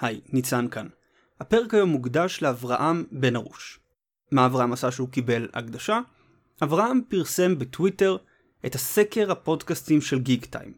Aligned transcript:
היי, 0.00 0.20
ניצן 0.32 0.68
כאן. 0.68 0.86
הפרק 1.40 1.74
היום 1.74 1.90
מוקדש 1.90 2.42
לאברהם 2.42 3.04
בן 3.12 3.36
ארוש. 3.36 3.80
מה 4.32 4.46
אברהם 4.46 4.72
עשה 4.72 4.90
שהוא 4.90 5.08
קיבל 5.08 5.48
הקדשה? 5.54 6.00
אברהם 6.62 7.00
פרסם 7.08 7.58
בטוויטר 7.58 8.16
את 8.66 8.74
הסקר 8.74 9.32
הפודקאסטים 9.32 10.00
של 10.00 10.18
גיק 10.18 10.46
טיים, 10.46 10.72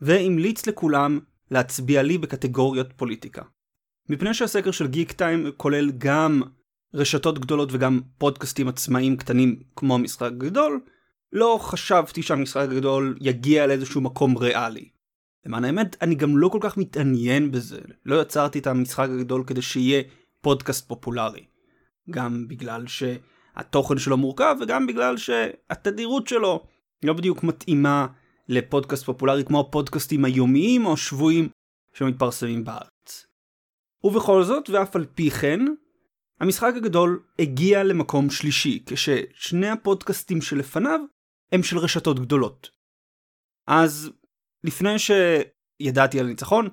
והמליץ 0.00 0.66
לכולם 0.66 1.20
להצביע 1.50 2.02
לי 2.02 2.18
בקטגוריות 2.18 2.92
פוליטיקה. 2.96 3.42
מפני 4.08 4.34
שהסקר 4.34 4.70
של 4.70 4.86
גיק 4.86 5.12
טיים 5.12 5.46
כולל 5.56 5.90
גם 5.98 6.42
רשתות 6.94 7.38
גדולות 7.38 7.68
וגם 7.72 8.00
פודקאסטים 8.18 8.68
עצמאיים 8.68 9.16
קטנים 9.16 9.60
כמו 9.76 9.94
המשחק 9.94 10.22
הגדול, 10.22 10.80
לא 11.32 11.58
חשבתי 11.62 12.22
שהמשחק 12.22 12.68
הגדול 12.70 13.18
יגיע 13.20 13.66
לאיזשהו 13.66 14.00
מקום 14.00 14.38
ריאלי. 14.38 14.88
למען 15.46 15.64
האמת, 15.64 15.96
אני 16.02 16.14
גם 16.14 16.38
לא 16.38 16.48
כל 16.48 16.58
כך 16.60 16.76
מתעניין 16.76 17.50
בזה. 17.50 17.80
לא 18.04 18.22
יצרתי 18.22 18.58
את 18.58 18.66
המשחק 18.66 19.08
הגדול 19.10 19.44
כדי 19.46 19.62
שיהיה 19.62 20.02
פודקאסט 20.40 20.88
פופולרי. 20.88 21.46
גם 22.10 22.48
בגלל 22.48 22.84
שהתוכן 22.86 23.98
שלו 23.98 24.16
מורכב 24.16 24.56
וגם 24.60 24.86
בגלל 24.86 25.16
שהתדירות 25.16 26.28
שלו 26.28 26.66
לא 27.04 27.12
בדיוק 27.12 27.44
מתאימה 27.44 28.06
לפודקאסט 28.48 29.04
פופולרי 29.04 29.44
כמו 29.44 29.60
הפודקאסטים 29.60 30.24
היומיים 30.24 30.86
או 30.86 30.92
השבועיים 30.92 31.48
שמתפרסמים 31.94 32.64
בארץ. 32.64 33.26
ובכל 34.04 34.42
זאת, 34.42 34.70
ואף 34.70 34.96
על 34.96 35.06
פי 35.14 35.30
כן, 35.30 35.60
המשחק 36.40 36.72
הגדול 36.76 37.22
הגיע 37.38 37.84
למקום 37.84 38.30
שלישי, 38.30 38.82
כששני 38.86 39.68
הפודקאסטים 39.68 40.40
שלפניו 40.40 41.00
הם 41.52 41.62
של 41.62 41.78
רשתות 41.78 42.20
גדולות. 42.20 42.70
אז 43.66 44.10
לפני 44.66 44.96
שידעתי 44.98 46.20
על 46.20 46.26
ניצחון, 46.26 46.68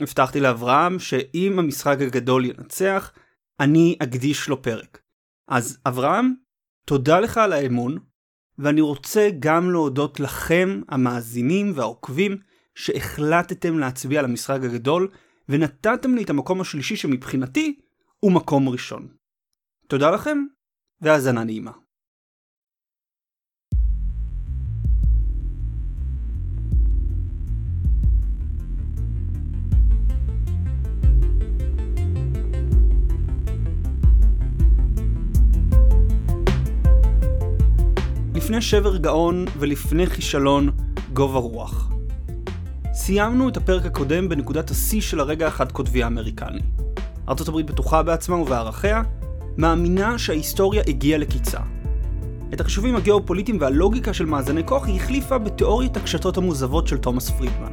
הבטחתי 0.00 0.40
לאברהם 0.40 0.98
שאם 0.98 1.58
המשחק 1.58 1.96
הגדול 2.00 2.44
ינצח, 2.44 3.12
אני 3.60 3.96
אקדיש 4.02 4.48
לו 4.48 4.62
פרק. 4.62 5.02
אז 5.48 5.78
אברהם, 5.86 6.34
תודה 6.86 7.20
לך 7.20 7.38
על 7.38 7.52
האמון, 7.52 7.98
ואני 8.58 8.80
רוצה 8.80 9.28
גם 9.38 9.70
להודות 9.70 10.20
לכם, 10.20 10.80
המאזינים 10.88 11.72
והעוקבים, 11.74 12.36
שהחלטתם 12.74 13.78
להצביע 13.78 14.18
על 14.18 14.24
המשחק 14.24 14.60
הגדול, 14.62 15.08
ונתתם 15.48 16.14
לי 16.14 16.22
את 16.22 16.30
המקום 16.30 16.60
השלישי 16.60 16.96
שמבחינתי 16.96 17.80
הוא 18.20 18.32
מקום 18.32 18.68
ראשון. 18.68 19.08
תודה 19.88 20.10
לכם, 20.10 20.44
והאזנה 21.00 21.44
נעימה. 21.44 21.81
לפני 38.42 38.62
שבר 38.62 38.96
גאון 38.96 39.44
ולפני 39.58 40.06
כישלון 40.06 40.70
גובה 41.12 41.38
רוח. 41.38 41.90
סיימנו 42.92 43.48
את 43.48 43.56
הפרק 43.56 43.86
הקודם 43.86 44.28
בנקודת 44.28 44.70
השיא 44.70 45.00
של 45.00 45.20
הרגע 45.20 45.46
החד 45.46 45.72
קוטבי 45.72 46.02
האמריקני. 46.02 46.60
ארצות 47.28 47.48
הברית 47.48 47.66
בטוחה 47.66 48.02
בעצמה 48.02 48.36
ובערכיה, 48.36 49.02
מאמינה 49.56 50.18
שההיסטוריה 50.18 50.82
הגיעה 50.86 51.18
לקיצה. 51.18 51.58
את 52.54 52.60
החישובים 52.60 52.96
הגיאופוליטיים 52.96 53.58
והלוגיקה 53.60 54.14
של 54.14 54.26
מאזני 54.26 54.66
כוח 54.66 54.86
היא 54.86 54.96
החליפה 54.96 55.38
בתיאוריית 55.38 55.96
הקשתות 55.96 56.36
המוזבות 56.36 56.88
של 56.88 56.98
תומאס 56.98 57.30
פרידמן, 57.30 57.72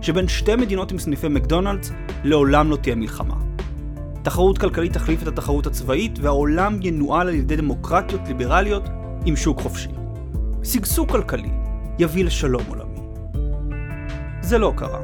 שבין 0.00 0.28
שתי 0.28 0.56
מדינות 0.56 0.92
עם 0.92 0.98
סניפי 0.98 1.28
מקדונלדס 1.28 1.92
לעולם 2.24 2.70
לא 2.70 2.76
תהיה 2.76 2.94
מלחמה. 2.94 3.36
תחרות 4.22 4.58
כלכלית 4.58 4.92
תחליף 4.92 5.22
את 5.22 5.28
התחרות 5.28 5.66
הצבאית 5.66 6.18
והעולם 6.18 6.78
ינוהל 6.82 7.28
על 7.28 7.34
ידי 7.34 7.56
דמוקרטיות 7.56 8.20
ליברליות 8.26 8.82
עם 9.24 9.36
שוק 9.36 9.60
חופשי. 9.60 9.88
שגשוג 10.64 11.10
כלכלי 11.10 11.50
יביא 11.98 12.24
לשלום 12.24 12.62
עולמי. 12.68 13.00
זה 14.40 14.58
לא 14.58 14.72
קרה. 14.76 15.00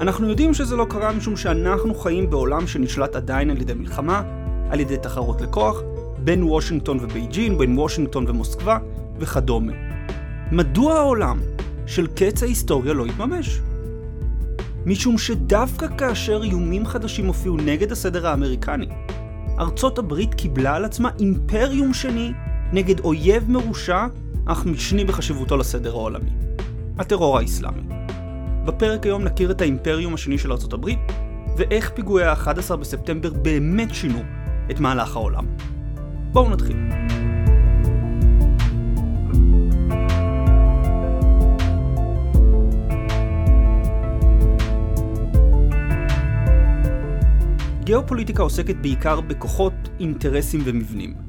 אנחנו 0.00 0.28
יודעים 0.28 0.54
שזה 0.54 0.76
לא 0.76 0.86
קרה 0.90 1.12
משום 1.12 1.36
שאנחנו 1.36 1.94
חיים 1.94 2.30
בעולם 2.30 2.66
שנשלט 2.66 3.16
עדיין 3.16 3.50
על 3.50 3.60
ידי 3.60 3.74
מלחמה, 3.74 4.22
על 4.70 4.80
ידי 4.80 4.96
תחרות 4.96 5.40
לכוח, 5.40 5.82
בין 6.18 6.42
וושינגטון 6.42 6.98
ובייג'ין, 7.00 7.58
בין 7.58 7.78
וושינגטון 7.78 8.24
ומוסקבה 8.28 8.78
וכדומה. 9.18 9.72
מדוע 10.52 10.94
העולם 10.94 11.40
של 11.86 12.06
קץ 12.06 12.42
ההיסטוריה 12.42 12.92
לא 12.92 13.06
יתממש? 13.06 13.60
משום 14.86 15.18
שדווקא 15.18 15.86
כאשר 15.98 16.42
איומים 16.42 16.86
חדשים 16.86 17.26
הופיעו 17.26 17.56
נגד 17.56 17.92
הסדר 17.92 18.26
האמריקני, 18.26 18.88
ארצות 19.58 19.98
הברית 19.98 20.34
קיבלה 20.34 20.76
על 20.76 20.84
עצמה 20.84 21.10
אימפריום 21.20 21.94
שני 21.94 22.32
נגד 22.72 23.00
אויב 23.00 23.50
מרושע 23.50 24.06
אך 24.46 24.66
משני 24.66 25.04
בחשיבותו 25.04 25.56
לסדר 25.56 25.90
העולמי. 25.90 26.30
הטרור 26.98 27.38
האסלאמי. 27.38 27.82
בפרק 28.64 29.04
היום 29.06 29.22
נכיר 29.24 29.50
את 29.50 29.60
האימפריום 29.60 30.14
השני 30.14 30.38
של 30.38 30.52
ארצות 30.52 30.72
הברית, 30.72 30.98
ואיך 31.56 31.90
פיגועי 31.94 32.24
ה-11 32.24 32.76
בספטמבר 32.76 33.32
באמת 33.32 33.94
שינו 33.94 34.22
את 34.70 34.80
מהלך 34.80 35.16
העולם. 35.16 35.46
בואו 36.32 36.50
נתחיל. 36.50 36.76
גיאופוליטיקה 47.84 48.42
עוסקת 48.42 48.76
בעיקר 48.76 49.20
בכוחות, 49.20 49.72
אינטרסים 50.00 50.60
ומבנים. 50.64 51.23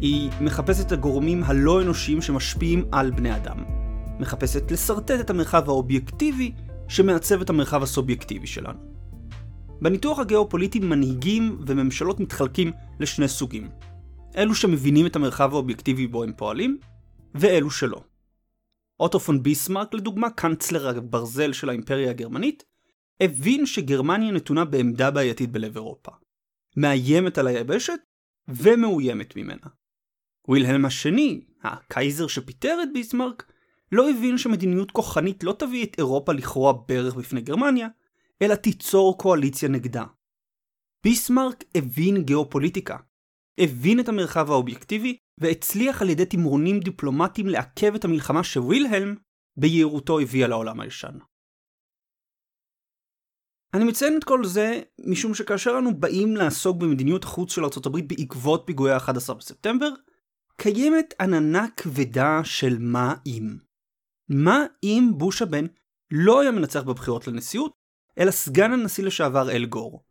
היא 0.00 0.30
מחפשת 0.40 0.86
את 0.86 0.92
הגורמים 0.92 1.42
הלא 1.44 1.82
אנושיים 1.82 2.22
שמשפיעים 2.22 2.84
על 2.92 3.10
בני 3.10 3.36
אדם. 3.36 3.64
מחפשת 4.20 4.70
לשרטט 4.70 5.20
את 5.20 5.30
המרחב 5.30 5.68
האובייקטיבי 5.68 6.52
שמעצב 6.88 7.40
את 7.40 7.50
המרחב 7.50 7.82
הסובייקטיבי 7.82 8.46
שלנו. 8.46 8.78
בניתוח 9.80 10.18
הגיאופוליטי 10.18 10.80
מנהיגים 10.80 11.58
וממשלות 11.66 12.20
מתחלקים 12.20 12.72
לשני 13.00 13.28
סוגים. 13.28 13.68
אלו 14.36 14.54
שמבינים 14.54 15.06
את 15.06 15.16
המרחב 15.16 15.52
האובייקטיבי 15.52 16.06
בו 16.06 16.22
הם 16.22 16.32
פועלים, 16.36 16.78
ואלו 17.34 17.70
שלא. 17.70 18.04
אוטו 19.00 19.20
פון 19.20 19.42
ביסמרק, 19.42 19.94
לדוגמה, 19.94 20.30
קאנצלר 20.30 20.88
הברזל 20.88 21.52
של 21.52 21.68
האימפריה 21.68 22.10
הגרמנית, 22.10 22.64
הבין 23.20 23.66
שגרמניה 23.66 24.32
נתונה 24.32 24.64
בעמדה 24.64 25.10
בעייתית 25.10 25.52
בלב 25.52 25.76
אירופה. 25.76 26.12
מאיימת 26.76 27.38
על 27.38 27.46
היבשת 27.46 27.98
ומאוימת 28.48 29.36
ממנה. 29.36 29.66
וילהלם 30.48 30.84
השני, 30.84 31.44
הקייזר 31.62 32.26
שפיטר 32.26 32.78
את 32.82 32.88
ביסמרק, 32.92 33.52
לא 33.92 34.10
הבין 34.10 34.38
שמדיניות 34.38 34.90
כוחנית 34.90 35.44
לא 35.44 35.56
תביא 35.58 35.86
את 35.86 35.98
אירופה 35.98 36.32
לכרוע 36.32 36.72
ברך 36.88 37.14
בפני 37.14 37.40
גרמניה, 37.40 37.88
אלא 38.42 38.54
תיצור 38.54 39.18
קואליציה 39.18 39.68
נגדה. 39.68 40.04
ביסמרק 41.04 41.64
הבין 41.74 42.22
גיאופוליטיקה, 42.22 42.96
הבין 43.58 44.00
את 44.00 44.08
המרחב 44.08 44.50
האובייקטיבי, 44.50 45.16
והצליח 45.40 46.02
על 46.02 46.10
ידי 46.10 46.26
תמרונים 46.26 46.80
דיפלומטיים 46.80 47.46
לעכב 47.46 47.94
את 47.94 48.04
המלחמה 48.04 48.44
שווילהלם 48.44 49.14
ביהירותו 49.56 50.20
הביאה 50.20 50.48
לעולם 50.48 50.80
הישן. 50.80 51.18
אני 53.74 53.84
מציין 53.84 54.18
את 54.18 54.24
כל 54.24 54.44
זה 54.44 54.80
משום 55.06 55.34
שכאשר 55.34 55.78
אנו 55.78 56.00
באים 56.00 56.36
לעסוק 56.36 56.76
במדיניות 56.76 57.24
החוץ 57.24 57.52
של 57.52 57.64
ארה"ב 57.64 57.98
בעקבות 58.06 58.62
פיגועי 58.66 58.92
ה-11 58.92 59.34
בספטמבר, 59.34 59.88
קיימת 60.56 61.14
עננה 61.20 61.66
כבדה 61.76 62.40
של 62.44 62.78
מה 62.80 63.14
אם. 63.26 63.56
מה 64.28 64.64
אם 64.82 65.10
בוש 65.16 65.42
הבן 65.42 65.66
לא 66.10 66.40
היה 66.40 66.50
מנצח 66.50 66.82
בבחירות 66.82 67.26
לנשיאות, 67.26 67.72
אלא 68.18 68.30
סגן 68.30 68.72
הנשיא 68.72 69.04
לשעבר 69.04 69.50
אל 69.50 69.66
גור? 69.66 70.04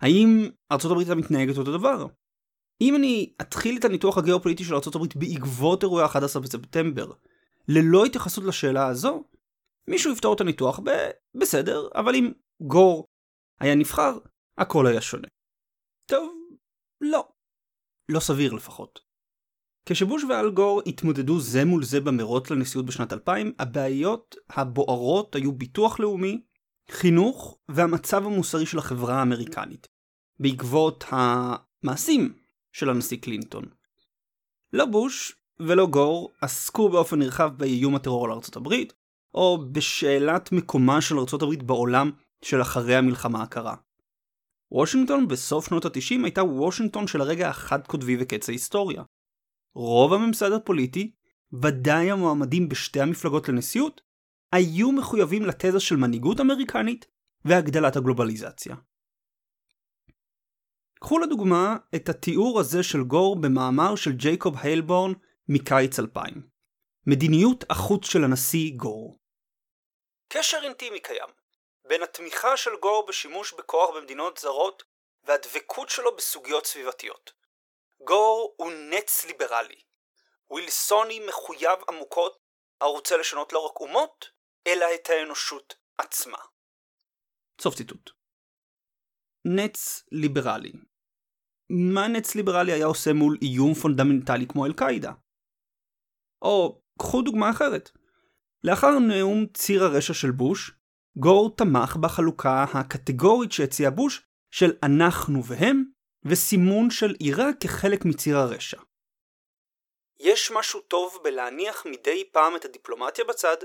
האם 0.00 0.50
ארה"ב 0.72 0.98
הייתה 0.98 1.14
מתנהגת 1.14 1.58
אותו 1.58 1.78
דבר? 1.78 2.06
אם 2.80 2.96
אני 2.96 3.34
אתחיל 3.40 3.76
את 3.78 3.84
הניתוח 3.84 4.18
הגיאופוליטי 4.18 4.64
של 4.64 4.74
ארה"ב 4.74 5.06
בעקבות 5.16 5.82
אירועי 5.82 6.04
ה-11 6.04 6.40
בספטמבר, 6.40 7.12
ללא 7.68 8.04
התייחסות 8.04 8.44
לשאלה 8.44 8.86
הזו, 8.86 9.24
מישהו 9.88 10.12
יפתור 10.12 10.34
את 10.34 10.40
הניתוח 10.40 10.80
ב... 10.84 10.90
בסדר, 11.34 11.88
אבל 11.94 12.14
אם 12.14 12.32
גור 12.60 13.06
היה 13.60 13.74
נבחר, 13.74 14.18
הכל 14.58 14.86
היה 14.86 15.00
שונה. 15.00 15.28
טוב, 16.06 16.34
לא. 17.00 17.28
לא 18.08 18.20
סביר 18.20 18.52
לפחות. 18.52 19.00
כשבוש 19.86 20.24
ואל 20.24 20.50
גור 20.50 20.82
התמודדו 20.86 21.40
זה 21.40 21.64
מול 21.64 21.84
זה 21.84 22.00
במרוץ 22.00 22.50
לנשיאות 22.50 22.86
בשנת 22.86 23.12
2000, 23.12 23.52
הבעיות 23.58 24.36
הבוערות 24.50 25.34
היו 25.34 25.52
ביטוח 25.52 26.00
לאומי, 26.00 26.42
חינוך 26.90 27.58
והמצב 27.68 28.26
המוסרי 28.26 28.66
של 28.66 28.78
החברה 28.78 29.18
האמריקנית, 29.18 29.88
בעקבות 30.40 31.04
המעשים 31.08 32.34
של 32.72 32.90
הנשיא 32.90 33.16
קלינטון. 33.16 33.64
לא 34.72 34.84
בוש 34.84 35.36
ולא 35.60 35.86
גור 35.86 36.32
עסקו 36.40 36.88
באופן 36.88 37.18
נרחב 37.18 37.50
באיום 37.56 37.94
הטרור 37.94 38.24
על 38.24 38.32
ארצות 38.32 38.56
הברית, 38.56 38.92
או 39.34 39.58
בשאלת 39.72 40.52
מקומה 40.52 41.00
של 41.00 41.18
ארצות 41.18 41.42
הברית 41.42 41.62
בעולם 41.62 42.10
של 42.42 42.62
אחרי 42.62 42.96
המלחמה 42.96 43.42
הקרה. 43.42 43.74
וושינגטון 44.72 45.28
בסוף 45.28 45.68
שנות 45.68 45.84
ה-90 45.84 46.24
הייתה 46.24 46.42
וושינגטון 46.42 47.06
של 47.06 47.20
הרגע 47.20 47.48
החד 47.48 47.86
קוטבי 47.86 48.16
וקץ 48.20 48.48
ההיסטוריה. 48.48 49.02
רוב 49.74 50.12
הממסד 50.12 50.52
הפוליטי, 50.52 51.12
ודאי 51.62 52.10
המועמדים 52.10 52.68
בשתי 52.68 53.00
המפלגות 53.00 53.48
לנשיאות, 53.48 54.00
היו 54.52 54.92
מחויבים 54.92 55.42
לתזה 55.42 55.80
של 55.80 55.96
מנהיגות 55.96 56.40
אמריקנית 56.40 57.06
והגדלת 57.44 57.96
הגלובליזציה. 57.96 58.76
קחו 61.00 61.18
לדוגמה 61.18 61.76
את 61.94 62.08
התיאור 62.08 62.60
הזה 62.60 62.82
של 62.82 63.02
גור 63.02 63.40
במאמר 63.40 63.96
של 63.96 64.12
ג'ייקוב 64.12 64.54
היילבורן 64.62 65.12
מקיץ 65.48 65.98
2000. 65.98 66.48
מדיניות 67.06 67.64
החוץ 67.70 68.06
של 68.06 68.24
הנשיא 68.24 68.72
גור. 68.76 69.18
קשר 70.28 70.58
אינטימי 70.62 71.00
קיים 71.00 71.28
בין 71.88 72.02
התמיכה 72.02 72.56
של 72.56 72.70
גור 72.82 73.06
בשימוש 73.08 73.54
בכוח 73.58 73.96
במדינות 73.96 74.38
זרות 74.38 74.82
והדבקות 75.24 75.90
שלו 75.90 76.16
בסוגיות 76.16 76.66
סביבתיות. 76.66 77.43
גור 78.04 78.54
הוא 78.56 78.72
נץ 78.90 79.24
ליברלי. 79.24 79.80
ווילסוני 80.50 81.20
מחויב 81.28 81.78
עמוקות 81.88 82.38
הרוצה 82.80 83.16
לשנות 83.16 83.52
לא 83.52 83.66
רק 83.66 83.80
אומות, 83.80 84.30
אלא 84.66 84.86
את 84.94 85.10
האנושות 85.10 85.74
עצמה. 85.98 86.38
סוף 87.60 87.74
ציטוט. 87.74 88.10
נץ 89.44 90.02
ליברלי 90.12 90.72
מה 91.70 92.08
נץ 92.08 92.34
ליברלי 92.34 92.72
היה 92.72 92.86
עושה 92.86 93.12
מול 93.12 93.38
איום 93.42 93.74
פונדמנטלי 93.74 94.46
כמו 94.46 94.66
אל-קאעידה? 94.66 95.12
או 96.42 96.82
קחו 96.98 97.22
דוגמה 97.22 97.50
אחרת. 97.50 97.90
לאחר 98.64 98.98
נאום 98.98 99.46
ציר 99.54 99.84
הרשע 99.84 100.14
של 100.14 100.30
בוש, 100.30 100.72
גור 101.18 101.56
תמך 101.56 101.96
בחלוקה 101.96 102.64
הקטגורית 102.74 103.52
שהציע 103.52 103.90
בוש 103.90 104.26
של 104.50 104.70
אנחנו 104.82 105.44
והם, 105.44 105.84
וסימון 106.24 106.90
של 106.90 107.14
עיראק 107.18 107.54
כחלק 107.60 108.04
מציר 108.04 108.36
הרשע. 108.36 108.80
יש 110.20 110.50
משהו 110.50 110.80
טוב 110.80 111.20
בלהניח 111.22 111.86
מדי 111.86 112.24
פעם 112.32 112.56
את 112.56 112.64
הדיפלומטיה 112.64 113.24
בצד, 113.24 113.56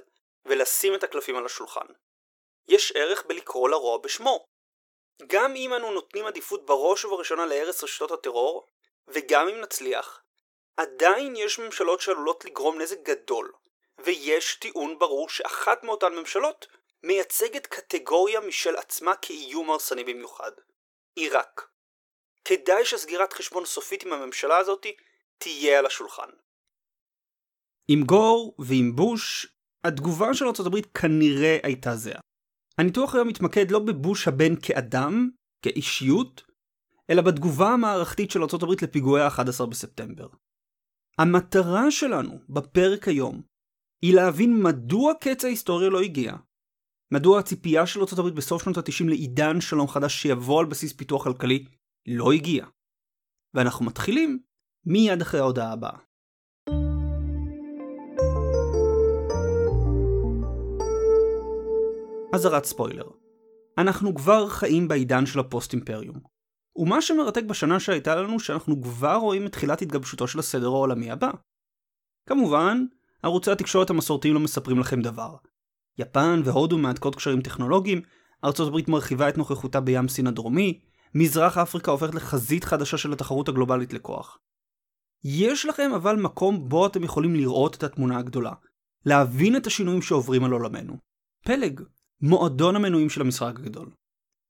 ולשים 0.45 0.95
את 0.95 1.03
הקלפים 1.03 1.35
על 1.35 1.45
השולחן. 1.45 1.85
יש 2.67 2.91
ערך 2.95 3.25
בלקרוא 3.25 3.69
לרוע 3.69 3.97
בשמו. 3.97 4.45
גם 5.27 5.55
אם 5.55 5.73
אנו 5.73 5.91
נותנים 5.91 6.25
עדיפות 6.25 6.65
בראש 6.65 7.05
ובראשונה 7.05 7.45
להרס 7.45 7.83
רשתות 7.83 8.11
הטרור, 8.11 8.67
וגם 9.07 9.47
אם 9.49 9.61
נצליח, 9.61 10.21
עדיין 10.77 11.35
יש 11.35 11.59
ממשלות 11.59 12.01
שעלולות 12.01 12.45
לגרום 12.45 12.81
נזק 12.81 12.97
גדול, 13.03 13.51
ויש 13.99 14.55
טיעון 14.55 14.99
ברור 14.99 15.29
שאחת 15.29 15.83
מאותן 15.83 16.15
ממשלות 16.15 16.67
מייצגת 17.03 17.67
קטגוריה 17.67 18.39
משל 18.39 18.75
עצמה 18.75 19.15
כאיום 19.15 19.69
הרסני 19.69 20.03
במיוחד. 20.03 20.51
עיראק. 21.15 21.69
כדאי 22.45 22.85
שסגירת 22.85 23.33
חשבון 23.33 23.65
סופית 23.65 24.03
עם 24.03 24.13
הממשלה 24.13 24.57
הזאת 24.57 24.85
תהיה 25.37 25.79
על 25.79 25.85
השולחן. 25.85 26.29
עם 27.91 28.03
גור 28.03 28.55
ועם 28.59 28.95
בוש, 28.95 29.47
התגובה 29.83 30.33
של 30.33 30.45
ארה"ב 30.45 30.81
כנראה 30.81 31.57
הייתה 31.63 31.95
זהה. 31.95 32.19
הניתוח 32.77 33.15
היום 33.15 33.27
מתמקד 33.27 33.71
לא 33.71 33.79
בבוש 33.79 34.27
הבן 34.27 34.53
כאדם, 34.61 35.29
כאישיות, 35.61 36.43
אלא 37.09 37.21
בתגובה 37.21 37.67
המערכתית 37.69 38.31
של 38.31 38.39
ארה"ב 38.43 38.83
לפיגועי 38.83 39.23
ה-11 39.23 39.65
בספטמבר. 39.65 40.27
המטרה 41.19 41.91
שלנו 41.91 42.39
בפרק 42.49 43.07
היום 43.07 43.41
היא 44.01 44.15
להבין 44.15 44.63
מדוע 44.63 45.13
קץ 45.21 45.45
ההיסטוריה 45.45 45.89
לא 45.89 46.01
הגיע, 46.01 46.33
מדוע 47.13 47.39
הציפייה 47.39 47.87
של 47.87 47.99
ארה"ב 47.99 48.35
בסוף 48.35 48.63
שנות 48.63 48.77
ה-90 48.77 49.09
לעידן 49.09 49.61
שלום 49.61 49.87
חדש 49.87 50.21
שיבוא 50.21 50.59
על 50.59 50.65
בסיס 50.65 50.93
פיתוח 50.93 51.23
כלכלי 51.23 51.65
לא 52.07 52.31
הגיע. 52.31 52.65
ואנחנו 53.53 53.85
מתחילים 53.85 54.39
מיד 54.85 55.21
אחרי 55.21 55.39
ההודעה 55.39 55.71
הבאה. 55.71 55.97
אזהרת 62.33 62.65
ספוילר. 62.65 63.09
אנחנו 63.77 64.15
כבר 64.15 64.49
חיים 64.49 64.87
בעידן 64.87 65.25
של 65.25 65.39
הפוסט 65.39 65.73
אימפריום. 65.73 66.19
ומה 66.75 67.01
שמרתק 67.01 67.43
בשנה 67.43 67.79
שהייתה 67.79 68.15
לנו 68.15 68.39
שאנחנו 68.39 68.81
כבר 68.81 69.15
רואים 69.15 69.45
את 69.45 69.51
תחילת 69.51 69.81
התגבשותו 69.81 70.27
של 70.27 70.39
הסדר 70.39 70.67
העולמי 70.67 71.11
הבא. 71.11 71.31
כמובן, 72.29 72.85
ערוצי 73.23 73.51
התקשורת 73.51 73.89
המסורתיים 73.89 74.33
לא 74.33 74.39
מספרים 74.39 74.79
לכם 74.79 75.01
דבר. 75.01 75.35
יפן 75.97 76.41
והודו 76.45 76.77
מהדקות 76.77 77.15
קשרים 77.15 77.41
טכנולוגיים, 77.41 78.01
ארצות 78.43 78.67
הברית 78.67 78.87
מרחיבה 78.87 79.29
את 79.29 79.37
נוכחותה 79.37 79.79
בים 79.81 80.07
סין 80.07 80.27
הדרומי, 80.27 80.79
מזרח 81.15 81.57
אפריקה 81.57 81.91
הופכת 81.91 82.15
לחזית 82.15 82.63
חדשה 82.63 82.97
של 82.97 83.13
התחרות 83.13 83.49
הגלובלית 83.49 83.93
לכוח. 83.93 84.39
יש 85.23 85.65
לכם 85.65 85.91
אבל 85.95 86.15
מקום 86.15 86.69
בו 86.69 86.87
אתם 86.87 87.03
יכולים 87.03 87.35
לראות 87.35 87.75
את 87.75 87.83
התמונה 87.83 88.17
הגדולה, 88.17 88.53
להבין 89.05 89.55
את 89.55 89.67
השינויים 89.67 90.01
שעוברים 90.01 90.43
על 90.43 90.51
עולמנו. 90.51 90.97
פלג, 91.45 91.81
מועדון 92.21 92.75
המנויים 92.75 93.09
של 93.09 93.21
המשחק 93.21 93.59
הגדול. 93.59 93.89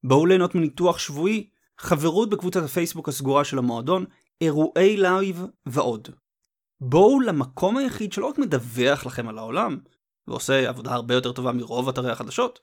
בואו 0.03 0.25
ליהנות 0.25 0.55
מניתוח 0.55 0.99
שבועי, 0.99 1.49
חברות 1.77 2.29
בקבוצת 2.29 2.63
הפייסבוק 2.63 3.09
הסגורה 3.09 3.45
של 3.45 3.57
המועדון, 3.57 4.05
אירועי 4.41 4.97
לייב 4.97 5.45
ועוד. 5.65 6.09
בואו 6.81 7.19
למקום 7.19 7.77
היחיד 7.77 8.13
שלא 8.13 8.25
רק 8.25 8.37
מדווח 8.37 9.05
לכם 9.05 9.27
על 9.27 9.37
העולם, 9.37 9.77
ועושה 10.27 10.69
עבודה 10.69 10.93
הרבה 10.93 11.13
יותר 11.13 11.31
טובה 11.31 11.51
מרוב 11.51 11.89
אתרי 11.89 12.11
החדשות, 12.11 12.59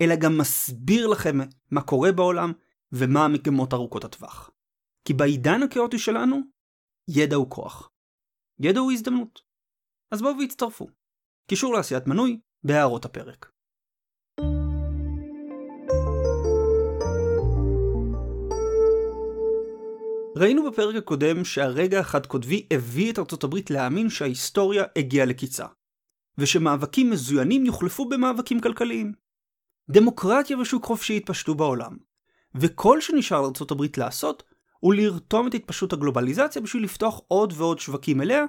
אלא 0.00 0.16
גם 0.16 0.38
מסביר 0.38 1.06
לכם 1.06 1.38
מה 1.70 1.80
קורה 1.80 2.12
בעולם 2.12 2.52
ומה 2.92 3.24
המגמות 3.24 3.74
ארוכות 3.74 4.04
הטווח. 4.04 4.50
כי 5.04 5.14
בעידן 5.14 5.62
הכאוטי 5.62 5.98
שלנו, 5.98 6.40
ידע 7.08 7.36
הוא 7.36 7.50
כוח. 7.50 7.90
ידע 8.60 8.80
הוא 8.80 8.92
הזדמנות. 8.92 9.40
אז 10.10 10.22
בואו 10.22 10.38
והצטרפו. 10.38 10.86
קישור 11.50 11.74
לעשיית 11.74 12.06
מנוי 12.06 12.40
בהערות 12.64 13.04
הפרק. 13.04 13.52
ראינו 20.36 20.70
בפרק 20.70 20.96
הקודם 20.96 21.44
שהרגע 21.44 22.00
החד 22.00 22.26
קוטבי 22.26 22.66
הביא 22.72 23.12
את 23.12 23.18
ארצות 23.18 23.44
הברית 23.44 23.70
להאמין 23.70 24.10
שההיסטוריה 24.10 24.84
הגיעה 24.98 25.26
לקיצה, 25.26 25.66
ושמאבקים 26.38 27.10
מזוינים 27.10 27.66
יוחלפו 27.66 28.08
במאבקים 28.08 28.60
כלכליים. 28.60 29.12
דמוקרטיה 29.90 30.58
ושוק 30.58 30.84
חופשי 30.84 31.16
התפשטו 31.16 31.54
בעולם, 31.54 31.96
וכל 32.54 33.00
שנשאר 33.00 33.44
הברית 33.70 33.98
לעשות 33.98 34.42
הוא 34.80 34.94
לרתום 34.94 35.46
את 35.46 35.54
התפשטות 35.54 35.92
הגלובליזציה 35.92 36.62
בשביל 36.62 36.84
לפתוח 36.84 37.20
עוד 37.28 37.52
ועוד 37.56 37.78
שווקים 37.78 38.20
אליה, 38.20 38.44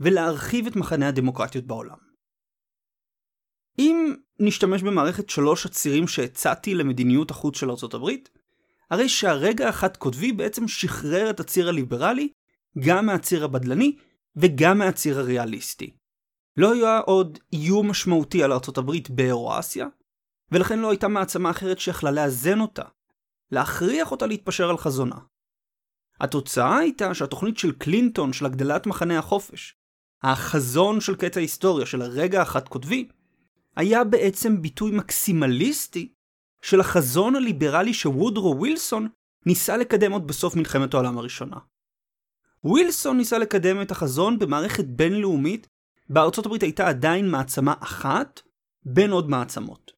ולהרחיב 0.00 0.66
את 0.66 0.76
מחנה 0.76 1.08
הדמוקרטיות 1.08 1.64
בעולם. 1.64 1.96
אם 3.78 4.14
נשתמש 4.40 4.82
במערכת 4.82 5.30
שלוש 5.30 5.66
הצירים 5.66 6.08
שהצעתי 6.08 6.74
למדיניות 6.74 7.30
החוץ 7.30 7.56
של 7.56 7.70
הברית, 7.94 8.30
הרי 8.90 9.08
שהרגע 9.08 9.68
החד 9.68 9.96
קוטבי 9.96 10.32
בעצם 10.32 10.68
שחרר 10.68 11.30
את 11.30 11.40
הציר 11.40 11.68
הליברלי 11.68 12.28
גם 12.78 13.06
מהציר 13.06 13.44
הבדלני 13.44 13.96
וגם 14.36 14.78
מהציר 14.78 15.18
הריאליסטי. 15.18 15.96
לא 16.56 16.72
היה 16.72 16.98
עוד 16.98 17.38
איום 17.52 17.90
משמעותי 17.90 18.42
על 18.42 18.52
ארצות 18.52 18.78
הברית 18.78 19.10
באירואסיה, 19.10 19.86
ולכן 20.52 20.78
לא 20.78 20.90
הייתה 20.90 21.08
מעצמה 21.08 21.50
אחרת 21.50 21.78
שיכלה 21.78 22.10
לאזן 22.10 22.60
אותה, 22.60 22.84
להכריח 23.50 24.10
אותה 24.10 24.26
להתפשר 24.26 24.70
על 24.70 24.78
חזונה. 24.78 25.16
התוצאה 26.20 26.78
הייתה 26.78 27.14
שהתוכנית 27.14 27.58
של 27.58 27.72
קלינטון 27.72 28.32
של 28.32 28.46
הגדלת 28.46 28.86
מחנה 28.86 29.18
החופש, 29.18 29.74
החזון 30.22 31.00
של 31.00 31.14
קץ 31.14 31.36
ההיסטוריה 31.36 31.86
של 31.86 32.02
הרגע 32.02 32.42
החד 32.42 32.68
קוטבי, 32.68 33.08
היה 33.76 34.04
בעצם 34.04 34.62
ביטוי 34.62 34.90
מקסימליסטי 34.90 36.12
של 36.62 36.80
החזון 36.80 37.36
הליברלי 37.36 37.94
שוודרו 37.94 38.54
ווילסון 38.58 39.08
ניסה 39.46 39.76
לקדם 39.76 40.12
עוד 40.12 40.26
בסוף 40.26 40.56
מלחמת 40.56 40.94
העולם 40.94 41.18
הראשונה. 41.18 41.56
ווילסון 42.64 43.16
ניסה 43.16 43.38
לקדם 43.38 43.82
את 43.82 43.90
החזון 43.90 44.38
במערכת 44.38 44.84
בינלאומית 44.84 45.68
בארצות 46.10 46.46
הברית 46.46 46.62
הייתה 46.62 46.88
עדיין 46.88 47.30
מעצמה 47.30 47.74
אחת 47.80 48.40
בין 48.84 49.10
עוד 49.10 49.30
מעצמות. 49.30 49.97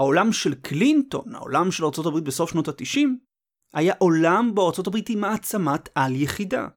העולם 0.00 0.32
של 0.32 0.54
קלינטון, 0.54 1.34
העולם 1.34 1.72
של 1.72 1.84
הברית 2.06 2.24
בסוף 2.24 2.50
שנות 2.50 2.68
ה-90, 2.68 3.08
היה 3.74 3.94
עולם 3.98 4.50
בו 4.54 4.72
הברית 4.86 5.08
היא 5.08 5.16
מעצמת 5.16 5.88
על 5.94 6.16
יחידה. 6.16 6.68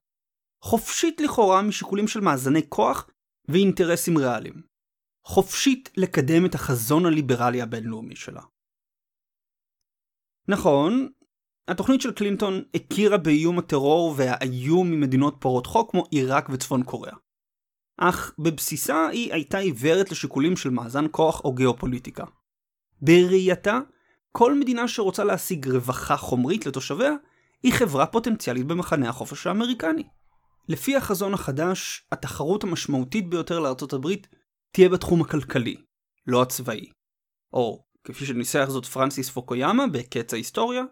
חופשית 0.64 1.20
לכאורה 1.20 1.62
משיקולים 1.62 2.08
של 2.08 2.20
מאזני 2.20 2.60
כוח 2.68 3.10
ואינטרסים 3.48 4.18
ריאליים. 4.18 4.62
חופשית 5.26 5.90
לקדם 5.96 6.46
את 6.46 6.54
החזון 6.54 7.06
הליברלי 7.06 7.62
הבינלאומי 7.62 8.16
שלה. 8.16 8.42
נכון, 10.48 11.08
התוכנית 11.68 12.00
של 12.00 12.12
קלינטון 12.12 12.62
הכירה 12.74 13.18
באיום 13.18 13.58
הטרור 13.58 14.14
והאיום 14.16 14.90
ממדינות 14.90 15.36
פורעות 15.40 15.66
חוק 15.66 15.90
כמו 15.90 16.04
עיראק 16.10 16.48
וצפון 16.52 16.82
קוריאה. 16.82 17.16
אך 18.00 18.34
בבסיסה 18.38 19.08
היא 19.08 19.32
הייתה 19.32 19.58
עיוורת 19.58 20.10
לשיקולים 20.10 20.56
של 20.56 20.70
מאזן 20.70 21.04
כוח 21.10 21.40
או 21.44 21.54
גיאופוליטיקה. 21.54 22.24
בראייתה, 23.02 23.80
כל 24.32 24.54
מדינה 24.54 24.88
שרוצה 24.88 25.24
להשיג 25.24 25.68
רווחה 25.68 26.16
חומרית 26.16 26.66
לתושביה, 26.66 27.12
היא 27.62 27.72
חברה 27.72 28.06
פוטנציאלית 28.06 28.66
במחנה 28.66 29.08
החופש 29.08 29.46
האמריקני. 29.46 30.08
לפי 30.68 30.96
החזון 30.96 31.34
החדש, 31.34 32.06
התחרות 32.12 32.64
המשמעותית 32.64 33.30
ביותר 33.30 33.60
לארצות 33.60 33.92
הברית 33.92 34.26
תהיה 34.72 34.88
בתחום 34.88 35.20
הכלכלי, 35.20 35.76
לא 36.26 36.42
הצבאי. 36.42 36.90
או, 37.52 37.84
כפי 38.04 38.26
שניסח 38.26 38.66
זאת 38.68 38.86
פרנסיס 38.86 39.30
פוקויאמה 39.30 39.86
בקץ 39.86 40.32
ההיסטוריה, 40.32 40.82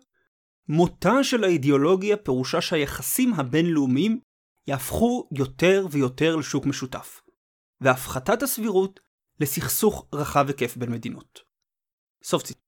מותה 0.69 1.25
של 1.25 1.45
האידיאולוגיה 1.45 2.17
פירושה 2.17 2.61
שהיחסים 2.61 3.35
הבינלאומיים 3.35 4.21
יהפכו 4.67 5.29
יותר 5.33 5.87
ויותר 5.91 6.37
לשוק 6.37 6.67
משותף, 6.67 7.21
והפחתת 7.81 8.43
הסבירות 8.43 9.01
לסכסוך 9.41 10.07
רחב 10.13 10.49
היקף 10.49 10.77
בין 10.77 10.93
מדינות. 10.93 11.52
סוף 12.25 12.43
ציטוט. 12.43 12.63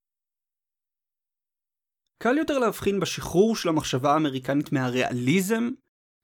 קל 2.23 2.38
יותר 2.38 2.58
להבחין 2.58 3.00
בשחרור 3.00 3.56
של 3.56 3.68
המחשבה 3.68 4.12
האמריקנית 4.12 4.73
מהריאליזם, 4.73 5.70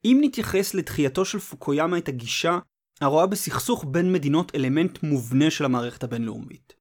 אם 0.05 0.19
נתייחס 0.21 0.75
לתחייתו 0.75 1.25
של 1.25 1.39
פוקויאמה 1.39 1.99
את 1.99 2.09
הגישה 2.09 2.59
הרואה 3.01 3.27
בסכסוך 3.27 3.85
בין 3.89 4.13
מדינות 4.13 4.55
אלמנט 4.55 5.03
מובנה 5.03 5.51
של 5.51 5.65
המערכת 5.65 6.05
הבינלאומית. 6.05 6.73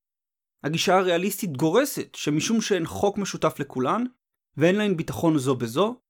הגישה 0.63 0.98
הריאליסטית 0.98 1.58
גורסת 1.58 2.15
שמשום 2.15 2.62
שאין 2.62 2.86
חוק 2.86 3.18
משותף 3.18 3.60
לכולן, 3.60 4.03
ואין 4.58 4.75
להן 4.75 4.98
ביטחון 4.98 5.38
זו 5.38 5.56
בזו, 5.56 6.01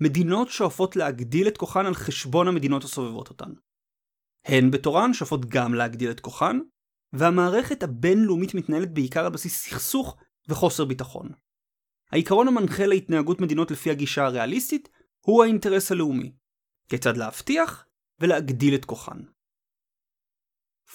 מדינות 0.00 0.48
שואפות 0.48 0.96
להגדיל 0.96 1.48
את 1.48 1.56
כוחן 1.56 1.86
על 1.86 1.94
חשבון 1.94 2.48
המדינות 2.48 2.84
הסובבות 2.84 3.28
אותן. 3.28 3.52
הן 4.44 4.70
בתורן 4.70 5.14
שואפות 5.14 5.44
גם 5.44 5.74
להגדיל 5.74 6.10
את 6.10 6.20
כוחן, 6.20 6.58
והמערכת 7.18 7.82
הבינלאומית 7.82 8.54
מתנהלת 8.54 8.94
בעיקר 8.94 9.26
על 9.26 9.32
בסיס 9.32 9.64
סכסוך 9.64 10.16
וחוסר 10.48 10.84
ביטחון. 10.84 11.28
העיקרון 12.12 12.48
המנחה 12.48 12.86
להתנהגות 12.86 13.40
מדינות 13.40 13.70
לפי 13.70 13.90
הגישה 13.90 14.24
הריאליסטית 14.24 14.88
הוא 15.20 15.44
האינטרס 15.44 15.92
הלאומי, 15.92 16.32
כיצד 16.88 17.16
להבטיח 17.16 17.86
ולהגדיל 18.20 18.74
את 18.74 18.84
כוחן. 18.84 19.18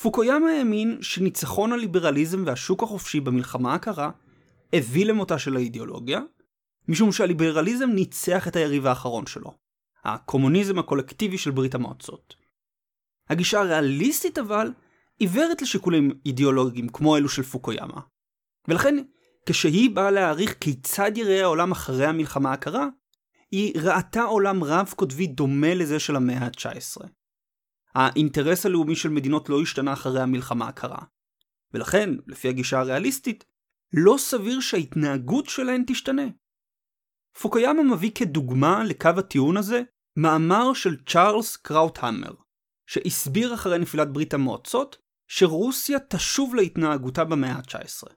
פוקויאמה 0.02 0.50
האמין 0.52 0.98
שניצחון 1.02 1.74
הליברליזם 1.74 2.44
והשוק 2.46 2.84
החופשי 2.84 3.20
במלחמה 3.20 3.74
הקרה 3.74 4.12
הביא 4.74 5.06
למותה 5.06 5.40
של 5.40 5.56
האידיאולוגיה, 5.56 6.20
משום 6.88 7.12
שהליברליזם 7.12 7.90
ניצח 7.90 8.48
את 8.48 8.56
היריב 8.56 8.88
האחרון 8.88 9.26
שלו, 9.26 9.58
הקומוניזם 10.04 10.80
הקולקטיבי 10.80 11.38
של 11.38 11.52
ברית 11.52 11.76
המועצות. 11.76 12.36
הגישה 13.30 13.60
הריאליסטית 13.60 14.38
אבל 14.38 14.72
עיוורת 15.22 15.62
לשיקולים 15.62 16.12
אידיאולוגיים 16.26 16.90
כמו 16.90 17.18
אלו 17.18 17.30
של 17.30 17.44
פוקויאמה. 17.44 18.02
ולכן, 18.68 18.96
כשהיא 19.46 19.90
באה 19.90 20.12
להעריך 20.12 20.56
כיצד 20.60 21.12
יראה 21.18 21.42
העולם 21.42 21.72
אחרי 21.72 22.06
המלחמה 22.06 22.54
הקרה, 22.54 22.88
היא 23.52 23.74
ראתה 23.82 24.24
עולם 24.24 24.64
רב 24.64 24.94
קוטבי 24.96 25.28
דומה 25.28 25.74
לזה 25.74 26.00
של 26.00 26.16
המאה 26.16 26.38
ה-19. 26.38 27.08
האינטרס 27.96 28.66
הלאומי 28.66 28.96
של 28.96 29.10
מדינות 29.10 29.50
לא 29.50 29.62
השתנה 29.62 29.94
אחרי 29.94 30.22
המלחמה 30.22 30.68
הקרה. 30.68 31.04
ולכן, 31.74 32.10
לפי 32.28 32.50
הגישה 32.50 32.80
הריאליסטית, 32.80 33.46
לא 33.94 34.16
סביר 34.18 34.60
שההתנהגות 34.60 35.46
שלהן 35.46 35.84
תשתנה. 35.88 36.26
פוקויאמה 37.42 37.84
מביא 37.84 38.12
כדוגמה 38.16 38.84
לקו 38.84 39.10
הטיעון 39.18 39.58
הזה 39.58 39.82
מאמר 40.18 40.74
של 40.74 41.04
צ'ארלס 41.06 41.56
קראוטהמר, 41.56 42.34
שהסביר 42.88 43.54
אחרי 43.54 43.80
נפילת 43.80 44.14
ברית 44.14 44.34
המועצות 44.34 45.01
שרוסיה 45.34 46.00
תשוב 46.00 46.56
להתנהגותה 46.56 47.24
במאה 47.24 47.52
ה-19. 47.52 48.14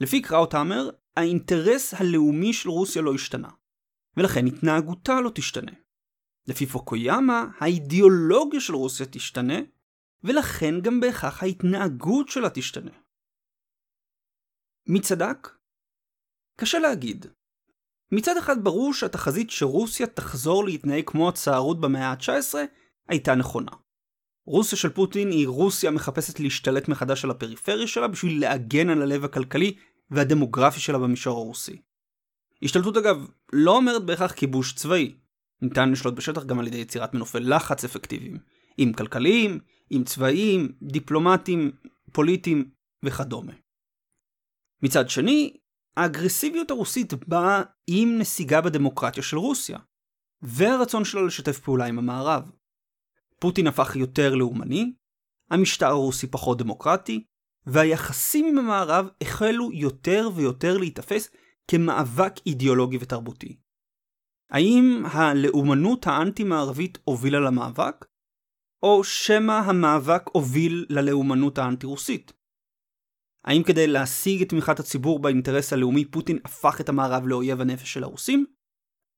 לפי 0.00 0.22
קראוטהמר, 0.22 0.90
האינטרס 1.16 1.94
הלאומי 1.94 2.52
של 2.52 2.68
רוסיה 2.68 3.02
לא 3.02 3.14
השתנה, 3.14 3.48
ולכן 4.16 4.46
התנהגותה 4.46 5.20
לא 5.20 5.30
תשתנה. 5.34 5.72
לפי 6.46 6.66
פוקויאמה, 6.66 7.44
האידיאולוגיה 7.58 8.60
של 8.60 8.74
רוסיה 8.74 9.06
תשתנה, 9.06 9.54
ולכן 10.24 10.80
גם 10.82 11.00
בהכרח 11.00 11.42
ההתנהגות 11.42 12.28
שלה 12.28 12.50
תשתנה. 12.50 12.92
מי 14.86 15.00
צדק? 15.00 15.48
קשה 16.60 16.78
להגיד. 16.78 17.26
מצד 18.12 18.36
אחד 18.36 18.64
ברור 18.64 18.94
שהתחזית 18.94 19.50
שרוסיה 19.50 20.06
תחזור 20.06 20.64
להתנהג 20.64 21.04
כמו 21.06 21.28
הצערות 21.28 21.80
במאה 21.80 22.06
ה-19 22.06 22.54
הייתה 23.08 23.34
נכונה. 23.34 23.72
רוסיה 24.46 24.78
של 24.78 24.88
פוטין 24.88 25.30
היא 25.30 25.48
רוסיה 25.48 25.90
מחפשת 25.90 26.40
להשתלט 26.40 26.88
מחדש 26.88 27.24
על 27.24 27.30
הפריפריה 27.30 27.86
שלה 27.86 28.08
בשביל 28.08 28.40
להגן 28.40 28.90
על 28.90 29.02
הלב 29.02 29.24
הכלכלי 29.24 29.76
והדמוגרפי 30.10 30.80
שלה 30.80 30.98
במישור 30.98 31.38
הרוסי. 31.38 31.82
השתלטות 32.62 32.96
אגב 32.96 33.26
לא 33.52 33.76
אומרת 33.76 34.04
בהכרח 34.04 34.32
כיבוש 34.32 34.74
צבאי. 34.74 35.14
ניתן 35.62 35.90
לשלוט 35.90 36.14
בשטח 36.14 36.44
גם 36.44 36.58
על 36.58 36.66
ידי 36.66 36.78
יצירת 36.78 37.14
מנופי 37.14 37.40
לחץ 37.40 37.84
אפקטיביים, 37.84 38.38
אם 38.78 38.92
כלכליים, 38.96 39.58
אם 39.92 40.02
צבאיים, 40.06 40.72
דיפלומטיים, 40.82 41.72
פוליטיים 42.12 42.70
וכדומה. 43.04 43.52
מצד 44.82 45.10
שני, 45.10 45.56
האגרסיביות 45.96 46.70
הרוסית 46.70 47.12
באה 47.14 47.62
עם 47.86 48.18
נסיגה 48.18 48.60
בדמוקרטיה 48.60 49.22
של 49.22 49.36
רוסיה, 49.38 49.78
והרצון 50.42 51.04
שלה 51.04 51.22
לשתף 51.22 51.58
פעולה 51.58 51.86
עם 51.86 51.98
המערב. 51.98 52.50
פוטין 53.40 53.66
הפך 53.66 53.96
יותר 53.96 54.34
לאומני, 54.34 54.92
המשטר 55.50 55.86
הרוסי 55.86 56.26
פחות 56.26 56.58
דמוקרטי, 56.58 57.24
והיחסים 57.66 58.46
עם 58.46 58.58
המערב 58.58 59.08
החלו 59.20 59.72
יותר 59.72 60.28
ויותר 60.34 60.78
להיתפס 60.78 61.30
כמאבק 61.68 62.32
אידיאולוגי 62.46 62.98
ותרבותי. 63.00 63.56
האם 64.50 65.02
הלאומנות 65.12 66.06
האנטי-מערבית 66.06 66.98
הובילה 67.04 67.40
למאבק? 67.40 68.06
או 68.82 69.04
שמא 69.04 69.52
המאבק 69.52 70.22
הוביל 70.32 70.86
ללאומנות 70.90 71.58
האנטי-רוסית? 71.58 72.32
האם 73.44 73.62
כדי 73.62 73.86
להשיג 73.86 74.42
את 74.42 74.48
תמיכת 74.48 74.80
הציבור 74.80 75.18
באינטרס 75.18 75.72
הלאומי 75.72 76.04
פוטין 76.04 76.38
הפך 76.44 76.80
את 76.80 76.88
המערב 76.88 77.26
לאויב 77.26 77.60
הנפש 77.60 77.92
של 77.92 78.04
הרוסים? 78.04 78.46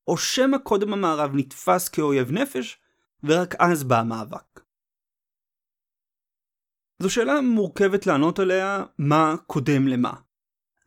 או 0.08 0.16
שמא 0.18 0.58
קודם 0.58 0.92
המערב 0.92 1.30
נתפס 1.34 1.88
כאויב 1.88 2.32
נפש, 2.32 2.80
ורק 3.24 3.54
אז 3.58 3.84
בא 3.84 4.00
המאבק? 4.00 4.60
זו 7.02 7.10
שאלה 7.10 7.40
מורכבת 7.40 8.06
לענות 8.06 8.38
עליה 8.38 8.84
מה 8.98 9.34
קודם 9.46 9.88
למה. 9.88 10.12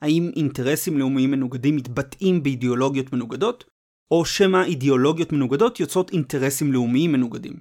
האם 0.01 0.31
אינטרסים 0.35 0.97
לאומיים 0.97 1.31
מנוגדים 1.31 1.75
מתבטאים 1.75 2.43
באידיאולוגיות 2.43 3.13
מנוגדות, 3.13 3.69
או 4.11 4.25
שמא 4.25 4.63
אידיאולוגיות 4.63 5.31
מנוגדות 5.31 5.79
יוצרות 5.79 6.11
אינטרסים 6.11 6.73
לאומיים 6.73 7.11
מנוגדים. 7.11 7.53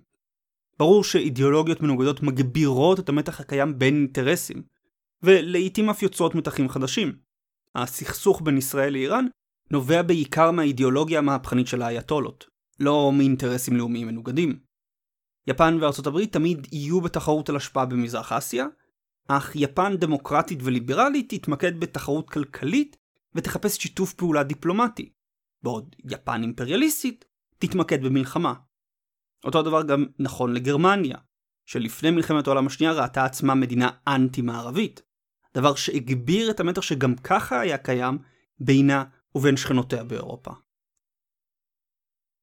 ברור 0.78 1.04
שאידיאולוגיות 1.04 1.80
מנוגדות 1.80 2.22
מגבירות 2.22 3.00
את 3.00 3.08
המתח 3.08 3.40
הקיים 3.40 3.78
בין 3.78 3.94
אינטרסים, 3.94 4.62
ולעיתים 5.22 5.90
אף 5.90 6.02
יוצרות 6.02 6.34
מתחים 6.34 6.68
חדשים. 6.68 7.18
הסכסוך 7.74 8.42
בין 8.44 8.58
ישראל 8.58 8.92
לאיראן 8.92 9.26
נובע 9.70 10.02
בעיקר 10.02 10.50
מהאידיאולוגיה 10.50 11.18
המהפכנית 11.18 11.66
של 11.66 11.82
האייתולות, 11.82 12.46
לא 12.80 13.12
מאינטרסים 13.12 13.76
לאומיים 13.76 14.06
מנוגדים. 14.06 14.58
יפן 15.46 15.78
וארצות 15.80 16.06
הברית 16.06 16.32
תמיד 16.32 16.66
יהיו 16.72 17.00
בתחרות 17.00 17.48
על 17.48 17.56
השפעה 17.56 17.86
במזרח 17.86 18.32
אסיה, 18.32 18.66
אך 19.28 19.52
יפן 19.54 19.96
דמוקרטית 19.96 20.58
וליברלית 20.62 21.34
תתמקד 21.34 21.80
בתחרות 21.80 22.30
כלכלית 22.30 22.96
ותחפש 23.34 23.76
שיתוף 23.76 24.14
פעולה 24.14 24.42
דיפלומטי, 24.42 25.12
בעוד 25.62 25.96
יפן 26.04 26.42
אימפריאליסטית 26.42 27.24
תתמקד 27.58 28.02
במלחמה. 28.02 28.54
אותו 29.44 29.58
הדבר 29.58 29.82
גם 29.82 30.06
נכון 30.18 30.54
לגרמניה, 30.54 31.18
שלפני 31.66 32.10
מלחמת 32.10 32.46
העולם 32.46 32.66
השנייה 32.66 32.92
ראתה 32.92 33.24
עצמה 33.24 33.54
מדינה 33.54 33.90
אנטי-מערבית, 34.06 35.02
דבר 35.54 35.74
שהגביר 35.74 36.50
את 36.50 36.60
המתח 36.60 36.82
שגם 36.82 37.16
ככה 37.16 37.60
היה 37.60 37.78
קיים 37.78 38.18
בינה 38.60 39.04
ובין 39.34 39.56
שכנותיה 39.56 40.04
באירופה. 40.04 40.50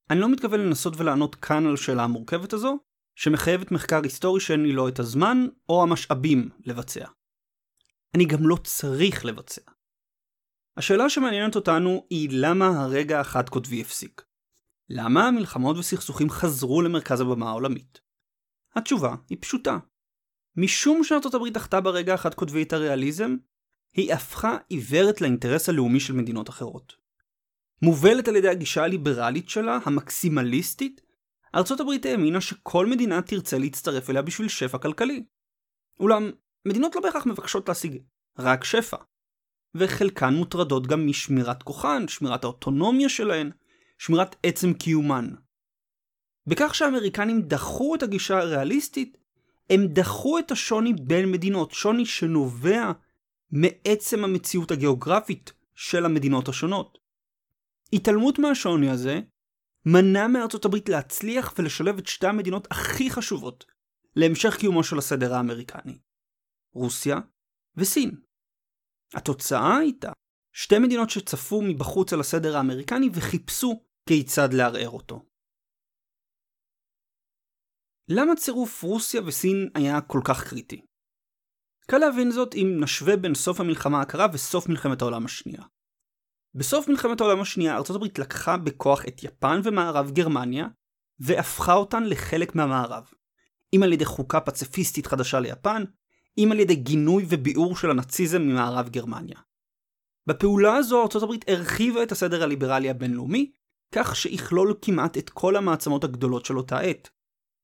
אני 0.10 0.20
לא 0.20 0.30
מתכוון 0.30 0.60
לנסות 0.60 0.94
ולענות 0.98 1.36
כאן 1.36 1.66
על 1.66 1.74
השאלה 1.74 2.04
המורכבת 2.04 2.54
הזו, 2.54 2.80
שמחייבת 3.16 3.72
מחקר 3.72 4.00
היסטורי 4.04 4.42
שאין 4.42 4.64
לי 4.64 4.74
לא 4.74 4.90
את 4.90 5.00
הזמן 5.00 5.48
או 5.70 5.84
המשאבים 5.84 6.50
לבצע. 6.66 7.08
אני 8.16 8.26
גם 8.26 8.48
לא 8.48 8.58
צריך 8.64 9.26
לבצע. 9.26 9.62
השאלה 10.78 11.10
שמעניינת 11.10 11.56
אותנו 11.56 12.06
היא 12.10 12.30
למה 12.32 12.68
הרגע 12.68 13.20
החד 13.20 13.50
קוטבי 13.50 13.82
הפסיק. 13.82 14.26
למה 14.90 15.28
המלחמות 15.28 15.78
וסכסוכים 15.78 16.30
חזרו 16.30 16.82
למרכז 16.82 17.22
הבמה 17.22 17.50
העולמית? 17.50 18.02
התשובה 18.76 19.16
היא 19.30 19.38
פשוטה. 19.42 19.78
משום 20.56 21.04
שארצות 21.04 21.34
הברית 21.34 21.54
דחתה 21.54 21.82
ברגע 21.82 22.14
החד 22.14 22.34
קוטבי 22.34 22.64
את 22.64 22.74
הריאליזם, 22.74 23.36
היא 23.94 24.14
הפכה 24.14 24.58
עיוורת 24.70 25.22
לאינטרס 25.22 25.70
הלאומי 25.70 26.00
של 26.00 26.14
מדינות 26.14 26.50
אחרות. 26.50 27.07
מובלת 27.81 28.27
על 28.27 28.36
ידי 28.36 28.50
הגישה 28.50 28.84
הליברלית 28.84 29.50
שלה, 29.50 29.79
המקסימליסטית, 29.86 31.01
ארצות 31.55 31.79
הברית 31.79 32.05
האמינה 32.05 32.41
שכל 32.41 32.86
מדינה 32.86 33.22
תרצה 33.22 33.57
להצטרף 33.57 34.10
אליה 34.10 34.22
בשביל 34.22 34.48
שפע 34.48 34.77
כלכלי. 34.77 35.24
אולם, 36.00 36.31
מדינות 36.65 36.96
לא 36.96 37.01
בהכרח 37.01 37.25
מבקשות 37.25 37.67
להשיג 37.67 37.98
רק 38.39 38.63
שפע. 38.63 38.98
וחלקן 39.75 40.34
מוטרדות 40.34 40.88
גם 40.88 41.07
משמירת 41.07 41.63
כוחן, 41.63 42.07
שמירת 42.07 42.43
האוטונומיה 42.43 43.10
שלהן, 43.10 43.51
שמירת 43.98 44.36
עצם 44.43 44.74
קיומן. 44.74 45.29
בכך 46.48 46.75
שהאמריקנים 46.75 47.41
דחו 47.41 47.96
את 47.96 48.03
הגישה 48.03 48.39
הריאליסטית, 48.39 49.17
הם 49.69 49.88
דחו 49.88 50.39
את 50.39 50.51
השוני 50.51 50.93
בין 50.93 51.31
מדינות, 51.31 51.72
שוני 51.72 52.05
שנובע 52.05 52.91
מעצם 53.51 54.24
המציאות 54.24 54.72
הגיאוגרפית 54.72 55.53
של 55.75 56.05
המדינות 56.05 56.50
השונות. 56.50 56.98
התעלמות 57.94 58.39
מהשוני 58.39 58.89
הזה 58.89 59.20
מנע 59.86 60.27
מארצות 60.27 60.65
הברית 60.65 60.89
להצליח 60.89 61.53
ולשלב 61.58 61.98
את 61.98 62.08
שתי 62.08 62.27
המדינות 62.27 62.67
הכי 62.72 63.10
חשובות 63.10 63.65
להמשך 64.15 64.58
קיומו 64.60 64.84
של 64.84 64.98
הסדר 64.98 65.34
האמריקני, 65.34 66.00
רוסיה 66.74 67.17
וסין. 67.75 68.12
התוצאה 69.13 69.77
הייתה 69.77 70.12
שתי 70.53 70.79
מדינות 70.79 71.10
שצפו 71.10 71.62
מבחוץ 71.62 72.13
על 72.13 72.20
הסדר 72.20 72.58
האמריקני 72.58 73.10
וחיפשו 73.13 73.84
כיצד 74.10 74.53
לערער 74.53 74.89
אותו. 74.89 75.25
למה 78.10 78.36
צירוף 78.36 78.84
רוסיה 78.84 79.22
וסין 79.25 79.70
היה 79.75 80.01
כל 80.01 80.20
כך 80.27 80.50
קריטי? 80.50 80.82
קל 81.91 81.98
להבין 81.98 82.32
זאת 82.32 82.56
אם 82.56 82.67
נשווה 82.84 83.17
בין 83.17 83.36
סוף 83.36 83.60
המלחמה 83.60 84.01
הקרה 84.01 84.25
וסוף 84.34 84.70
מלחמת 84.70 85.01
העולם 85.01 85.25
השנייה. 85.25 85.63
בסוף 86.58 86.88
מלחמת 86.88 87.22
העולם 87.22 87.42
השנייה 87.42 87.78
ארצות 87.78 87.96
הברית 87.96 88.20
לקחה 88.20 88.58
בכוח 88.58 89.06
את 89.08 89.24
יפן 89.24 89.62
ומערב 89.64 90.12
גרמניה 90.12 90.68
והפכה 91.20 91.74
אותן 91.74 92.04
לחלק 92.04 92.56
מהמערב. 92.56 93.04
אם 93.76 93.84
על 93.84 93.94
ידי 93.94 94.06
חוקה 94.06 94.40
פציפיסטית 94.40 95.08
חדשה 95.08 95.40
ליפן, 95.40 95.84
אם 96.38 96.50
על 96.52 96.60
ידי 96.60 96.76
גינוי 96.76 97.26
וביעור 97.30 97.78
של 97.78 97.92
הנאציזם 97.92 98.42
ממערב 98.42 98.90
גרמניה. 98.90 99.40
בפעולה 100.28 100.76
הזו 100.76 101.02
ארצות 101.02 101.24
הברית 101.24 101.46
הרחיבה 101.50 102.04
את 102.04 102.12
הסדר 102.12 102.44
הליברלי 102.44 102.90
הבינלאומי, 102.90 103.52
כך 103.96 104.16
שיכלול 104.16 104.74
כמעט 104.82 105.18
את 105.18 105.30
כל 105.30 105.56
המעצמות 105.56 106.04
הגדולות 106.04 106.46
של 106.46 106.58
אותה 106.58 106.80
עת. 106.80 107.10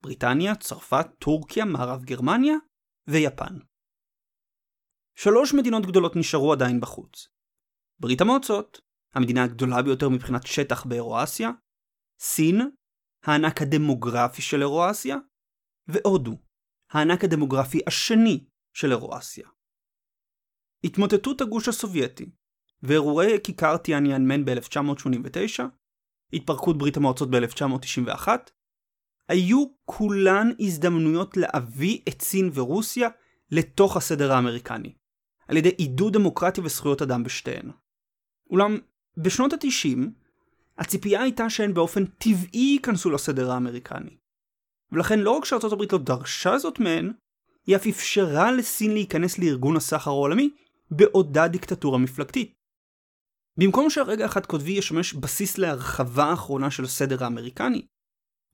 בריטניה, 0.04 0.56
צרפת, 0.56 1.08
טורקיה, 1.20 1.66
מערב 1.66 2.04
גרמניה 2.04 2.56
ויפן. 3.08 3.58
שלוש 5.16 5.54
מדינות 5.54 5.86
גדולות 5.86 6.16
נשארו 6.16 6.54
עדיין 6.54 6.80
בחוץ. 6.80 7.33
ברית 8.04 8.22
המועצות, 8.22 8.82
המדינה 9.16 9.44
הגדולה 9.44 9.82
ביותר 9.82 10.10
מבחינת 10.10 10.48
שטח 10.48 10.86
באירואסיה, 10.86 11.52
סין, 12.20 12.62
הענק 13.26 13.62
הדמוגרפי 13.62 14.42
של 14.42 14.62
אירואסיה, 14.62 15.18
והודו, 15.88 16.38
הענק 16.92 17.24
הדמוגרפי 17.24 17.80
השני 17.88 18.46
של 18.74 18.92
אירואסיה. 18.92 19.48
התמוטטות 20.84 21.42
הגוש 21.42 21.68
הסובייטי 21.68 22.32
ואירועי 22.84 23.38
כיכר 23.44 23.78
טיאניאנמן 23.78 24.46
ב-1989, 24.46 25.64
התפרקות 26.34 26.78
ברית 26.78 26.98
המועצות 26.98 27.30
ב-1991, 27.30 28.28
היו 29.30 29.66
כולן 29.86 30.48
הזדמנויות 30.60 31.38
להביא 31.38 32.00
את 32.10 32.22
סין 32.22 32.50
ורוסיה 32.54 33.10
לתוך 33.52 33.98
הסדר 33.98 34.32
האמריקני, 34.32 34.94
על 35.48 35.58
ידי 35.58 35.70
עידוד 35.70 36.14
דמוקרטיה 36.14 36.64
וזכויות 36.64 37.02
אדם 37.02 37.24
בשתיהן. 37.24 37.83
אולם 38.50 38.78
בשנות 39.18 39.54
ה-90, 39.54 39.98
הציפייה 40.78 41.22
הייתה 41.22 41.50
שהן 41.50 41.74
באופן 41.74 42.06
טבעי 42.06 42.74
ייכנסו 42.74 43.10
לסדר 43.10 43.52
האמריקני. 43.52 44.18
ולכן 44.92 45.20
לא 45.20 45.32
רק 45.32 45.46
שארצות 45.46 45.74
הברית 45.74 45.94
לא 45.94 46.00
דרשה 46.00 46.58
זאת 46.58 46.80
מהן, 46.80 47.14
היא 47.68 47.76
אף 47.76 47.88
אפשרה 47.88 48.52
לסין 48.52 48.94
להיכנס 48.94 49.40
לארגון 49.40 49.78
הסחר 49.78 50.12
העולמי 50.12 50.50
בעודה 50.92 51.48
דיקטטורה 51.48 51.98
מפלגתית. 51.98 52.54
במקום 53.60 53.90
שהרגע 53.90 54.26
החד 54.26 54.46
קוטבי 54.46 54.72
ישמש 54.72 55.14
בסיס 55.14 55.58
להרחבה 55.58 56.24
האחרונה 56.24 56.72
של 56.72 56.84
הסדר 56.84 57.24
האמריקני, 57.24 57.86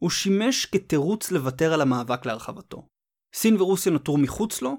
הוא 0.02 0.10
שימש 0.10 0.66
כתירוץ 0.66 1.32
לוותר 1.32 1.74
על 1.74 1.82
המאבק 1.82 2.26
להרחבתו. 2.26 2.88
סין 3.36 3.62
ורוסיה 3.62 3.92
נותרו 3.92 4.18
מחוץ 4.18 4.62
לו, 4.62 4.78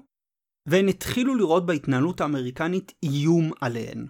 והן 0.65 0.87
התחילו 0.87 1.35
לראות 1.35 1.65
בהתנהלות 1.65 2.21
האמריקנית 2.21 2.93
איום 3.03 3.51
עליהן. 3.61 4.07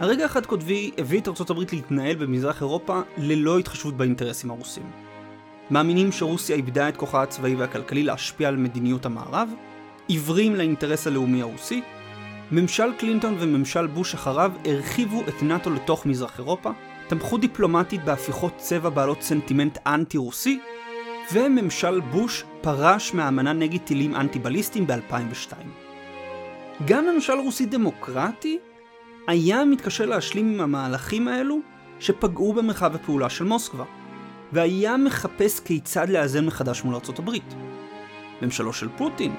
הרגע 0.00 0.24
החד 0.24 0.46
קוטבי 0.46 0.90
הביא 0.98 1.20
את 1.20 1.28
ארצות 1.28 1.50
הברית 1.50 1.72
להתנהל 1.72 2.16
במזרח 2.16 2.60
אירופה 2.60 3.00
ללא 3.16 3.58
התחשבות 3.58 3.96
באינטרסים 3.96 4.50
הרוסים. 4.50 4.90
מאמינים 5.70 6.12
שרוסיה 6.12 6.56
איבדה 6.56 6.88
את 6.88 6.96
כוחה 6.96 7.22
הצבאי 7.22 7.54
והכלכלי 7.54 8.02
להשפיע 8.02 8.48
על 8.48 8.56
מדיניות 8.56 9.06
המערב, 9.06 9.48
עיוורים 10.08 10.54
לאינטרס 10.54 11.06
הלאומי 11.06 11.42
הרוסי, 11.42 11.82
ממשל 12.52 12.92
קלינטון 12.98 13.36
וממשל 13.40 13.86
בוש 13.86 14.14
אחריו 14.14 14.52
הרחיבו 14.64 15.22
את 15.28 15.42
נאט"ו 15.42 15.70
לתוך 15.70 16.06
מזרח 16.06 16.38
אירופה, 16.38 16.70
תמכו 17.08 17.38
דיפלומטית 17.38 18.04
בהפיכות 18.04 18.52
צבע 18.56 18.88
בעלות 18.88 19.22
סנטימנט 19.22 19.78
אנטי-רוסי, 19.86 20.60
וממשל 21.32 22.00
בוש 22.00 22.44
פרש 22.60 23.14
מהאמנה 23.14 23.52
נגד 23.52 23.80
טילים 23.80 24.14
אנטי-בליסטיים 24.14 24.86
ב-2002. 24.86 25.54
גם 26.86 27.06
ממשל 27.06 27.32
רוסי 27.32 27.66
דמוקרטי 27.66 28.58
היה 29.26 29.64
מתקשה 29.64 30.06
להשלים 30.06 30.54
עם 30.54 30.60
המהלכים 30.60 31.28
האלו 31.28 31.58
שפגעו 32.00 32.52
במרחב 32.52 32.94
הפעולה 32.94 33.30
של 33.30 33.44
מוסקבה, 33.44 33.84
והיה 34.52 34.96
מחפש 34.96 35.60
כיצד 35.60 36.08
לאזן 36.08 36.46
מחדש 36.46 36.82
מול 36.82 36.94
ארצות 36.94 37.18
הברית. 37.18 37.54
ממשלו 38.42 38.72
של 38.72 38.88
פוטין, 38.96 39.34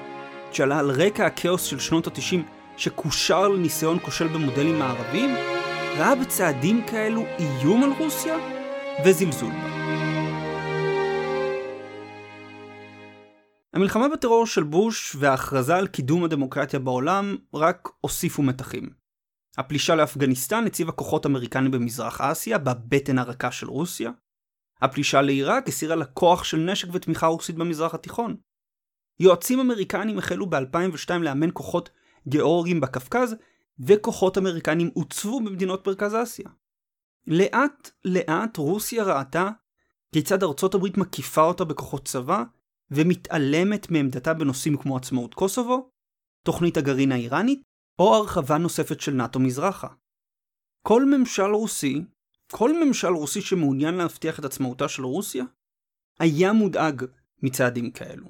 שעלה 0.52 0.78
על 0.78 0.90
רקע 0.90 1.26
הכאוס 1.26 1.62
של 1.62 1.78
שנות 1.78 2.06
ה-90 2.06 2.36
שקושר 2.76 3.48
לניסיון 3.48 3.98
כושל 3.98 4.28
במודלים 4.28 4.78
מערביים, 4.78 5.34
ראה 5.98 6.14
בצעדים 6.14 6.86
כאלו 6.86 7.22
איום 7.38 7.82
על 7.82 7.90
רוסיה 7.98 8.36
וזלזול 9.04 9.50
בה. 9.50 9.76
המלחמה 13.74 14.08
בטרור 14.08 14.46
של 14.46 14.62
בוש 14.62 15.16
וההכרזה 15.18 15.76
על 15.76 15.86
קידום 15.86 16.24
הדמוקרטיה 16.24 16.78
בעולם 16.78 17.36
רק 17.54 17.88
הוסיפו 18.00 18.42
מתחים. 18.42 19.05
הפלישה 19.56 19.94
לאפגניסטן 19.94 20.66
הציבה 20.66 20.92
כוחות 20.92 21.26
אמריקנים 21.26 21.70
במזרח 21.70 22.20
אסיה, 22.20 22.58
בבטן 22.58 23.18
הרכה 23.18 23.52
של 23.52 23.68
רוסיה. 23.68 24.10
הפלישה 24.82 25.22
לעיראק 25.22 25.68
הסירה 25.68 25.96
לקוח 25.96 26.44
של 26.44 26.56
נשק 26.56 26.88
ותמיכה 26.92 27.26
רוסית 27.26 27.56
במזרח 27.56 27.94
התיכון. 27.94 28.36
יועצים 29.20 29.60
אמריקנים 29.60 30.18
החלו 30.18 30.46
ב-2002 30.50 31.18
לאמן 31.20 31.48
כוחות 31.52 31.90
גיאורגים 32.28 32.80
בקווקז, 32.80 33.34
וכוחות 33.78 34.38
אמריקנים 34.38 34.90
הוצבו 34.94 35.40
במדינות 35.40 35.86
מרכז 35.86 36.14
אסיה. 36.22 36.48
לאט 37.26 37.90
לאט 38.04 38.56
רוסיה 38.56 39.04
ראתה 39.04 39.50
כיצד 40.12 40.42
ארצות 40.42 40.74
הברית 40.74 40.96
מקיפה 40.98 41.42
אותה 41.42 41.64
בכוחות 41.64 42.04
צבא, 42.04 42.42
ומתעלמת 42.90 43.90
מעמדתה 43.90 44.34
בנושאים 44.34 44.76
כמו 44.76 44.96
עצמאות 44.96 45.34
קוסובו, 45.34 45.90
תוכנית 46.42 46.76
הגרעין 46.76 47.12
האיראנית, 47.12 47.62
או 47.98 48.14
הרחבה 48.14 48.58
נוספת 48.58 49.00
של 49.00 49.12
נאט"ו 49.12 49.40
מזרחה. 49.40 49.88
כל 50.82 51.02
ממשל 51.04 51.42
רוסי, 51.42 52.04
כל 52.52 52.70
ממשל 52.84 53.08
רוסי 53.08 53.40
שמעוניין 53.40 53.94
להבטיח 53.94 54.38
את 54.38 54.44
עצמאותה 54.44 54.88
של 54.88 55.04
רוסיה, 55.04 55.44
היה 56.20 56.52
מודאג 56.52 57.04
מצעדים 57.42 57.90
כאלו. 57.90 58.26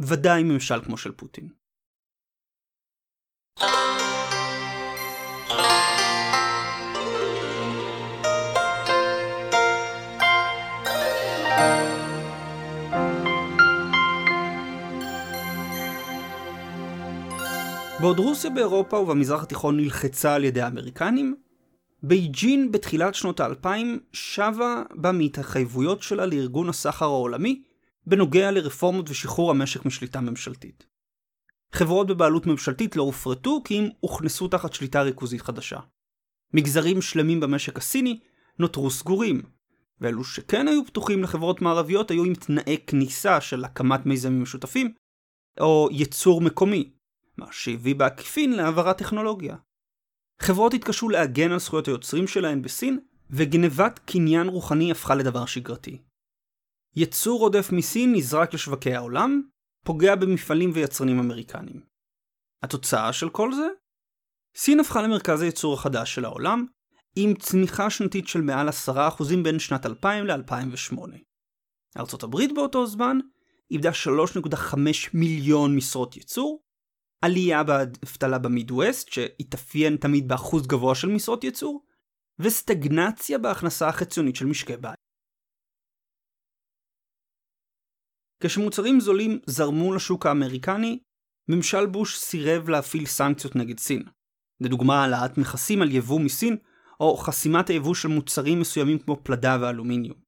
ודאי 0.00 0.42
ממשל 0.42 0.84
כמו 0.84 0.98
של 0.98 1.12
פוטין. 1.12 1.48
בעוד 18.06 18.18
רוסיה 18.18 18.50
באירופה 18.50 18.96
ובמזרח 18.96 19.42
התיכון 19.42 19.76
נלחצה 19.76 20.34
על 20.34 20.44
ידי 20.44 20.60
האמריקנים, 20.60 21.36
בייג'ין 22.02 22.72
בתחילת 22.72 23.14
שנות 23.14 23.40
האלפיים 23.40 24.00
שבה 24.12 24.82
בה 24.94 25.12
מהתחייבויות 25.12 26.02
שלה 26.02 26.26
לארגון 26.26 26.68
הסחר 26.68 27.04
העולמי 27.04 27.62
בנוגע 28.06 28.50
לרפורמות 28.50 29.10
ושחרור 29.10 29.50
המשק 29.50 29.84
משליטה 29.84 30.20
ממשלתית. 30.20 30.86
חברות 31.72 32.06
בבעלות 32.06 32.46
ממשלתית 32.46 32.96
לא 32.96 33.02
הופרטו 33.02 33.62
כי 33.64 33.78
אם 33.78 33.88
הוכנסו 34.00 34.48
תחת 34.48 34.72
שליטה 34.72 35.02
ריכוזית 35.02 35.40
חדשה. 35.40 35.78
מגזרים 36.54 37.02
שלמים 37.02 37.40
במשק 37.40 37.78
הסיני 37.78 38.20
נותרו 38.58 38.90
סגורים, 38.90 39.42
ואלו 40.00 40.24
שכן 40.24 40.68
היו 40.68 40.86
פתוחים 40.86 41.22
לחברות 41.22 41.62
מערביות 41.62 42.10
היו 42.10 42.24
עם 42.24 42.34
תנאי 42.34 42.76
כניסה 42.86 43.40
של 43.40 43.64
הקמת 43.64 44.06
מיזמים 44.06 44.42
משותפים, 44.42 44.92
או 45.60 45.88
ייצור 45.92 46.40
מקומי, 46.40 46.95
מה 47.38 47.46
שהביא 47.50 47.94
בעקיפין 47.94 48.52
להעברת 48.52 48.98
טכנולוגיה. 48.98 49.56
חברות 50.40 50.74
התקשו 50.74 51.08
להגן 51.08 51.52
על 51.52 51.58
זכויות 51.58 51.88
היוצרים 51.88 52.26
שלהן 52.26 52.62
בסין 52.62 52.98
וגנבת 53.30 53.98
קניין 53.98 54.48
רוחני 54.48 54.90
הפכה 54.90 55.14
לדבר 55.14 55.46
שגרתי. 55.46 56.02
יצור 56.96 57.40
עודף 57.40 57.68
מסין 57.72 58.12
נזרק 58.12 58.54
לשווקי 58.54 58.94
העולם, 58.94 59.42
פוגע 59.84 60.14
במפעלים 60.14 60.70
ויצרנים 60.74 61.18
אמריקנים. 61.18 61.80
התוצאה 62.62 63.12
של 63.12 63.30
כל 63.30 63.54
זה? 63.54 63.68
סין 64.56 64.80
הפכה 64.80 65.02
למרכז 65.02 65.42
הייצור 65.42 65.74
החדש 65.74 66.14
של 66.14 66.24
העולם, 66.24 66.66
עם 67.16 67.34
צמיחה 67.34 67.90
שנתית 67.90 68.28
של 68.28 68.40
מעל 68.40 68.68
10% 68.68 68.92
בין 69.42 69.58
שנת 69.58 69.86
2000 69.86 70.26
ל-2008. 70.26 70.96
ארצות 71.96 72.22
הברית 72.22 72.54
באותו 72.54 72.86
זמן 72.86 73.18
איבדה 73.70 73.90
3.5 73.90 74.76
מיליון 75.14 75.76
משרות 75.76 76.16
ייצור, 76.16 76.62
עלייה 77.24 77.64
באבטלה 77.64 78.38
במידווסט, 78.38 79.08
שהתאפיין 79.08 79.96
תמיד 79.96 80.28
באחוז 80.28 80.66
גבוה 80.66 80.94
של 80.94 81.08
משרות 81.08 81.44
ייצור, 81.44 81.86
וסטגנציה 82.38 83.38
בהכנסה 83.38 83.88
החציונית 83.88 84.36
של 84.36 84.46
משקי 84.46 84.76
בית. 84.76 84.96
כשמוצרים 88.42 89.00
זולים 89.00 89.40
זרמו 89.46 89.94
לשוק 89.94 90.26
האמריקני, 90.26 90.98
ממשל 91.48 91.86
בוש 91.86 92.18
סירב 92.18 92.68
להפעיל 92.68 93.06
סנקציות 93.06 93.56
נגד 93.56 93.78
סין. 93.78 94.02
לדוגמה 94.60 95.02
העלאת 95.02 95.38
מכסים 95.38 95.82
על 95.82 95.92
יבוא 95.92 96.20
מסין, 96.20 96.56
או 97.00 97.16
חסימת 97.16 97.68
היבוא 97.68 97.94
של 97.94 98.08
מוצרים 98.08 98.60
מסוימים 98.60 98.98
כמו 98.98 99.16
פלדה 99.22 99.58
ואלומיניום. 99.60 100.18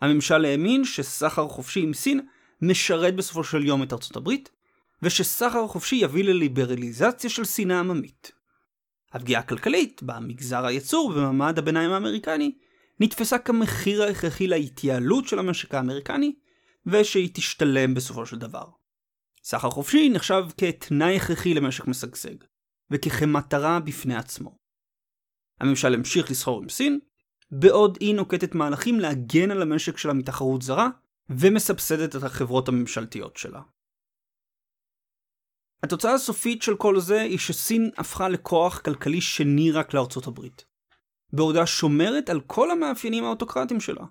הממשל 0.00 0.44
האמין 0.44 0.84
שסחר 0.84 1.48
חופשי 1.48 1.80
עם 1.80 1.94
סין 1.94 2.20
משרת 2.62 3.16
בסופו 3.16 3.44
של 3.44 3.64
יום 3.64 3.82
את 3.82 3.92
ארצות 3.92 4.16
הברית, 4.16 4.50
ושסחר 5.02 5.66
חופשי 5.66 5.96
יביא 5.96 6.24
לליברליזציה 6.24 7.30
של 7.30 7.44
שנאה 7.44 7.78
עממית. 7.78 8.32
הפגיעה 9.12 9.40
הכלכלית 9.40 10.02
במגזר 10.02 10.66
הייצור 10.66 11.06
ובמעמד 11.06 11.58
הביניים 11.58 11.90
האמריקני 11.90 12.52
נתפסה 13.00 13.38
כמחיר 13.38 14.02
ההכרחי 14.02 14.46
להתייעלות 14.46 15.28
של 15.28 15.38
המשק 15.38 15.74
האמריקני, 15.74 16.34
ושהיא 16.86 17.30
תשתלם 17.34 17.94
בסופו 17.94 18.26
של 18.26 18.38
דבר. 18.38 18.64
סחר 19.44 19.70
חופשי 19.70 20.08
נחשב 20.08 20.44
כתנאי 20.56 21.16
הכרחי 21.16 21.54
למשק 21.54 21.86
משגשג, 21.86 22.34
וככמטרה 22.90 23.80
בפני 23.80 24.16
עצמו. 24.16 24.56
הממשל 25.60 25.94
המשיך 25.94 26.30
לסחור 26.30 26.62
עם 26.62 26.68
סין, 26.68 26.98
בעוד 27.50 27.98
היא 28.00 28.14
נוקטת 28.14 28.54
מהלכים 28.54 29.00
להגן 29.00 29.50
על 29.50 29.62
המשק 29.62 29.96
שלה 29.96 30.12
מתחרות 30.12 30.62
זרה, 30.62 30.88
ומסבסדת 31.30 32.16
את 32.16 32.22
החברות 32.22 32.68
הממשלתיות 32.68 33.36
שלה. 33.36 33.60
התוצאה 35.82 36.14
הסופית 36.14 36.62
של 36.62 36.76
כל 36.76 37.00
זה 37.00 37.20
היא 37.20 37.38
שסין 37.38 37.90
הפכה 37.98 38.28
לכוח 38.28 38.80
כלכלי 38.80 39.20
שני 39.20 39.70
רק 39.72 39.94
לארצות 39.94 40.26
הברית, 40.26 40.64
בעודה 41.32 41.66
שומרת 41.66 42.30
על 42.30 42.40
כל 42.40 42.70
המאפיינים 42.70 43.24
האוטוקרטיים 43.24 43.80
שלה. 43.80 44.04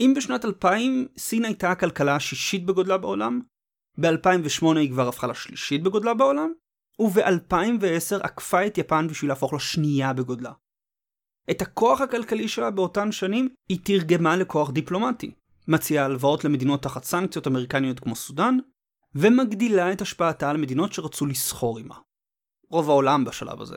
אם 0.00 0.14
בשנת 0.16 0.44
2000 0.44 1.06
סין 1.18 1.44
הייתה 1.44 1.70
הכלכלה 1.70 2.16
השישית 2.16 2.66
בגודלה 2.66 2.98
בעולם, 2.98 3.40
ב-2008 4.00 4.76
היא 4.76 4.90
כבר 4.90 5.08
הפכה 5.08 5.26
לשלישית 5.26 5.82
בגודלה 5.82 6.14
בעולם, 6.14 6.52
וב-2010 7.00 8.22
עקפה 8.22 8.66
את 8.66 8.78
יפן 8.78 9.06
בשביל 9.08 9.30
להפוך 9.30 9.52
לשנייה 9.52 10.12
בגודלה. 10.12 10.52
את 11.50 11.62
הכוח 11.62 12.00
הכלכלי 12.00 12.48
שלה 12.48 12.70
באותן 12.70 13.12
שנים 13.12 13.48
היא 13.68 13.78
תרגמה 13.84 14.36
לכוח 14.36 14.70
דיפלומטי, 14.70 15.34
מציעה 15.68 16.04
הלוואות 16.04 16.44
למדינות 16.44 16.82
תחת 16.82 17.04
סנקציות 17.04 17.46
אמריקניות 17.46 18.00
כמו 18.00 18.16
סודאן, 18.16 18.58
ומגדילה 19.14 19.92
את 19.92 20.00
השפעתה 20.00 20.50
על 20.50 20.56
מדינות 20.56 20.92
שרצו 20.92 21.26
לסחור 21.26 21.78
עימה. 21.78 21.98
רוב 22.70 22.90
העולם 22.90 23.24
בשלב 23.24 23.60
הזה. 23.60 23.76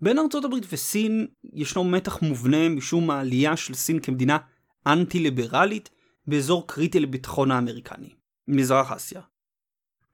בין 0.00 0.18
ארצות 0.18 0.44
הברית 0.44 0.64
וסין 0.72 1.26
ישנו 1.52 1.84
מתח 1.84 2.22
מובנה 2.22 2.68
משום 2.68 3.10
העלייה 3.10 3.56
של 3.56 3.74
סין 3.74 4.00
כמדינה 4.00 4.38
אנטי-ליברלית 4.86 5.90
באזור 6.26 6.66
קריטי 6.66 7.00
לביטחון 7.00 7.50
האמריקני, 7.50 8.14
מזרח 8.48 8.92
אסיה. 8.92 9.20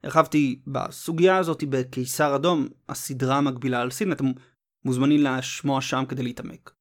הרחבתי 0.03 0.61
בסוגיה 0.67 1.37
הזאת 1.37 1.63
בקיסר 1.69 2.35
אדום, 2.35 2.67
הסדרה 2.89 3.37
המקבילה 3.37 3.81
על 3.81 3.91
סין, 3.91 4.11
אתם 4.11 4.25
מוזמנים 4.85 5.23
לשמוע 5.23 5.81
שם 5.81 6.03
כדי 6.09 6.23
להתעמק. 6.23 6.73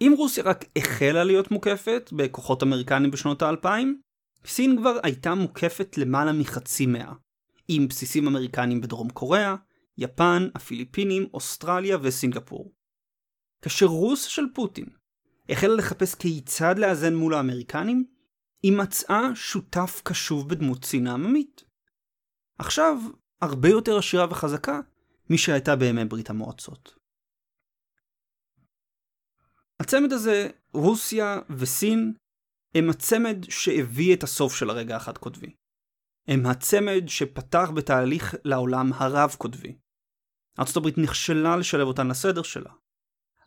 אם 0.00 0.14
רוסיה 0.16 0.44
רק 0.44 0.64
החלה 0.78 1.24
להיות 1.24 1.50
מוקפת 1.50 2.10
בכוחות 2.16 2.62
אמריקנים 2.62 3.10
בשנות 3.10 3.42
האלפיים, 3.42 4.00
סין 4.44 4.76
כבר 4.78 4.98
הייתה 5.02 5.34
מוקפת 5.34 5.98
למעלה 5.98 6.32
מחצי 6.32 6.86
מאה, 6.86 7.12
עם 7.68 7.88
בסיסים 7.88 8.26
אמריקנים 8.26 8.80
בדרום 8.80 9.10
קוריאה, 9.10 9.56
יפן, 9.98 10.48
הפיליפינים, 10.54 11.26
אוסטרליה 11.34 11.98
וסינגפור. 12.02 12.72
כאשר 13.62 13.86
רוס 13.86 14.24
של 14.24 14.44
פוטין 14.54 14.86
החלה 15.48 15.74
לחפש 15.74 16.14
כיצד 16.14 16.78
לאזן 16.78 17.14
מול 17.14 17.34
האמריקנים, 17.34 18.04
היא 18.62 18.72
מצאה 18.72 19.34
שותף 19.34 20.02
קשוב 20.04 20.48
בדמות 20.48 20.84
סין 20.84 21.06
העממית. 21.06 21.64
עכשיו, 22.58 22.96
הרבה 23.40 23.68
יותר 23.68 23.98
עשירה 23.98 24.26
וחזקה 24.30 24.80
משהייתה 25.30 25.76
בימי 25.76 26.04
ברית 26.04 26.30
המועצות. 26.30 26.94
הצמד 29.80 30.12
הזה, 30.12 30.48
רוסיה 30.72 31.40
וסין, 31.56 32.14
הם 32.74 32.90
הצמד 32.90 33.36
שהביא 33.48 34.14
את 34.14 34.22
הסוף 34.22 34.56
של 34.56 34.70
הרגע 34.70 34.96
החד 34.96 35.18
קוטבי. 35.18 35.54
הם 36.28 36.46
הצמד 36.46 37.04
שפתח 37.06 37.70
בתהליך 37.74 38.34
לעולם 38.44 38.92
הרב 38.92 39.34
קוטבי. 39.38 39.78
ארה"ב 40.58 41.00
נכשלה 41.00 41.56
לשלב 41.56 41.86
אותן 41.86 42.08
לסדר 42.08 42.42
שלה. 42.42 42.70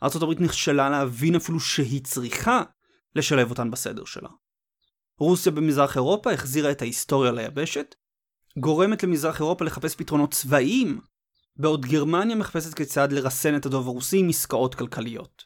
ארה"ב 0.04 0.42
נכשלה 0.42 0.90
להבין 0.90 1.36
אפילו 1.36 1.60
שהיא 1.60 2.04
צריכה 2.04 2.64
לשלב 3.16 3.50
אותן 3.50 3.72
בסדר 3.72 4.06
שלה. 4.06 4.30
רוסיה 5.18 5.52
במזרח 5.52 5.96
אירופה 5.96 6.32
החזירה 6.32 6.72
את 6.72 6.82
ההיסטוריה 6.82 7.32
ליבשת, 7.32 7.96
גורמת 8.60 9.04
למזרח 9.04 9.40
אירופה 9.40 9.66
לחפש 9.66 9.96
פתרונות 9.96 10.34
צבאיים, 10.34 11.02
בעוד 11.56 11.86
גרמניה 11.86 12.36
מחפשת 12.36 12.74
כיצד 12.74 13.12
לרסן 13.12 13.56
את 13.56 13.66
הדוב 13.66 13.88
הרוסי 13.88 14.20
עם 14.20 14.30
עסקאות 14.30 14.76
כלכליות. 14.76 15.44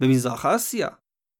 במזרח 0.00 0.46
אסיה, 0.46 0.88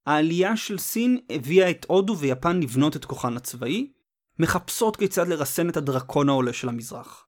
העלייה 0.07 0.57
של 0.57 0.79
סין 0.79 1.19
הביאה 1.31 1.71
את 1.71 1.87
הודו 1.89 2.19
ויפן 2.19 2.61
לבנות 2.61 2.97
את 2.97 3.05
כוחן 3.05 3.37
הצבאי, 3.37 3.93
מחפשות 4.39 4.97
כיצד 4.97 5.29
לרסן 5.29 5.69
את 5.69 5.77
הדרקון 5.77 6.29
העולה 6.29 6.53
של 6.53 6.69
המזרח. 6.69 7.27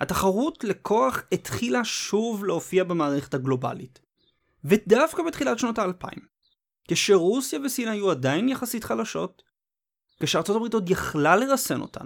התחרות 0.00 0.64
לכוח 0.64 1.22
התחילה 1.32 1.84
שוב 1.84 2.44
להופיע 2.44 2.84
במערכת 2.84 3.34
הגלובלית. 3.34 4.00
ודווקא 4.64 5.22
בתחילת 5.22 5.58
שנות 5.58 5.78
האלפיים, 5.78 6.20
כשרוסיה 6.88 7.58
וסין 7.64 7.88
היו 7.88 8.10
עדיין 8.10 8.48
יחסית 8.48 8.84
חלשות, 8.84 9.42
כשארצות 10.20 10.56
הברית 10.56 10.74
עוד 10.74 10.90
יכלה 10.90 11.36
לרסן 11.36 11.80
אותן, 11.80 12.04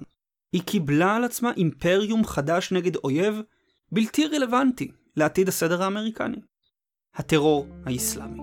היא 0.53 0.63
קיבלה 0.63 1.17
על 1.17 1.25
עצמה 1.25 1.53
אימפריום 1.57 2.25
חדש 2.25 2.73
נגד 2.73 2.97
אויב 2.97 3.41
בלתי 3.93 4.27
רלוונטי 4.27 4.91
לעתיד 5.17 5.49
הסדר 5.49 5.83
האמריקני. 5.83 6.41
הטרור 7.15 7.67
האסלאמי. 7.87 8.41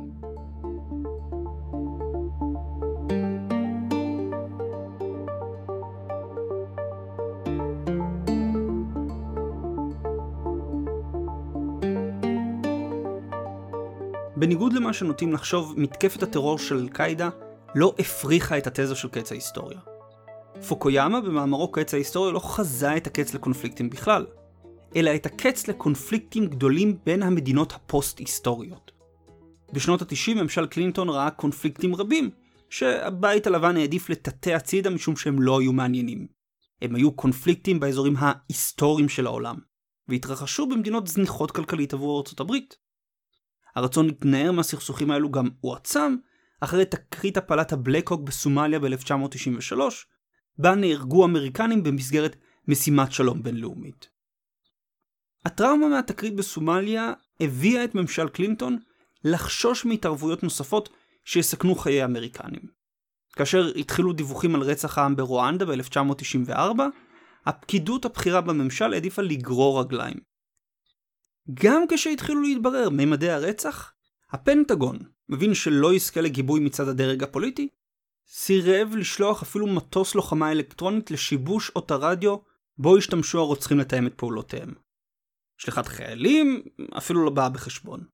בניגוד 14.46 14.74
למה 14.74 14.94
שנוטים 14.94 15.34
לחשוב, 15.34 15.74
מתקפת 15.78 16.24
הטרור 16.24 16.58
של 16.58 16.78
אל-קאעידה 16.78 17.30
לא 17.76 17.96
הפריחה 18.00 18.58
את 18.58 18.68
התזה 18.68 18.96
של 18.96 19.08
קץ 19.08 19.32
ההיסטוריה. 19.32 19.80
פוקויאמה 20.68 21.22
במאמרו 21.22 21.72
קץ 21.72 21.94
ההיסטוריה 21.94 22.32
לא 22.32 22.40
חזה 22.40 22.98
את 22.98 23.08
הקץ 23.08 23.34
לקונפליקטים 23.34 23.90
בכלל, 23.90 24.26
אלא 24.96 25.16
את 25.16 25.26
הקץ 25.26 25.68
לקונפליקטים 25.68 26.46
גדולים 26.46 26.98
בין 27.06 27.24
המדינות 27.24 27.74
הפוסט-היסטוריות. 27.74 28.92
בשנות 29.74 30.02
ה-90 30.02 30.34
ממשל 30.36 30.66
קלינטון 30.66 31.10
ראה 31.10 31.32
קונפליקטים 31.32 31.96
רבים, 31.96 32.30
שהבית 32.70 33.48
הלבן 33.48 33.78
העדיף 33.78 34.10
לטאטא 34.10 34.50
הצידה 34.50 34.90
משום 34.90 35.16
שהם 35.16 35.42
לא 35.42 35.60
היו 35.60 35.74
מעניינים. 35.74 36.28
הם 36.82 36.96
היו 36.96 37.12
קונפליקטים 37.12 37.80
באזורים 37.80 38.16
ההיסטוריים 38.18 39.10
של 39.10 39.26
העולם, 39.26 39.56
והתרחשו 40.08 40.68
במדינות 40.68 41.08
זניחות 41.08 41.52
כלכלית 41.52 41.94
עבור 41.94 42.18
ארצות 42.20 42.40
הברית. 42.40 42.86
הרצון 43.76 44.06
להתנער 44.06 44.52
מהסכסוכים 44.52 45.12
האלו 45.12 45.32
גם 45.32 45.50
הועצם 45.62 46.16
אחרי 46.62 46.86
תקרית 46.86 47.38
הפלת 47.38 47.74
הבלקהוק 47.74 48.22
בסומליה 48.22 48.80
ב-1993, 48.80 49.78
בה 50.58 50.76
נהרגו 50.76 51.26
אמריקנים 51.26 51.84
במסגרת 51.84 52.36
משימת 52.68 53.12
שלום 53.12 53.44
בינלאומית. 53.44 54.10
הטראומה 55.46 55.88
מהתקרית 55.88 56.36
בסומליה 56.36 57.14
הביאה 57.40 57.84
את 57.84 57.96
ממשל 57.96 58.30
קלינטון 58.30 58.78
לחשוש 59.24 59.86
מהתערבויות 59.86 60.44
נוספות 60.44 60.90
שיסכנו 61.26 61.76
חיי 61.76 62.02
האמריקנים. 62.02 62.62
כאשר 63.36 63.72
התחילו 63.76 64.14
דיווחים 64.14 64.56
על 64.56 64.62
רצח 64.62 64.98
העם 64.98 65.16
ברואנדה 65.16 65.66
ב-1994, 65.66 66.82
הפקידות 67.46 68.06
הבכירה 68.06 68.42
בממשל 68.42 68.94
העדיפה 68.94 69.22
לגרור 69.22 69.82
רגליים. 69.82 70.35
גם 71.54 71.84
כשהתחילו 71.90 72.42
להתברר 72.42 72.90
ממדי 72.90 73.30
הרצח, 73.30 73.94
הפנטגון 74.30 74.98
מבין 75.30 75.54
שלא 75.54 75.94
יזכה 75.94 76.22
לגיבוי 76.22 76.60
מצד 76.60 76.88
הדרג 76.88 77.24
הפוליטי, 77.24 77.70
סירב 78.28 78.96
לשלוח 78.96 79.42
אפילו 79.42 79.68
מטוס 79.68 80.16
לוחמה 80.16 80.52
אלקטרונית 80.52 81.12
לשיבוש 81.12 81.72
אות 81.76 81.92
הרדיו 81.92 82.38
בו 82.78 82.98
השתמשו 82.98 83.40
הרוצחים 83.40 83.80
לתאם 83.80 84.08
את 84.08 84.14
פעולותיהם. 84.14 84.74
שליחת 85.58 85.88
חיילים 85.88 86.64
אפילו 86.98 87.26
לא 87.26 87.30
באה 87.30 87.50
בחשבון. 87.50 88.08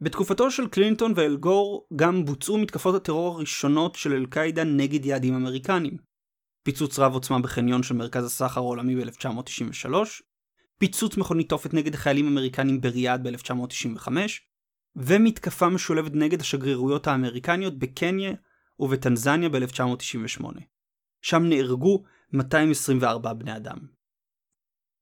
בתקופתו 0.00 0.50
של 0.50 0.68
קלינטון 0.68 1.12
ואלגור 1.16 1.88
גם 1.96 2.24
בוצעו 2.24 2.58
מתקפות 2.58 2.94
הטרור 2.94 3.34
הראשונות 3.34 3.94
של 3.94 4.12
אל-קאעידה 4.12 4.64
נגד 4.64 5.04
יעדים 5.06 5.34
אמריקנים. 5.34 5.96
פיצוץ 6.62 6.98
רב 6.98 7.12
עוצמה 7.14 7.40
בחניון 7.40 7.82
של 7.82 7.94
מרכז 7.94 8.24
הסחר 8.24 8.60
העולמי 8.60 8.96
ב-1993, 8.96 9.92
פיצוץ 10.78 11.16
מכונית 11.16 11.48
תופת 11.48 11.74
נגד 11.74 11.94
חיילים 11.94 12.26
אמריקנים 12.26 12.80
בריאד 12.80 13.26
ב-1995, 13.26 14.08
ומתקפה 14.96 15.68
משולבת 15.68 16.12
נגד 16.14 16.40
השגרירויות 16.40 17.06
האמריקניות 17.06 17.78
בקניה 17.78 18.32
ובטנזניה 18.78 19.48
ב-1998. 19.48 20.44
שם 21.22 21.42
נהרגו 21.42 22.04
224 22.32 23.32
בני 23.32 23.56
אדם. 23.56 23.78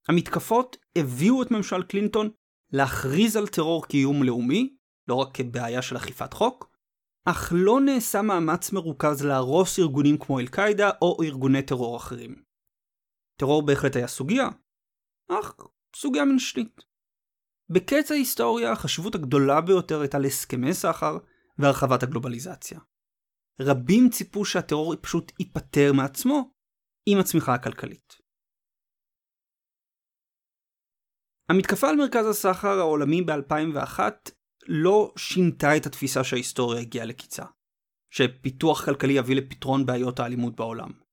המתקפות 0.07 0.77
הביאו 0.95 1.41
את 1.41 1.51
ממשל 1.51 1.83
קלינטון 1.83 2.29
להכריז 2.71 3.35
על 3.35 3.47
טרור 3.47 3.85
כאיום 3.87 4.23
לאומי, 4.23 4.75
לא 5.07 5.15
רק 5.15 5.27
כבעיה 5.33 5.81
של 5.81 5.97
אכיפת 5.97 6.33
חוק, 6.33 6.77
אך 7.25 7.53
לא 7.55 7.81
נעשה 7.81 8.21
מאמץ 8.21 8.71
מרוכז 8.71 9.25
להרוס 9.25 9.79
ארגונים 9.79 10.17
כמו 10.17 10.39
אל-קאעידה 10.39 10.89
או 11.01 11.17
ארגוני 11.23 11.61
טרור 11.61 11.97
אחרים. 11.97 12.43
טרור 13.39 13.65
בהחלט 13.65 13.95
היה 13.95 14.07
סוגיה, 14.07 14.49
אך 15.27 15.55
סוגיה 15.95 16.25
משנית. 16.25 16.81
בקץ 17.69 18.11
ההיסטוריה 18.11 18.71
החשיבות 18.71 19.15
הגדולה 19.15 19.61
ביותר 19.61 20.01
הייתה 20.01 20.19
להסכמי 20.19 20.73
סחר 20.73 21.17
והרחבת 21.57 22.03
הגלובליזציה. 22.03 22.79
רבים 23.61 24.09
ציפו 24.09 24.45
שהטרור 24.45 24.95
פשוט 25.01 25.31
ייפטר 25.39 25.93
מעצמו 25.93 26.51
עם 27.05 27.19
הצמיחה 27.19 27.53
הכלכלית. 27.53 28.13
המתקפה 31.49 31.89
על 31.89 31.95
מרכז 31.95 32.25
הסחר 32.29 32.79
העולמי 32.79 33.21
ב-2001 33.21 33.99
לא 34.67 35.13
שינתה 35.17 35.77
את 35.77 35.85
התפיסה 35.85 36.23
שההיסטוריה 36.23 36.81
הגיעה 36.81 37.05
לקיצה, 37.05 37.45
שפיתוח 38.13 38.85
כלכלי 38.85 39.13
יביא 39.13 39.35
לפתרון 39.35 39.85
בעיות 39.85 40.19
האלימות 40.19 40.55
בעולם. 40.55 41.06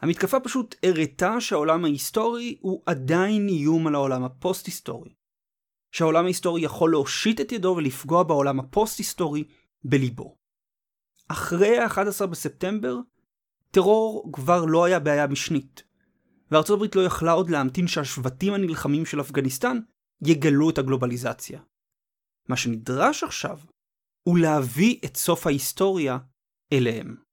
המתקפה 0.00 0.40
פשוט 0.40 0.74
הראתה 0.82 1.40
שהעולם 1.40 1.84
ההיסטורי 1.84 2.56
הוא 2.60 2.82
עדיין 2.86 3.48
איום 3.48 3.86
על 3.86 3.94
העולם 3.94 4.24
הפוסט-היסטורי. 4.24 5.14
שהעולם 5.92 6.24
ההיסטורי 6.24 6.62
יכול 6.62 6.90
להושיט 6.90 7.40
את 7.40 7.52
ידו 7.52 7.74
ולפגוע 7.76 8.22
בעולם 8.22 8.60
הפוסט-היסטורי 8.60 9.44
בליבו. 9.84 10.36
אחרי 11.28 11.78
ה-11 11.78 12.26
בספטמבר, 12.26 12.98
טרור 13.70 14.30
כבר 14.32 14.64
לא 14.64 14.84
היה 14.84 15.00
בעיה 15.00 15.26
משנית, 15.26 15.82
וארצות 16.50 16.76
הברית 16.76 16.96
לא 16.96 17.00
יכלה 17.00 17.32
עוד 17.32 17.50
להמתין 17.50 17.86
שהשבטים 17.86 18.54
הנלחמים 18.54 19.06
של 19.06 19.20
אפגניסטן 19.20 19.78
יגלו 20.26 20.70
את 20.70 20.78
הגלובליזציה. 20.78 21.60
מה 22.48 22.56
שנדרש 22.56 23.24
עכשיו 23.24 23.58
הוא 24.22 24.38
להביא 24.38 24.98
את 25.04 25.16
סוף 25.16 25.46
ההיסטוריה 25.46 26.18
אליהם. 26.72 27.25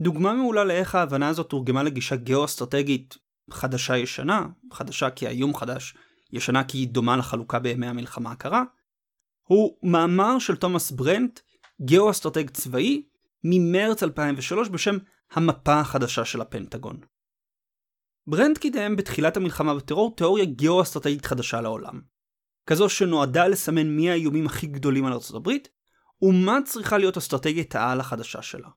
דוגמה 0.00 0.34
מעולה 0.34 0.64
לאיך 0.64 0.94
ההבנה 0.94 1.28
הזאת 1.28 1.50
תורגמה 1.50 1.82
לגישה 1.82 2.16
גאו-אסטרטגית 2.16 3.18
חדשה-ישנה, 3.50 4.46
חדשה 4.72 5.10
כי 5.10 5.26
האיום 5.26 5.54
חדש, 5.54 5.94
ישנה 6.32 6.64
כי 6.64 6.78
היא 6.78 6.88
דומה 6.88 7.16
לחלוקה 7.16 7.58
בימי 7.58 7.86
המלחמה 7.86 8.32
הקרה, 8.32 8.62
הוא 9.42 9.78
מאמר 9.82 10.38
של 10.38 10.56
תומאס 10.56 10.90
ברנט, 10.90 11.40
גאו-אסטרטג 11.82 12.50
צבאי, 12.50 13.02
ממרץ 13.44 14.02
2003 14.02 14.68
בשם 14.68 14.98
המפה 15.32 15.80
החדשה 15.80 16.24
של 16.24 16.40
הפנטגון. 16.40 17.00
ברנט 18.26 18.58
קידם 18.58 18.96
בתחילת 18.96 19.36
המלחמה 19.36 19.74
בטרור 19.74 20.16
תיאוריה 20.16 20.44
גאו-אסטרטגית 20.44 21.26
חדשה 21.26 21.60
לעולם. 21.60 22.00
כזו 22.66 22.88
שנועדה 22.88 23.48
לסמן 23.48 23.88
מי 23.96 24.10
האיומים 24.10 24.46
הכי 24.46 24.66
גדולים 24.66 25.06
על 25.06 25.12
ארצות 25.12 25.36
הברית, 25.36 25.68
ומה 26.22 26.58
צריכה 26.64 26.98
להיות 26.98 27.16
אסטרטגיית 27.16 27.74
העל 27.74 28.00
החדשה 28.00 28.42
שלה. 28.42 28.68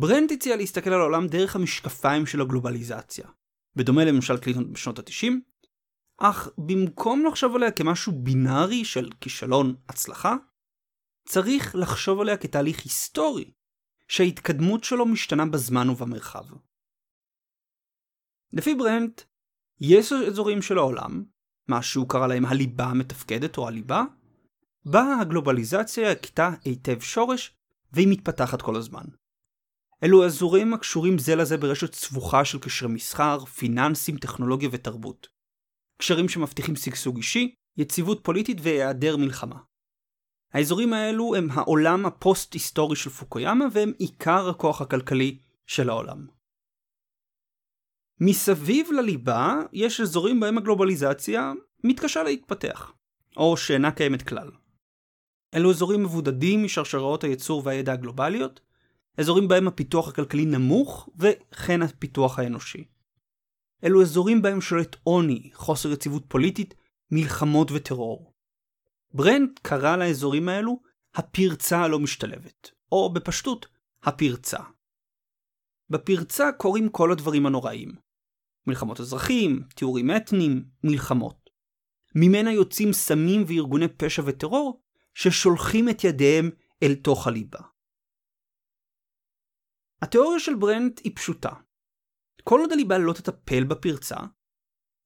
ברנט 0.00 0.32
הציע 0.32 0.56
להסתכל 0.56 0.90
על 0.90 1.00
העולם 1.00 1.26
דרך 1.26 1.56
המשקפיים 1.56 2.26
של 2.26 2.40
הגלובליזציה, 2.40 3.28
בדומה 3.76 4.04
לממשל 4.04 4.38
קלינטון 4.38 4.72
בשנות 4.72 4.98
ה-90, 4.98 5.32
אך 6.18 6.48
במקום 6.58 7.24
לחשוב 7.26 7.56
עליה 7.56 7.70
כמשהו 7.70 8.12
בינארי 8.12 8.84
של 8.84 9.10
כישלון 9.20 9.74
הצלחה, 9.88 10.36
צריך 11.28 11.74
לחשוב 11.74 12.20
עליה 12.20 12.36
כתהליך 12.36 12.84
היסטורי, 12.84 13.50
שההתקדמות 14.08 14.84
שלו 14.84 15.06
משתנה 15.06 15.46
בזמן 15.46 15.90
ובמרחב. 15.90 16.44
לפי 18.52 18.74
ברנט, 18.74 19.22
יש 19.80 20.12
אזורים 20.12 20.62
של 20.62 20.78
העולם, 20.78 21.24
מה 21.68 21.82
שהוא 21.82 22.08
קרא 22.08 22.26
להם 22.26 22.46
הליבה 22.46 22.84
המתפקדת 22.84 23.58
או 23.58 23.68
הליבה, 23.68 24.04
בה 24.84 25.16
הגלובליזציה 25.20 26.12
הכתה 26.12 26.50
היטב 26.64 27.00
שורש 27.00 27.56
והיא 27.92 28.08
מתפתחת 28.10 28.62
כל 28.62 28.76
הזמן. 28.76 29.04
אלו 30.04 30.24
אזורים 30.24 30.74
הקשורים 30.74 31.18
זה 31.18 31.36
לזה 31.36 31.56
ברשת 31.56 31.94
סבוכה 31.94 32.44
של 32.44 32.58
קשרי 32.58 32.88
מסחר, 32.88 33.44
פיננסים, 33.44 34.16
טכנולוגיה 34.16 34.68
ותרבות. 34.72 35.28
קשרים 35.98 36.28
שמבטיחים 36.28 36.76
שגשוג 36.76 37.16
אישי, 37.16 37.54
יציבות 37.76 38.20
פוליטית 38.24 38.58
והיעדר 38.62 39.16
מלחמה. 39.16 39.58
האזורים 40.52 40.92
האלו 40.92 41.34
הם 41.34 41.50
העולם 41.50 42.06
הפוסט-היסטורי 42.06 42.96
של 42.96 43.10
פוקויאמה 43.10 43.64
והם 43.72 43.92
עיקר 43.98 44.48
הכוח 44.48 44.80
הכלכלי 44.80 45.38
של 45.66 45.88
העולם. 45.88 46.26
מסביב 48.20 48.88
לליבה 48.92 49.56
יש 49.72 50.00
אזורים 50.00 50.40
בהם 50.40 50.58
הגלובליזציה 50.58 51.52
מתקשה 51.84 52.22
להתפתח, 52.22 52.92
או 53.36 53.56
שאינה 53.56 53.92
קיימת 53.92 54.28
כלל. 54.28 54.50
אלו 55.54 55.70
אזורים 55.70 56.02
מבודדים 56.02 56.64
משרשראות 56.64 57.24
הייצור 57.24 57.62
והידע 57.64 57.92
הגלובליות, 57.92 58.60
אזורים 59.20 59.48
בהם 59.48 59.68
הפיתוח 59.68 60.08
הכלכלי 60.08 60.44
נמוך 60.46 61.08
וכן 61.18 61.82
הפיתוח 61.82 62.38
האנושי. 62.38 62.84
אלו 63.84 64.02
אזורים 64.02 64.42
בהם 64.42 64.60
שולט 64.60 64.96
עוני, 65.02 65.50
חוסר 65.54 65.92
יציבות 65.92 66.24
פוליטית, 66.28 66.74
מלחמות 67.10 67.70
וטרור. 67.72 68.32
ברנט 69.14 69.58
קרא 69.62 69.96
לאזורים 69.96 70.48
האלו 70.48 70.80
הפרצה 71.14 71.78
הלא 71.78 71.98
משתלבת, 71.98 72.70
או 72.92 73.12
בפשטות, 73.12 73.66
הפרצה. 74.02 74.58
בפרצה 75.90 76.52
קורים 76.52 76.88
כל 76.88 77.12
הדברים 77.12 77.46
הנוראים. 77.46 77.92
מלחמות 78.66 79.00
אזרחים, 79.00 79.62
תיאורים 79.74 80.10
אתניים, 80.16 80.64
מלחמות. 80.84 81.50
ממנה 82.14 82.52
יוצאים 82.52 82.92
סמים 82.92 83.44
וארגוני 83.46 83.88
פשע 83.88 84.22
וטרור 84.26 84.82
ששולחים 85.14 85.88
את 85.88 86.04
ידיהם 86.04 86.50
אל 86.82 86.94
תוך 86.94 87.26
הליבה. 87.26 87.60
התיאוריה 90.02 90.40
של 90.40 90.54
ברנט 90.54 91.00
היא 91.04 91.12
פשוטה. 91.16 91.50
כל 92.44 92.60
עוד 92.60 92.72
הליבה 92.72 92.98
לא 92.98 93.12
תטפל 93.12 93.64
בפרצה, 93.64 94.16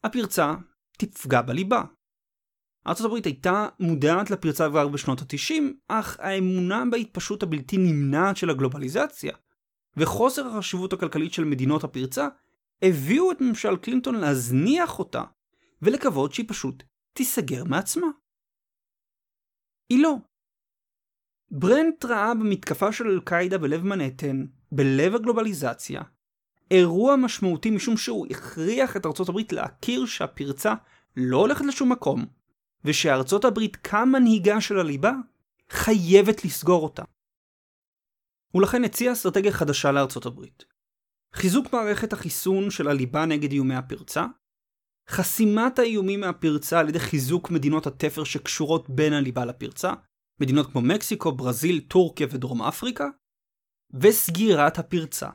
הפרצה 0.04 0.54
תפגע 0.98 1.42
בליבה. 1.42 1.82
ארה"ב 2.86 3.14
הייתה 3.24 3.68
מודעת 3.80 4.30
לפרצה 4.30 4.68
כבר 4.68 4.88
בשנות 4.88 5.20
ה-90, 5.20 5.62
אך 5.88 6.20
האמונה 6.20 6.82
בהתפשטות 6.90 7.42
הבלתי 7.42 7.76
נמנעת 7.76 8.36
של 8.36 8.50
הגלובליזציה, 8.50 9.36
וחוסר 9.96 10.46
החשיבות 10.46 10.92
הכלכלית 10.92 11.32
של 11.32 11.44
מדינות 11.44 11.84
הפרצה, 11.84 12.28
הביאו 12.82 13.32
את 13.32 13.40
ממשל 13.40 13.76
קלינטון 13.76 14.14
להזניח 14.14 14.98
אותה, 14.98 15.22
ולקוות 15.82 16.32
שהיא 16.32 16.48
פשוט 16.48 16.82
תיסגר 17.12 17.64
מעצמה. 17.64 18.06
היא 19.88 20.02
לא. 20.02 20.14
ברנט 21.50 22.04
ראה 22.04 22.34
במתקפה 22.34 22.92
של 22.92 23.06
אל-קאעידה 23.06 23.58
בלב 23.58 23.82
מנהטן, 23.82 24.46
בלב 24.74 25.14
הגלובליזציה, 25.14 26.02
אירוע 26.70 27.16
משמעותי 27.16 27.70
משום 27.70 27.96
שהוא 27.96 28.26
הכריח 28.30 28.96
את 28.96 29.06
ארצות 29.06 29.28
הברית 29.28 29.52
להכיר 29.52 30.06
שהפרצה 30.06 30.74
לא 31.16 31.36
הולכת 31.36 31.64
לשום 31.64 31.92
מקום, 31.92 32.26
ושארצות 32.84 33.44
הברית 33.44 33.76
כמנהיגה 33.76 34.60
של 34.60 34.78
הליבה 34.78 35.12
חייבת 35.70 36.44
לסגור 36.44 36.82
אותה. 36.82 37.02
ולכן 38.54 38.84
הציע 38.84 39.12
אסטרטגיה 39.12 39.52
חדשה 39.52 39.92
לארצות 39.92 40.26
הברית. 40.26 40.64
חיזוק 41.34 41.72
מערכת 41.72 42.12
החיסון 42.12 42.70
של 42.70 42.88
הליבה 42.88 43.24
נגד 43.24 43.52
איומי 43.52 43.74
הפרצה, 43.74 44.26
חסימת 45.08 45.78
האיומים 45.78 46.20
מהפרצה 46.20 46.80
על 46.80 46.88
ידי 46.88 46.98
חיזוק 46.98 47.50
מדינות 47.50 47.86
התפר 47.86 48.24
שקשורות 48.24 48.90
בין 48.90 49.12
הליבה 49.12 49.44
לפרצה, 49.44 49.92
מדינות 50.40 50.72
כמו 50.72 50.80
מקסיקו, 50.80 51.32
ברזיל, 51.32 51.80
טורקיה 51.80 52.26
ודרום 52.30 52.62
אפריקה, 52.62 53.08
וסגירת 54.00 54.78
הפרצה, 54.78 55.28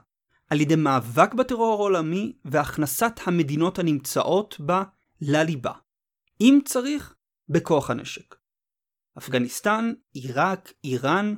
על 0.50 0.62
ידי 0.62 0.76
מאבק 0.76 1.34
בטרור 1.34 1.74
העולמי 1.74 2.34
והכנסת 2.46 3.14
המדינות 3.26 3.80
הנמצאות 3.80 4.60
בה 4.60 4.84
לליבה. 5.22 5.74
אם 6.42 6.60
צריך, 6.66 7.16
בכוח 7.50 7.90
הנשק. 7.90 8.36
אפגניסטן, 9.18 9.94
עיראק, 10.14 10.74
איראן, 10.84 11.36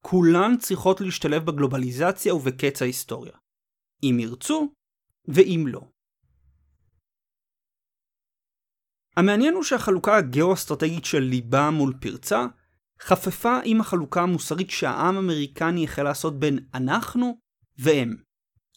כולן 0.00 0.56
צריכות 0.58 1.00
להשתלב 1.00 1.46
בגלובליזציה 1.46 2.34
ובקץ 2.34 2.82
ההיסטוריה. 2.82 3.32
אם 4.02 4.16
ירצו, 4.20 4.74
ואם 5.28 5.64
לא. 5.68 5.80
המעניין 9.16 9.54
הוא 9.54 9.62
שהחלוקה 9.62 10.16
הגאו-אסטרטגית 10.16 11.04
של 11.04 11.18
ליבה 11.18 11.70
מול 11.70 11.94
פרצה 12.00 12.46
חפפה 13.04 13.58
עם 13.64 13.80
החלוקה 13.80 14.22
המוסרית 14.22 14.70
שהעם 14.70 15.16
האמריקני 15.16 15.84
החל 15.84 16.02
לעשות 16.02 16.38
בין 16.38 16.58
אנחנו 16.74 17.38
והם. 17.78 18.16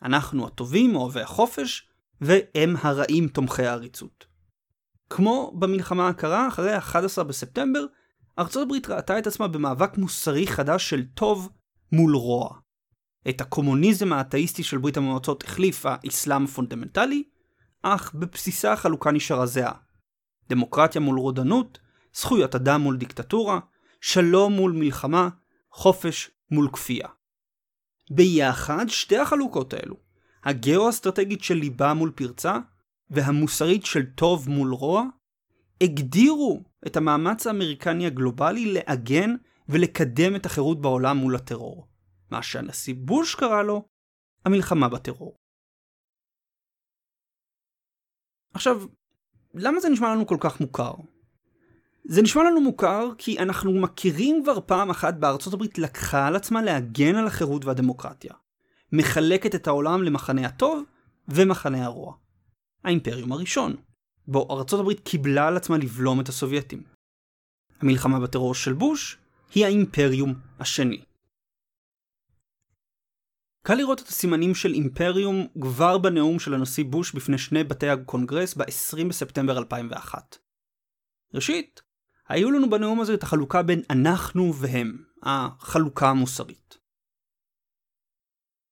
אנחנו 0.04 0.48
הטובים, 0.48 0.96
אוהבי 0.96 1.22
החופש, 1.22 1.90
והם 2.22 2.76
הרעים 2.82 3.28
תומכי 3.28 3.66
העריצות. 3.66 4.26
כמו 5.10 5.54
במלחמה 5.60 6.08
הקרה 6.08 6.48
אחרי 6.48 6.74
ה-11 6.74 7.24
בספטמבר, 7.24 7.86
ארצות 8.40 8.64
הברית 8.64 8.90
ראתה 8.90 9.20
את 9.20 9.28
עצמה 9.28 9.48
במאבק 9.48 9.98
מוסרי 9.98 10.48
חדש 10.48 10.90
של 10.90 11.06
טוב 11.06 11.50
מול 11.92 12.16
רוע. 12.16 12.58
את 13.30 13.42
הקומוניזם 13.42 14.14
האתאיסטי 14.14 14.64
של 14.64 14.78
ברית 14.78 14.98
המועצות 14.98 15.44
החליף 15.44 15.86
האסלאם 15.86 16.44
הפונדמנטלי, 16.44 17.24
אך 17.82 18.14
בבסיסה 18.14 18.74
החלוקה 18.74 19.12
נשארה 19.12 19.46
זהה. 19.46 19.74
דמוקרטיה 20.50 21.02
מול 21.02 21.20
רודנות, 21.20 21.80
זכויות 22.14 22.56
אדם 22.56 22.82
מול 22.82 22.98
דיקטטורה, 22.98 23.60
שלום 24.08 24.54
מול 24.54 24.72
מלחמה, 24.72 25.30
חופש 25.72 26.32
מול 26.52 26.70
כפייה. 26.74 27.08
ביחד 28.12 28.86
שתי 28.88 29.18
החלוקות 29.18 29.74
האלו, 29.74 29.96
הגאו-אסטרטגית 30.44 31.44
של 31.44 31.54
ליבה 31.54 31.94
מול 31.94 32.12
פרצה, 32.16 32.58
והמוסרית 33.10 33.86
של 33.86 34.06
טוב 34.16 34.50
מול 34.50 34.74
רוע, 34.74 35.04
הגדירו 35.82 36.64
את 36.88 36.98
המאמץ 36.98 37.48
האמריקני 37.48 38.06
הגלובלי 38.06 38.74
לעגן 38.74 39.36
ולקדם 39.70 40.36
את 40.36 40.46
החירות 40.46 40.82
בעולם 40.82 41.18
מול 41.18 41.36
הטרור. 41.36 41.88
מה 42.32 42.44
שהנשיא 42.44 42.96
בוש 42.98 43.36
קרא 43.36 43.64
לו 43.64 43.88
המלחמה 44.46 44.90
בטרור. 44.90 45.38
עכשיו, 48.54 48.82
למה 49.54 49.80
זה 49.80 49.90
נשמע 49.90 50.16
לנו 50.16 50.28
כל 50.28 50.38
כך 50.40 50.62
מוכר? 50.62 50.94
זה 52.08 52.22
נשמע 52.22 52.44
לנו 52.44 52.62
מוכר 52.62 53.10
כי 53.18 53.40
אנחנו 53.40 53.72
מכירים 53.72 54.44
כבר 54.44 54.60
פעם 54.66 54.90
אחת 54.90 55.14
בארצות 55.14 55.54
הברית 55.54 55.78
לקחה 55.78 56.28
על 56.28 56.36
עצמה 56.36 56.62
להגן 56.62 57.16
על 57.16 57.28
החירות 57.28 57.66
והדמוקרטיה. 57.66 58.34
מחלקת 58.92 59.56
את 59.56 59.68
העולם 59.68 60.04
למחנה 60.04 60.48
הטוב 60.48 60.84
ומחנה 61.28 61.86
הרוע. 61.86 62.14
האימפריום 62.84 63.32
הראשון, 63.32 63.76
בו 64.28 64.58
ארצות 64.58 64.80
הברית 64.80 65.00
קיבלה 65.00 65.48
על 65.48 65.58
עצמה 65.58 65.78
לבלום 65.78 66.22
את 66.22 66.30
הסובייטים. 66.30 66.84
המלחמה 67.82 68.20
בטרור 68.20 68.56
של 68.56 68.74
בוש 68.74 69.18
היא 69.56 69.66
האימפריום 69.66 70.34
השני. 70.60 71.02
קל 73.68 73.76
לראות 73.76 74.02
את 74.02 74.08
הסימנים 74.08 74.56
של 74.56 74.74
אימפריום 74.74 75.48
כבר 75.62 75.98
בנאום 75.98 76.40
של 76.40 76.54
הנשיא 76.54 76.86
בוש 76.86 77.12
בפני 77.14 77.38
שני 77.38 77.64
בתי 77.64 77.90
הקונגרס 77.90 78.54
ב-20 78.54 79.08
בספטמבר 79.10 79.58
2001. 79.58 80.38
ראשית, 81.34 81.82
היו 82.30 82.52
לנו 82.52 82.70
בנאום 82.70 83.02
הזה 83.02 83.14
את 83.14 83.24
החלוקה 83.24 83.62
בין 83.62 83.82
אנחנו 83.90 84.54
והם, 84.62 84.98
החלוקה 85.24 86.06
המוסרית. 86.06 86.78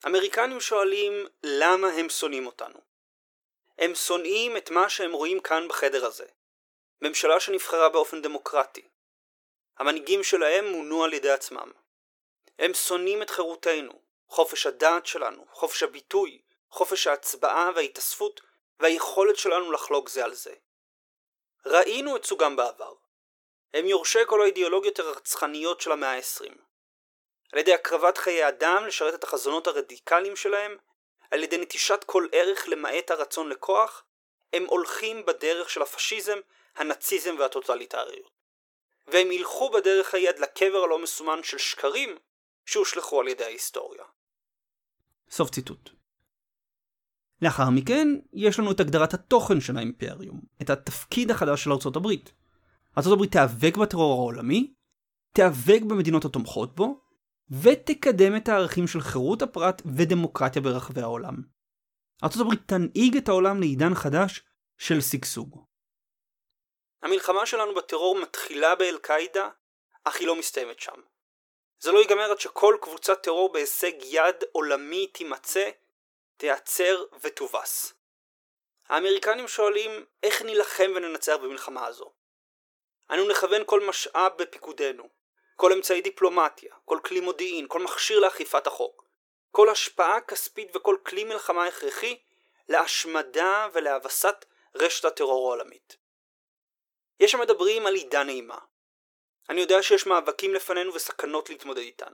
אמריקנים 0.05 0.61
שואלים 0.61 1.13
למה 1.43 1.87
הם 1.87 2.09
שונאים 2.09 2.45
אותנו. 2.45 2.79
הם 3.77 3.95
שונאים 3.95 4.57
את 4.57 4.71
מה 4.71 4.89
שהם 4.89 5.11
רואים 5.11 5.39
כאן 5.39 5.67
בחדר 5.67 6.05
הזה. 6.05 6.25
ממשלה 7.01 7.39
שנבחרה 7.39 7.89
באופן 7.89 8.21
דמוקרטי. 8.21 8.87
המנהיגים 9.77 10.23
שלהם 10.23 10.65
מונו 10.65 11.03
על 11.03 11.13
ידי 11.13 11.31
עצמם. 11.31 11.71
הם 12.59 12.73
שונאים 12.73 13.21
את 13.21 13.29
חירותנו, 13.29 13.91
חופש 14.27 14.65
הדעת 14.65 15.05
שלנו, 15.05 15.45
חופש 15.51 15.83
הביטוי, 15.83 16.41
חופש 16.69 17.07
ההצבעה 17.07 17.69
וההתאספות 17.75 18.41
והיכולת 18.79 19.37
שלנו 19.37 19.71
לחלוק 19.71 20.09
זה 20.09 20.23
על 20.23 20.33
זה. 20.33 20.53
ראינו 21.65 22.15
את 22.15 22.25
סוגם 22.25 22.55
בעבר. 22.55 23.02
הם 23.73 23.85
יורשי 23.85 24.19
כל 24.27 24.41
האידיאולוגיות 24.41 24.99
הרצחניות 24.99 25.81
של 25.81 25.91
המאה 25.91 26.15
ה-20. 26.15 26.53
על 27.51 27.59
ידי 27.59 27.73
הקרבת 27.73 28.17
חיי 28.17 28.47
אדם 28.47 28.85
לשרת 28.87 29.13
את 29.13 29.23
החזונות 29.23 29.67
הרדיקליים 29.67 30.35
שלהם, 30.35 30.77
על 31.31 31.43
ידי 31.43 31.57
נטישת 31.57 32.03
כל 32.05 32.27
ערך 32.31 32.67
למעט 32.67 33.11
הרצון 33.11 33.49
לכוח, 33.49 34.03
הם 34.53 34.65
הולכים 34.65 35.25
בדרך 35.25 35.69
של 35.69 35.81
הפשיזם, 35.81 36.37
הנאציזם 36.75 37.35
והטוטליטריות. 37.39 38.29
והם 39.07 39.31
ילכו 39.31 39.69
בדרך 39.69 40.13
היד 40.13 40.39
לקבר 40.39 40.83
הלא 40.83 40.99
מסומן 40.99 41.43
של 41.43 41.57
שקרים 41.57 42.17
שהושלכו 42.65 43.21
על 43.21 43.27
ידי 43.27 43.43
ההיסטוריה. 43.43 44.03
סוף 45.29 45.49
ציטוט. 45.49 45.89
לאחר 47.41 47.69
מכן, 47.69 48.07
יש 48.33 48.59
לנו 48.59 48.71
את 48.71 48.79
הגדרת 48.79 49.13
התוכן 49.13 49.61
של 49.61 49.77
האימפריום, 49.77 50.41
את 50.61 50.69
התפקיד 50.69 51.31
החדש 51.31 51.63
של 51.63 51.71
ארצות 51.71 51.95
הברית. 51.95 52.31
הברית 52.97 53.31
תיאבק 53.31 53.77
בטרור 53.77 54.13
העולמי, 54.13 54.73
תיאבק 55.33 55.81
במדינות 55.87 56.25
התומכות 56.25 56.75
בו, 56.75 57.01
ותקדם 57.63 58.35
את 58.35 58.47
הערכים 58.47 58.87
של 58.87 59.01
חירות 59.01 59.41
הפרט 59.41 59.81
ודמוקרטיה 59.97 60.61
ברחבי 60.61 61.01
העולם. 61.01 61.35
הברית 62.23 62.59
תנהיג 62.65 63.17
את 63.17 63.27
העולם 63.27 63.59
לעידן 63.59 63.93
חדש 63.95 64.41
של 64.77 65.01
שגשוג. 65.01 65.65
המלחמה 67.03 67.45
שלנו 67.45 67.75
בטרור 67.75 68.19
מתחילה 68.21 68.75
באל-קאעידה, 68.75 69.49
אך 70.03 70.15
היא 70.15 70.27
לא 70.27 70.35
מסתיימת 70.35 70.79
שם. 70.79 71.01
זה 71.79 71.91
לא 71.91 71.99
ייגמר 71.99 72.31
עד 72.31 72.39
שכל 72.39 72.77
קבוצת 72.81 73.23
טרור 73.23 73.53
בהישג 73.53 73.91
יד 74.03 74.35
עולמי 74.51 75.07
תימצא, 75.07 75.69
תיעצר 76.37 77.03
ותובס. 77.21 77.93
האמריקנים 78.89 79.47
שואלים 79.47 80.05
איך 80.23 80.41
נילחם 80.41 80.91
וננצח 80.95 81.35
במלחמה 81.43 81.85
הזו. 81.85 82.13
אנו 83.11 83.27
נכוון 83.27 83.61
כל 83.65 83.87
משאב 83.87 84.31
בפיקודנו, 84.37 85.09
כל 85.55 85.73
אמצעי 85.73 86.01
דיפלומטיה, 86.01 86.75
כל 86.85 86.99
כלי 87.05 87.19
מודיעין, 87.19 87.67
כל 87.67 87.79
מכשיר 87.79 88.19
לאכיפת 88.19 88.67
החוק, 88.67 89.05
כל 89.51 89.69
השפעה 89.69 90.21
כספית 90.21 90.75
וכל 90.75 90.97
כלי 91.05 91.23
מלחמה 91.23 91.65
הכרחי 91.65 92.17
להשמדה 92.69 93.67
ולהבסת 93.73 94.45
רשת 94.75 95.05
הטרור 95.05 95.47
העולמית. 95.47 95.97
יש 97.19 97.35
המדברים 97.35 97.87
על 97.87 97.95
עידן 97.95 98.29
אימה. 98.29 98.57
אני 99.49 99.61
יודע 99.61 99.83
שיש 99.83 100.05
מאבקים 100.05 100.53
לפנינו 100.53 100.93
וסכנות 100.93 101.49
להתמודד 101.49 101.81
איתן. 101.81 102.13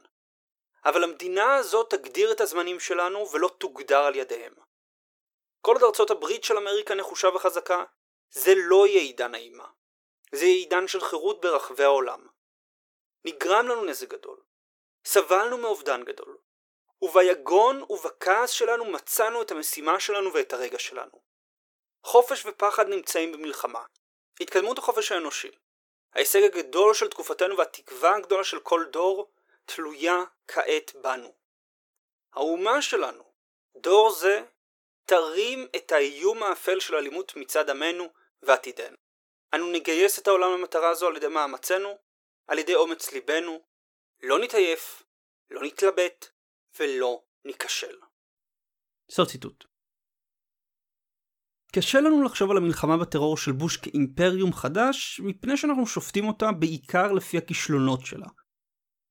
אבל 0.85 1.03
המדינה 1.03 1.55
הזאת 1.55 1.89
תגדיר 1.89 2.31
את 2.31 2.41
הזמנים 2.41 2.79
שלנו 2.79 3.29
ולא 3.31 3.49
תוגדר 3.57 3.99
על 3.99 4.15
ידיהם. 4.15 4.53
כל 5.61 5.73
עוד 5.73 5.83
ארצות 5.83 6.11
הברית 6.11 6.43
של 6.43 6.57
אמריקה 6.57 6.95
נחושה 6.95 7.27
וחזקה, 7.27 7.83
זה 8.29 8.53
לא 8.55 8.87
יהיה 8.87 9.01
עידן 9.01 9.35
האימה. 9.35 9.67
זה 10.31 10.45
יהיה 10.45 10.55
עידן 10.55 10.87
של 10.87 11.01
חירות 11.01 11.41
ברחבי 11.41 11.83
העולם. 11.83 12.27
נגרם 13.25 13.67
לנו 13.67 13.85
נזק 13.85 14.07
גדול. 14.07 14.37
סבלנו 15.05 15.57
מאובדן 15.57 16.03
גדול. 16.03 16.37
וביגון 17.01 17.83
ובכעס 17.89 18.49
שלנו 18.49 18.85
מצאנו 18.85 19.41
את 19.41 19.51
המשימה 19.51 19.99
שלנו 19.99 20.33
ואת 20.33 20.53
הרגע 20.53 20.79
שלנו. 20.79 21.21
חופש 22.03 22.45
ופחד 22.45 22.87
נמצאים 22.87 23.31
במלחמה. 23.31 23.83
התקדמות 24.39 24.77
החופש 24.77 25.11
האנושי. 25.11 25.51
ההישג 26.13 26.43
הגדול 26.43 26.93
של 26.93 27.09
תקופתנו 27.09 27.57
והתקווה 27.57 28.15
הגדולה 28.15 28.43
של 28.43 28.59
כל 28.59 28.85
דור 28.91 29.31
תלויה 29.65 30.23
כעת 30.47 30.95
בנו. 30.95 31.33
האומה 32.33 32.81
שלנו, 32.81 33.23
דור 33.75 34.11
זה, 34.11 34.43
תרים 35.05 35.67
את 35.75 35.91
האיום 35.91 36.43
האפל 36.43 36.79
של 36.79 36.95
אלימות 36.95 37.35
מצד 37.35 37.69
עמנו 37.69 38.09
ועתידנו. 38.41 38.97
אנו 39.53 39.71
נגייס 39.71 40.19
את 40.19 40.27
העולם 40.27 40.59
למטרה 40.59 40.93
זו 40.95 41.07
על 41.07 41.17
ידי 41.17 41.27
מאמצינו, 41.27 41.97
על 42.47 42.59
ידי 42.59 42.75
אומץ 42.75 43.11
ליבנו, 43.11 43.59
לא 44.23 44.39
נתעייף, 44.39 45.03
לא 45.51 45.61
נתלבט 45.63 46.25
ולא 46.79 47.21
ניכשל. 47.45 47.95
סוף 49.11 49.29
ציטוט. 49.29 49.65
קשה 51.75 52.01
לנו 52.01 52.23
לחשוב 52.23 52.51
על 52.51 52.57
המלחמה 52.57 52.97
בטרור 52.97 53.37
של 53.37 53.51
בוש 53.51 53.77
כאימפריום 53.77 54.53
חדש, 54.53 55.21
מפני 55.23 55.57
שאנחנו 55.57 55.87
שופטים 55.87 56.27
אותה 56.27 56.51
בעיקר 56.51 57.11
לפי 57.11 57.37
הכישלונות 57.37 58.05
שלה. 58.05 58.27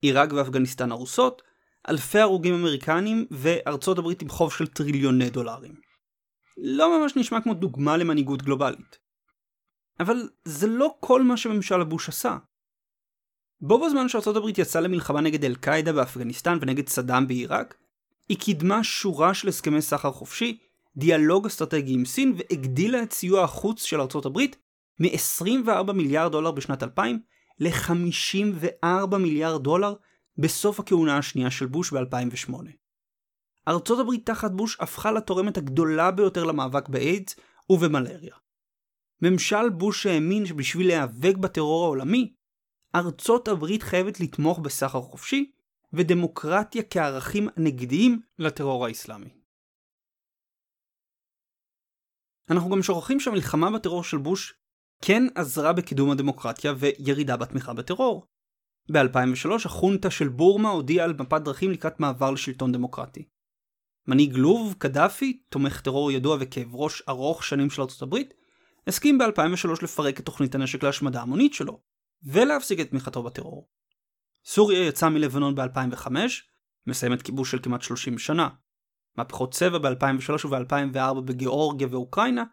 עיראק 0.00 0.32
ואפגניסטן 0.32 0.92
הרוסות, 0.92 1.42
אלפי 1.88 2.18
הרוגים 2.18 2.54
אמריקנים 2.54 3.26
וארצות 3.30 3.98
הברית 3.98 4.22
עם 4.22 4.28
חוב 4.28 4.52
של 4.52 4.66
טריליוני 4.66 5.30
דולרים. 5.30 5.74
לא 6.56 6.98
ממש 6.98 7.12
נשמע 7.16 7.40
כמו 7.40 7.54
דוגמה 7.54 7.96
למנהיגות 7.96 8.42
גלובלית. 8.42 9.07
אבל 10.00 10.28
זה 10.44 10.66
לא 10.66 10.94
כל 11.00 11.22
מה 11.22 11.36
שממשל 11.36 11.80
הבוש 11.80 12.08
עשה. 12.08 12.36
בו 13.60 13.86
בזמן 13.86 14.08
שארצות 14.08 14.36
הברית 14.36 14.58
יצאה 14.58 14.82
למלחמה 14.82 15.20
נגד 15.20 15.44
אל-קאעידה 15.44 15.92
באפגניסטן 15.92 16.58
ונגד 16.60 16.88
סדאם 16.88 17.26
בעיראק, 17.26 17.74
היא 18.28 18.38
קידמה 18.38 18.84
שורה 18.84 19.34
של 19.34 19.48
הסכמי 19.48 19.82
סחר 19.82 20.12
חופשי 20.12 20.58
דיאלוג 20.96 21.46
אסטרטגי 21.46 21.94
עם 21.94 22.04
סין 22.04 22.34
והגדילה 22.36 23.02
את 23.02 23.12
סיוע 23.12 23.44
החוץ 23.44 23.82
של 23.82 24.00
ארצות 24.00 24.26
הברית 24.26 24.56
מ-24 25.00 25.92
מיליארד 25.92 26.32
דולר 26.32 26.50
בשנת 26.50 26.82
2000 26.82 27.20
ל-54 27.60 29.16
מיליארד 29.18 29.62
דולר 29.62 29.94
בסוף 30.38 30.80
הכהונה 30.80 31.18
השנייה 31.18 31.50
של 31.50 31.66
בוש 31.66 31.92
ב-2008. 31.92 32.52
ארצות 33.68 33.98
הברית 33.98 34.26
תחת 34.26 34.50
בוש 34.50 34.76
הפכה 34.80 35.12
לתורמת 35.12 35.56
הגדולה 35.56 36.10
ביותר 36.10 36.44
למאבק 36.44 36.88
באיידס 36.88 37.36
ובמלריה. 37.70 38.34
ממשל 39.22 39.68
בוש 39.68 40.06
האמין 40.06 40.46
שבשביל 40.46 40.86
להיאבק 40.86 41.36
בטרור 41.36 41.84
העולמי, 41.84 42.34
ארצות 42.94 43.48
הברית 43.48 43.82
חייבת 43.82 44.20
לתמוך 44.20 44.58
בסחר 44.58 45.00
חופשי 45.00 45.50
ודמוקרטיה 45.92 46.82
כערכים 46.90 47.48
נגדיים 47.56 48.20
לטרור 48.38 48.86
האסלאמי. 48.86 49.28
אנחנו 52.50 52.70
גם 52.70 52.82
שוכחים 52.82 53.20
שהמלחמה 53.20 53.70
בטרור 53.70 54.04
של 54.04 54.16
בוש 54.18 54.54
כן 55.02 55.22
עזרה 55.34 55.72
בקידום 55.72 56.10
הדמוקרטיה 56.10 56.72
וירידה 56.78 57.36
בתמיכה 57.36 57.74
בטרור. 57.74 58.26
ב-2003 58.92 59.50
החונטה 59.64 60.10
של 60.10 60.28
בורמה 60.28 60.68
הודיעה 60.68 61.04
על 61.04 61.12
מפת 61.12 61.42
דרכים 61.42 61.70
לקראת 61.70 62.00
מעבר 62.00 62.30
לשלטון 62.30 62.72
דמוקרטי. 62.72 63.28
מנהיג 64.06 64.36
לוב, 64.36 64.74
קדאפי, 64.78 65.42
תומך 65.48 65.80
טרור 65.80 66.12
ידוע 66.12 66.36
וכאב 66.40 66.74
ראש 66.74 67.02
ארוך 67.08 67.44
שנים 67.44 67.70
של 67.70 67.82
ארצות 67.82 68.02
הברית, 68.02 68.34
הסכים 68.88 69.18
ב-2003 69.18 69.68
לפרק 69.82 70.20
את 70.20 70.24
תוכנית 70.24 70.54
הנשק 70.54 70.82
להשמדה 70.82 71.22
המונית 71.22 71.54
שלו, 71.54 71.80
ולהפסיק 72.22 72.80
את 72.80 72.90
תמיכתו 72.90 73.22
בטרור. 73.22 73.68
סוריה 74.44 74.86
יצאה 74.86 75.08
מלבנון 75.08 75.54
ב-2005, 75.54 76.08
מסיימת 76.86 77.22
כיבוש 77.22 77.50
של 77.50 77.58
כמעט 77.62 77.82
30 77.82 78.18
שנה. 78.18 78.48
מהפכות 79.16 79.54
צבע 79.54 79.78
ב-2003 79.78 80.46
וב-2004 80.46 81.20
בגיאורגיה 81.20 81.88
ואוקראינה 81.90 82.44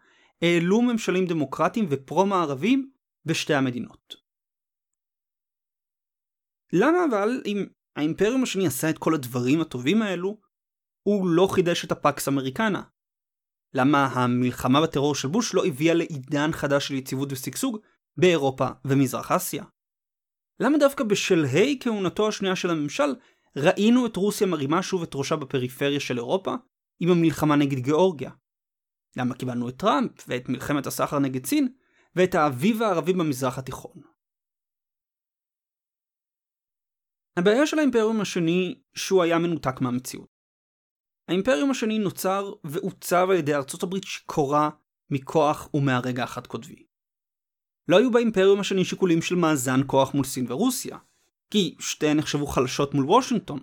העלו 0.42 0.82
ממשלים 0.82 1.26
דמוקרטיים 1.26 1.86
ופרו-מערבים 1.90 2.90
בשתי 3.24 3.54
המדינות. 3.54 4.14
למה 6.72 6.98
אבל 7.10 7.42
אם 7.46 7.66
האימפריום 7.96 8.42
השני 8.42 8.66
עשה 8.66 8.90
את 8.90 8.98
כל 8.98 9.14
הדברים 9.14 9.60
הטובים 9.60 10.02
האלו, 10.02 10.40
הוא 11.02 11.28
לא 11.28 11.48
חידש 11.50 11.84
את 11.84 11.92
הפקס 11.92 12.28
אמריקנה? 12.28 12.82
למה 13.74 14.06
המלחמה 14.06 14.82
בטרור 14.82 15.14
של 15.14 15.28
בוש 15.28 15.54
לא 15.54 15.66
הביאה 15.66 15.94
לעידן 15.94 16.52
חדש 16.52 16.88
של 16.88 16.94
יציבות 16.94 17.32
ושגשוג 17.32 17.78
באירופה 18.16 18.68
ומזרח 18.84 19.32
אסיה? 19.32 19.64
למה 20.60 20.78
דווקא 20.78 21.04
בשלהי 21.04 21.78
כהונתו 21.80 22.28
השנייה 22.28 22.56
של 22.56 22.70
הממשל 22.70 23.14
ראינו 23.56 24.06
את 24.06 24.16
רוסיה 24.16 24.46
מרימה 24.46 24.82
שוב 24.82 25.02
את 25.02 25.10
ראשה 25.14 25.36
בפריפריה 25.36 26.00
של 26.00 26.16
אירופה 26.16 26.54
עם 27.00 27.10
המלחמה 27.10 27.56
נגד 27.56 27.78
גיאורגיה? 27.78 28.30
למה 29.16 29.34
קיבלנו 29.34 29.68
את 29.68 29.76
טראמפ 29.76 30.24
ואת 30.28 30.48
מלחמת 30.48 30.86
הסחר 30.86 31.18
נגד 31.18 31.46
סין 31.46 31.68
ואת 32.16 32.34
האביב 32.34 32.82
הערבי 32.82 33.12
במזרח 33.12 33.58
התיכון? 33.58 34.02
הבעיה 37.38 37.66
של 37.66 37.78
האימפריום 37.78 38.20
השני 38.20 38.82
שהוא 38.94 39.22
היה 39.22 39.38
מנותק 39.38 39.80
מהמציאות. 39.80 40.35
האימפריום 41.28 41.70
השני 41.70 41.98
נוצר 41.98 42.52
ועוצב 42.64 43.26
על 43.30 43.36
ידי 43.36 43.54
ארצות 43.54 43.82
הברית 43.82 44.04
שיכורה 44.04 44.70
מכוח 45.10 45.68
ומהרגע 45.74 46.24
החד 46.24 46.46
קוטבי. 46.46 46.86
לא 47.88 47.98
היו 47.98 48.10
באימפריום 48.10 48.60
השני 48.60 48.84
שיקולים 48.84 49.22
של 49.22 49.34
מאזן 49.34 49.80
כוח 49.86 50.14
מול 50.14 50.24
סין 50.24 50.46
ורוסיה, 50.48 50.98
כי 51.50 51.74
שתיהן 51.78 52.16
נחשבו 52.16 52.46
חלשות 52.46 52.94
מול 52.94 53.04
וושינגטון, 53.04 53.60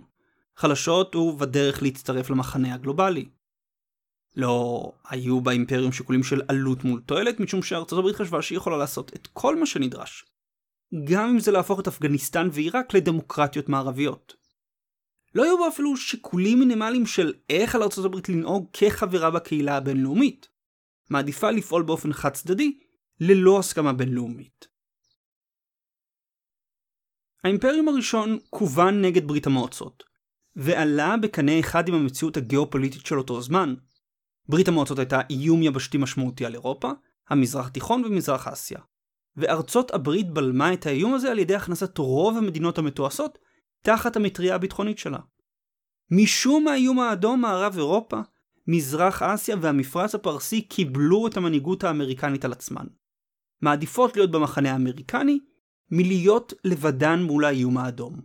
חלשות 0.56 1.16
ובדרך 1.16 1.82
להצטרף 1.82 2.30
למחנה 2.30 2.74
הגלובלי. 2.74 3.28
לא 4.36 4.92
היו 5.08 5.40
באימפריום 5.40 5.92
שיקולים 5.92 6.22
של 6.22 6.42
עלות 6.48 6.84
מול 6.84 7.00
תועלת, 7.06 7.40
משום 7.40 7.62
שארצות 7.62 7.98
הברית 7.98 8.16
חשבה 8.16 8.42
שהיא 8.42 8.58
יכולה 8.58 8.76
לעשות 8.76 9.12
את 9.14 9.26
כל 9.26 9.56
מה 9.56 9.66
שנדרש. 9.66 10.24
גם 11.04 11.28
אם 11.28 11.40
זה 11.40 11.52
להפוך 11.52 11.80
את 11.80 11.88
אפגניסטן 11.88 12.48
ועיראק 12.52 12.94
לדמוקרטיות 12.94 13.68
מערביות. 13.68 14.43
לא 15.34 15.44
היו 15.44 15.58
בו 15.58 15.68
אפילו 15.68 15.96
שיקולים 15.96 16.58
מינימליים 16.58 17.06
של 17.06 17.32
איך 17.50 17.74
על 17.74 17.82
הברית 18.04 18.28
לנהוג 18.28 18.68
כחברה 18.72 19.30
בקהילה 19.30 19.76
הבינלאומית. 19.76 20.48
מעדיפה 21.10 21.50
לפעול 21.50 21.82
באופן 21.82 22.12
חד 22.12 22.30
צדדי, 22.30 22.78
ללא 23.20 23.58
הסכמה 23.58 23.92
בינלאומית. 23.92 24.68
האימפריום 27.44 27.88
הראשון 27.88 28.38
כוון 28.50 29.02
נגד 29.02 29.26
ברית 29.28 29.46
המועצות, 29.46 30.04
ועלה 30.56 31.16
בקנה 31.22 31.60
אחד 31.60 31.88
עם 31.88 31.94
המציאות 31.94 32.36
הגיאופוליטית 32.36 33.06
של 33.06 33.18
אותו 33.18 33.40
זמן. 33.40 33.74
ברית 34.48 34.68
המועצות 34.68 34.98
הייתה 34.98 35.20
איום 35.30 35.62
יבשתי 35.62 35.98
משמעותי 35.98 36.46
על 36.46 36.54
אירופה, 36.54 36.90
המזרח 37.28 37.66
התיכון 37.66 38.04
ומזרח 38.04 38.48
אסיה. 38.48 38.78
וארצות 39.36 39.94
הברית 39.94 40.30
בלמה 40.30 40.72
את 40.72 40.86
האיום 40.86 41.14
הזה 41.14 41.30
על 41.30 41.38
ידי 41.38 41.54
הכנסת 41.54 41.98
רוב 41.98 42.36
המדינות 42.36 42.78
המתועשות 42.78 43.38
תחת 43.84 44.16
המטריה 44.16 44.54
הביטחונית 44.54 44.98
שלה. 44.98 45.18
משום 46.10 46.68
האיום 46.68 47.00
האדום 47.00 47.40
מערב 47.40 47.76
אירופה, 47.76 48.20
מזרח 48.66 49.22
אסיה 49.22 49.56
והמפרץ 49.60 50.14
הפרסי 50.14 50.62
קיבלו 50.62 51.26
את 51.26 51.36
המנהיגות 51.36 51.84
האמריקנית 51.84 52.44
על 52.44 52.52
עצמן. 52.52 52.86
מעדיפות 53.62 54.16
להיות 54.16 54.30
במחנה 54.30 54.72
האמריקני 54.72 55.38
מלהיות 55.90 56.52
לבדן 56.64 57.22
מול 57.22 57.44
האיום 57.44 57.78
האדום. 57.78 58.20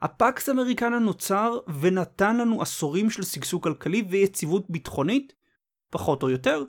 הפקס 0.00 0.48
אמריקנה 0.48 0.98
נוצר 0.98 1.58
ונתן 1.80 2.36
לנו 2.36 2.62
עשורים 2.62 3.10
של 3.10 3.22
שגשוג 3.22 3.62
כלכלי 3.62 4.04
ויציבות 4.10 4.70
ביטחונית, 4.70 5.32
פחות 5.90 6.22
או 6.22 6.30
יותר, 6.30 6.64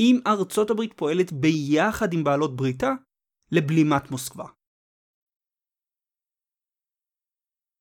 אם 0.00 0.20
ארצות 0.26 0.70
הברית 0.70 0.92
פועלת 0.96 1.32
ביחד 1.32 2.12
עם 2.12 2.24
בעלות 2.24 2.56
בריתה 2.56 2.92
לבלימת 3.52 4.10
מוסקבה. 4.10 4.46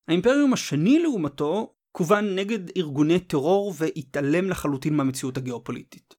האימפריום 0.07 0.53
השני 0.53 0.99
לעומתו 0.99 1.73
כוון 1.91 2.35
נגד 2.35 2.77
ארגוני 2.77 3.19
טרור 3.19 3.73
והתעלם 3.77 4.49
לחלוטין 4.49 4.95
מהמציאות 4.95 5.37
הגיאופוליטית. 5.37 6.15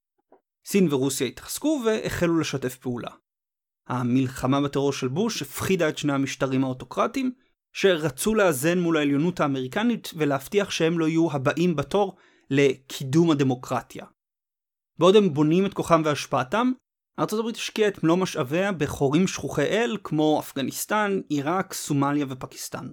סין 0.66 0.92
ורוסיה 0.92 1.26
התחזקו 1.26 1.82
והחלו 1.86 2.38
לשתף 2.38 2.76
פעולה. 2.76 3.10
המלחמה 3.88 4.60
בטרור 4.60 4.92
של 4.92 5.08
בוש 5.08 5.42
הפחידה 5.42 5.88
את 5.88 5.98
שני 5.98 6.12
המשטרים 6.12 6.64
האוטוקרטיים, 6.64 7.32
שרצו 7.72 8.34
לאזן 8.34 8.78
מול 8.78 8.96
העליונות 8.96 9.40
האמריקנית 9.40 10.10
ולהבטיח 10.16 10.70
שהם 10.70 10.98
לא 10.98 11.08
יהיו 11.08 11.32
הבאים 11.32 11.76
בתור 11.76 12.16
לקידום 12.50 13.30
הדמוקרטיה. 13.30 14.06
בעוד 14.98 15.16
הם 15.16 15.34
בונים 15.34 15.66
את 15.66 15.74
כוחם 15.74 16.02
והשפעתם, 16.04 16.72
ארצות 17.18 17.38
הברית 17.38 17.56
השקיעה 17.56 17.88
את 17.88 18.04
מלוא 18.04 18.16
משאביה 18.16 18.72
בחורים 18.72 19.26
שכוחי 19.26 19.66
אל 19.66 19.96
כמו 20.04 20.40
אפגניסטן, 20.40 21.20
עיראק, 21.28 21.72
סומליה 21.72 22.26
ופקיסטן. 22.28 22.90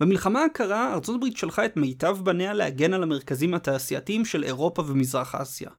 במלחמה 0.00 0.44
הקרה, 0.44 0.94
ארצות 0.94 1.16
הברית 1.16 1.36
שלחה 1.36 1.66
את 1.66 1.76
מיטב 1.76 2.18
בניה 2.24 2.52
להגן 2.52 2.94
על 2.94 3.02
המרכזים 3.02 3.54
התעשייתיים 3.54 4.24
של 4.24 4.44
אירופה 4.44 4.82
ומזרח 4.82 5.34
אסיה. 5.34 5.70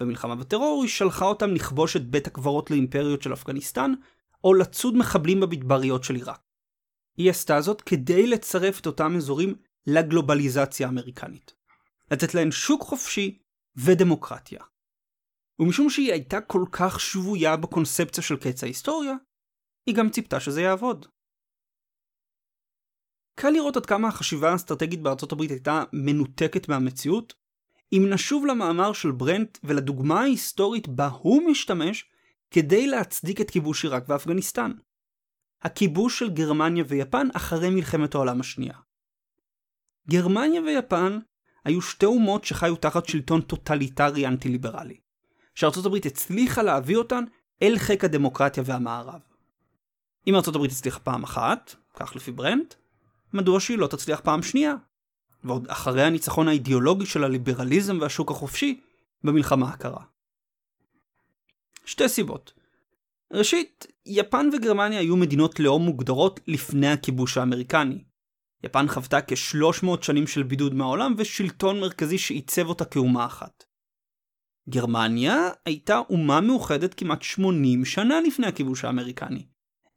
במלחמה 0.00 0.36
בטרור 0.36 0.82
היא 0.82 0.90
שלחה 0.90 1.24
אותם 1.24 1.50
לכבוש 1.50 1.96
את 1.96 2.10
בית 2.10 2.26
הקברות 2.26 2.70
לאימפריות 2.70 3.22
של 3.22 3.32
אפגניסטן, 3.32 3.92
או 4.44 4.54
לצוד 4.54 4.96
מחבלים 4.96 5.40
במדבריות 5.40 6.04
של 6.04 6.14
עיראק. 6.14 6.40
היא 7.16 7.30
עשתה 7.30 7.60
זאת 7.60 7.80
כדי 7.80 8.26
לצרף 8.26 8.80
את 8.80 8.86
אותם 8.86 9.16
אזורים 9.16 9.54
לגלובליזציה 9.86 10.86
האמריקנית. 10.86 11.54
לתת 12.10 12.34
להם 12.34 12.52
שוק 12.52 12.82
חופשי 12.82 13.38
ודמוקרטיה. 13.76 14.64
ומשום 15.58 15.90
שהיא 15.90 16.12
הייתה 16.12 16.40
כל 16.40 16.64
כך 16.72 17.00
שבויה 17.00 17.56
בקונספציה 17.56 18.22
של 18.22 18.36
קץ 18.36 18.62
ההיסטוריה, 18.62 19.14
היא 19.86 19.94
גם 19.94 20.10
ציפתה 20.10 20.40
שזה 20.40 20.62
יעבוד. 20.62 21.06
קל 23.34 23.50
לראות 23.50 23.76
עד 23.76 23.86
כמה 23.86 24.08
החשיבה 24.08 24.52
האסטרטגית 24.52 25.00
בארצות 25.00 25.32
הברית 25.32 25.50
הייתה 25.50 25.82
מנותקת 25.92 26.68
מהמציאות, 26.68 27.34
אם 27.92 28.06
נשוב 28.10 28.46
למאמר 28.46 28.92
של 28.92 29.10
ברנט 29.10 29.58
ולדוגמה 29.64 30.20
ההיסטורית 30.20 30.88
בה 30.88 31.06
הוא 31.06 31.50
משתמש 31.50 32.04
כדי 32.50 32.86
להצדיק 32.86 33.40
את 33.40 33.50
כיבוש 33.50 33.84
עיראק 33.84 34.04
ואפגניסטן. 34.08 34.72
הכיבוש 35.62 36.18
של 36.18 36.30
גרמניה 36.30 36.84
ויפן 36.88 37.28
אחרי 37.34 37.70
מלחמת 37.70 38.14
העולם 38.14 38.40
השנייה. 38.40 38.74
גרמניה 40.08 40.60
ויפן 40.60 41.18
היו 41.64 41.82
שתי 41.82 42.06
אומות 42.06 42.44
שחיו 42.44 42.76
תחת 42.76 43.06
שלטון 43.06 43.40
טוטליטרי 43.40 44.26
אנטי-ליברלי, 44.26 44.96
שארצות 45.54 45.86
הברית 45.86 46.06
הצליחה 46.06 46.62
להביא 46.62 46.96
אותן 46.96 47.24
אל 47.62 47.78
חיק 47.78 48.04
הדמוקרטיה 48.04 48.62
והמערב. 48.66 49.20
אם 50.26 50.34
ארצות 50.34 50.54
הברית 50.54 50.70
הצליחה 50.70 51.00
פעם 51.00 51.22
אחת, 51.22 51.74
כך 51.94 52.16
לפי 52.16 52.32
ברנט, 52.32 52.74
מדוע 53.34 53.60
שהיא 53.60 53.78
לא 53.78 53.86
תצליח 53.86 54.20
פעם 54.20 54.42
שנייה? 54.42 54.74
ועוד 55.44 55.66
אחרי 55.68 56.02
הניצחון 56.02 56.48
האידיאולוגי 56.48 57.06
של 57.06 57.24
הליברליזם 57.24 57.98
והשוק 58.00 58.30
החופשי 58.30 58.80
במלחמה 59.24 59.68
הקרה. 59.68 60.04
שתי 61.84 62.08
סיבות. 62.08 62.52
ראשית, 63.32 63.86
יפן 64.06 64.48
וגרמניה 64.52 64.98
היו 64.98 65.16
מדינות 65.16 65.60
לאום 65.60 65.82
מוגדרות 65.82 66.40
לפני 66.46 66.88
הכיבוש 66.88 67.36
האמריקני. 67.36 68.04
יפן 68.64 68.88
חוותה 68.88 69.20
כ-300 69.20 69.86
שנים 70.02 70.26
של 70.26 70.42
בידוד 70.42 70.74
מהעולם 70.74 71.14
ושלטון 71.18 71.80
מרכזי 71.80 72.18
שעיצב 72.18 72.66
אותה 72.66 72.84
כאומה 72.84 73.26
אחת. 73.26 73.64
גרמניה 74.68 75.48
הייתה 75.66 75.98
אומה 75.98 76.40
מאוחדת 76.40 76.94
כמעט 76.94 77.22
80 77.22 77.84
שנה 77.84 78.20
לפני 78.20 78.46
הכיבוש 78.46 78.84
האמריקני, 78.84 79.46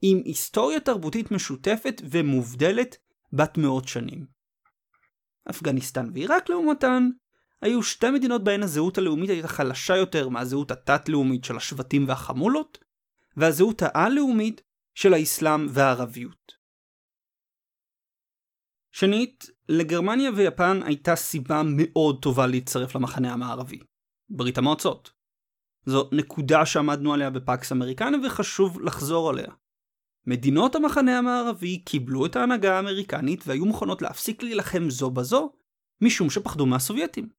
עם 0.02 0.22
היסטוריה 0.26 0.80
תרבותית 0.80 1.32
משותפת 1.32 2.02
ומובדלת 2.10 2.98
בת 3.34 3.58
מאות 3.58 3.88
שנים. 3.88 4.26
אפגניסטן 5.50 6.10
ועיראק 6.14 6.50
לעומתן 6.50 7.10
היו 7.62 7.84
שתי 7.84 8.12
מדינות 8.12 8.44
בהן 8.44 8.64
הזהות 8.64 8.98
הלאומית 8.98 9.30
הייתה 9.30 9.48
חלשה 9.48 9.96
יותר 9.96 10.30
מהזהות 10.30 10.72
התת-לאומית 10.72 11.44
של 11.44 11.58
השבטים 11.58 12.08
והחמולות, 12.08 12.78
והזהות 13.38 13.82
העל-לאומית 13.82 14.62
של 14.96 15.14
האסלאם 15.14 15.68
והערביות. 15.70 16.52
שנית, 18.92 19.46
לגרמניה 19.70 20.32
ויפן 20.32 20.84
הייתה 20.84 21.16
סיבה 21.16 21.62
מאוד 21.66 22.22
טובה 22.22 22.48
להצטרף 22.48 22.96
למחנה 22.96 23.34
המערבי, 23.34 23.80
ברית 24.30 24.58
המועצות. 24.58 25.12
זו 25.86 26.10
נקודה 26.12 26.66
שעמדנו 26.66 27.14
עליה 27.14 27.30
בפקס 27.30 27.72
אמריקני 27.72 28.28
וחשוב 28.28 28.82
לחזור 28.82 29.30
עליה. 29.30 29.52
מדינות 30.28 30.76
המחנה 30.76 31.18
המערבי 31.18 31.78
קיבלו 31.78 32.26
את 32.26 32.36
ההנהגה 32.36 32.76
האמריקנית 32.76 33.44
והיו 33.48 33.66
מוכנות 33.66 34.02
להפסיק 34.02 34.44
להילחם 34.44 34.90
זו 34.90 35.12
בזו, 35.12 35.52
משום 36.02 36.30
שפחדו 36.30 36.66
מהסובייטים. 36.66 37.30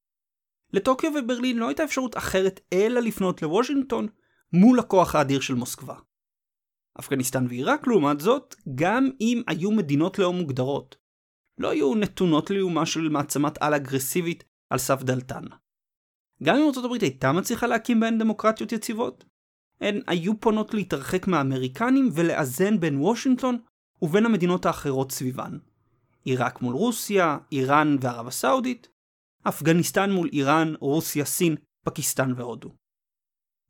לטוקיו 0.73 1.11
וברלין 1.15 1.57
לא 1.57 1.67
הייתה 1.67 1.83
אפשרות 1.83 2.17
אחרת 2.17 2.59
אלא 2.73 2.99
לפנות 2.99 3.41
לוושינגטון 3.41 4.07
מול 4.53 4.79
הכוח 4.79 5.15
האדיר 5.15 5.39
של 5.39 5.53
מוסקבה. 5.53 5.95
אפגניסטן 6.99 7.45
ועיראק 7.47 7.87
לעומת 7.87 8.19
זאת, 8.19 8.55
גם 8.75 9.09
אם 9.21 9.41
היו 9.47 9.71
מדינות 9.71 10.19
לאום 10.19 10.37
מוגדרות, 10.37 10.95
לא 11.57 11.69
היו 11.69 11.95
נתונות 11.95 12.49
לאומה 12.49 12.85
של 12.85 13.09
מעצמת 13.09 13.57
על 13.61 13.73
אגרסיבית 13.73 14.43
על 14.69 14.77
סף 14.77 15.03
דלתן. 15.03 15.43
גם 16.43 16.55
אם 16.55 16.67
ארצות 16.67 16.85
הברית 16.85 17.01
הייתה 17.01 17.31
מצליחה 17.31 17.67
להקים 17.67 17.99
בהן 17.99 18.17
דמוקרטיות 18.17 18.71
יציבות, 18.71 19.25
הן 19.81 20.01
היו 20.07 20.39
פונות 20.39 20.73
להתרחק 20.73 21.27
מהאמריקנים 21.27 22.09
ולאזן 22.13 22.79
בין 22.79 22.97
וושינגטון 22.97 23.57
ובין 24.01 24.25
המדינות 24.25 24.65
האחרות 24.65 25.11
סביבן. 25.11 25.57
עיראק 26.23 26.61
מול 26.61 26.75
רוסיה, 26.75 27.37
איראן 27.51 27.95
וערב 28.01 28.27
הסעודית, 28.27 28.87
אפגניסטן 29.47 30.11
מול 30.11 30.29
איראן, 30.33 30.73
רוסיה, 30.79 31.25
סין, 31.25 31.55
פקיסטן 31.85 32.33
והודו. 32.35 32.69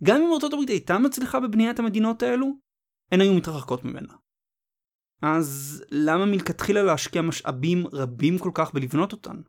גם 0.04 0.22
אם 0.22 0.34
ארצות 0.34 0.54
הברית 0.54 0.70
הייתה 0.70 0.98
מצליחה 0.98 1.40
בבניית 1.40 1.80
המדינות 1.80 2.24
האלו, 2.24 2.48
הן 3.12 3.22
היו 3.22 3.34
מתרחקות 3.34 3.86
ממנה. 3.86 4.14
אז 5.22 5.84
למה 5.92 6.26
מלכתחילה 6.26 6.84
להשקיע 6.84 7.22
משאבים 7.22 7.88
רבים 7.94 8.38
כל 8.40 8.52
כך 8.54 8.74
בלבנות 8.74 9.12
אותן? 9.12 9.42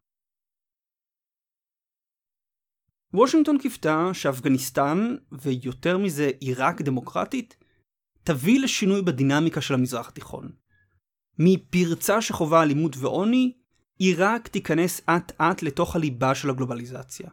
וושינגטון 3.14 3.58
קיוותה 3.58 4.10
שאפגניסטן, 4.12 5.16
ויותר 5.32 5.98
מזה 5.98 6.30
עיראק 6.40 6.82
דמוקרטית, 6.82 7.56
תביא 8.24 8.60
לשינוי 8.60 9.02
בדינמיקה 9.02 9.60
של 9.60 9.74
המזרח 9.74 10.08
התיכון. 10.08 10.52
מפרצה 11.38 12.22
שחווה 12.22 12.62
אלימות 12.62 12.96
ועוני, 12.96 13.52
עיראק 13.98 14.48
תיכנס 14.48 15.00
אט 15.00 15.40
אט 15.40 15.62
לתוך 15.62 15.96
הליבה 15.96 16.34
של 16.34 16.50
הגלובליזציה. 16.50 17.30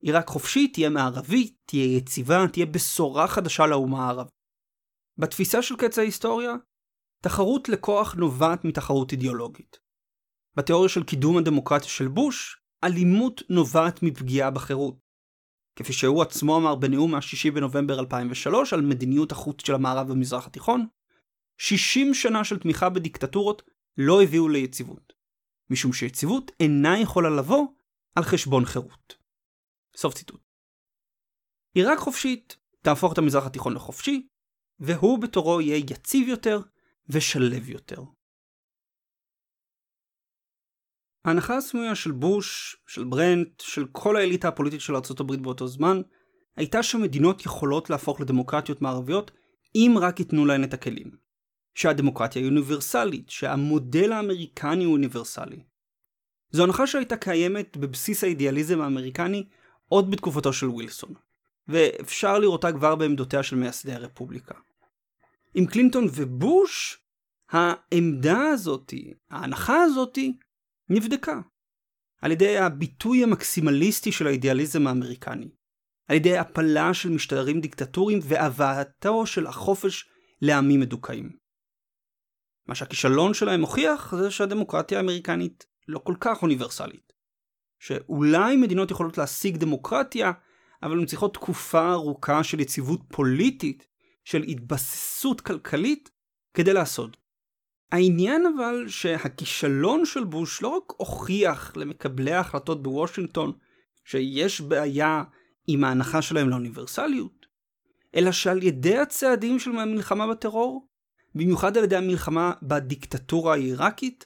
עיראק 0.00 0.28
חופשית 0.28 0.72
תהיה 0.72 0.90
מערבית, 0.90 1.54
תהיה 1.66 1.96
יציבה, 1.96 2.48
תהיה 2.52 2.66
בשורה 2.66 3.28
חדשה 3.28 3.66
לאומה 3.66 4.04
הערבית. 4.04 4.32
בתפיסה 5.18 5.62
של 5.62 5.76
קץ 5.76 5.98
ההיסטוריה, 5.98 6.52
תחרות 7.22 7.68
לכוח 7.68 8.14
נובעת 8.14 8.64
מתחרות 8.64 9.12
אידיאולוגית. 9.12 9.76
בתיאוריה 10.56 10.88
של 10.88 11.04
קידום 11.04 11.38
הדמוקרטיה 11.38 11.88
של 11.88 12.08
בוש, 12.08 12.61
אלימות 12.84 13.42
נובעת 13.48 14.02
מפגיעה 14.02 14.50
בחירות. 14.50 14.94
כפי 15.76 15.92
שהוא 15.92 16.22
עצמו 16.22 16.56
אמר 16.56 16.74
בנאום 16.74 17.10
מה-6 17.10 17.50
בנובמבר 17.54 18.00
2003 18.00 18.72
על 18.72 18.80
מדיניות 18.80 19.32
החוץ 19.32 19.66
של 19.66 19.74
המערב 19.74 20.08
במזרח 20.08 20.46
התיכון, 20.46 20.86
60 21.58 22.14
שנה 22.14 22.44
של 22.44 22.58
תמיכה 22.58 22.88
בדיקטטורות 22.88 23.62
לא 23.98 24.22
הביאו 24.22 24.48
ליציבות, 24.48 25.12
משום 25.70 25.92
שיציבות 25.92 26.50
אינה 26.60 26.98
יכולה 26.98 27.30
לבוא 27.30 27.66
על 28.14 28.24
חשבון 28.24 28.64
חירות. 28.64 29.14
סוף 29.96 30.14
ציטוט. 30.14 30.40
עיראק 31.74 31.98
חופשית 31.98 32.56
תהפוך 32.82 33.12
את 33.12 33.18
המזרח 33.18 33.46
התיכון 33.46 33.74
לחופשי, 33.74 34.26
והוא 34.78 35.18
בתורו 35.18 35.60
יהיה 35.60 35.76
יציב 35.76 36.28
יותר 36.28 36.60
ושלב 37.08 37.70
יותר. 37.70 38.02
ההנחה 41.24 41.56
הסמויה 41.56 41.94
של 41.94 42.10
בוש, 42.10 42.76
של 42.86 43.04
ברנט, 43.04 43.60
של 43.60 43.86
כל 43.92 44.16
האליטה 44.16 44.48
הפוליטית 44.48 44.80
של 44.80 44.96
ארה"ב 44.96 45.34
באותו 45.34 45.66
זמן, 45.66 46.00
הייתה 46.56 46.82
שמדינות 46.82 47.46
יכולות 47.46 47.90
להפוך 47.90 48.20
לדמוקרטיות 48.20 48.82
מערביות 48.82 49.30
אם 49.74 49.94
רק 50.00 50.20
ייתנו 50.20 50.46
להן 50.46 50.64
את 50.64 50.74
הכלים. 50.74 51.22
שהדמוקרטיה 51.74 52.42
היא 52.42 52.48
אוניברסלית, 52.48 53.30
שהמודל 53.30 54.12
האמריקני 54.12 54.84
הוא 54.84 54.92
אוניברסלי. 54.92 55.62
זו 56.50 56.64
הנחה 56.64 56.86
שהייתה 56.86 57.16
קיימת 57.16 57.76
בבסיס 57.76 58.24
האידיאליזם 58.24 58.80
האמריקני 58.80 59.48
עוד 59.88 60.10
בתקופתו 60.10 60.52
של 60.52 60.68
ווילסון, 60.68 61.14
ואפשר 61.68 62.38
לראותה 62.38 62.72
כבר 62.72 62.96
בעמדותיה 62.96 63.42
של 63.42 63.56
מייסדי 63.56 63.92
הרפובליקה. 63.92 64.54
עם 65.54 65.66
קלינטון 65.66 66.06
ובוש, 66.14 66.98
העמדה 67.50 68.48
הזאתי, 68.48 69.14
ההנחה 69.30 69.82
הזאתי, 69.82 70.36
נבדקה. 70.88 71.40
על 72.22 72.32
ידי 72.32 72.58
הביטוי 72.58 73.22
המקסימליסטי 73.22 74.12
של 74.12 74.26
האידיאליזם 74.26 74.86
האמריקני. 74.86 75.50
על 76.08 76.16
ידי 76.16 76.38
הפלה 76.38 76.94
של 76.94 77.10
משטרים 77.10 77.60
דיקטטוריים 77.60 78.18
והבאתו 78.22 79.26
של 79.26 79.46
החופש 79.46 80.08
לעמים 80.42 80.80
מדוכאים. 80.80 81.30
מה 82.66 82.74
שהכישלון 82.74 83.34
שלהם 83.34 83.60
מוכיח 83.60 84.14
זה 84.16 84.30
שהדמוקרטיה 84.30 84.98
האמריקנית 84.98 85.66
לא 85.88 85.98
כל 85.98 86.14
כך 86.20 86.42
אוניברסלית. 86.42 87.12
שאולי 87.80 88.56
מדינות 88.56 88.90
יכולות 88.90 89.18
להשיג 89.18 89.56
דמוקרטיה, 89.56 90.32
אבל 90.82 90.98
הן 90.98 91.06
צריכות 91.06 91.34
תקופה 91.34 91.92
ארוכה 91.92 92.44
של 92.44 92.60
יציבות 92.60 93.00
פוליטית, 93.08 93.86
של 94.24 94.42
התבססות 94.42 95.40
כלכלית, 95.40 96.10
כדי 96.54 96.72
לעשות. 96.72 97.16
העניין 97.92 98.46
אבל 98.46 98.88
שהכישלון 98.88 100.06
של 100.06 100.24
בוש 100.24 100.62
לא 100.62 100.68
רק 100.68 100.92
הוכיח 100.96 101.76
למקבלי 101.76 102.32
ההחלטות 102.32 102.82
בוושינגטון 102.82 103.52
שיש 104.04 104.60
בעיה 104.60 105.24
עם 105.66 105.84
ההנחה 105.84 106.22
שלהם 106.22 106.48
לאוניברסליות, 106.48 107.46
אלא 108.14 108.32
שעל 108.32 108.62
ידי 108.62 108.98
הצעדים 108.98 109.58
של 109.58 109.70
המלחמה 109.70 110.26
בטרור, 110.26 110.88
במיוחד 111.34 111.76
על 111.76 111.84
ידי 111.84 111.96
המלחמה 111.96 112.52
בדיקטטורה 112.62 113.52
העיראקית, 113.54 114.24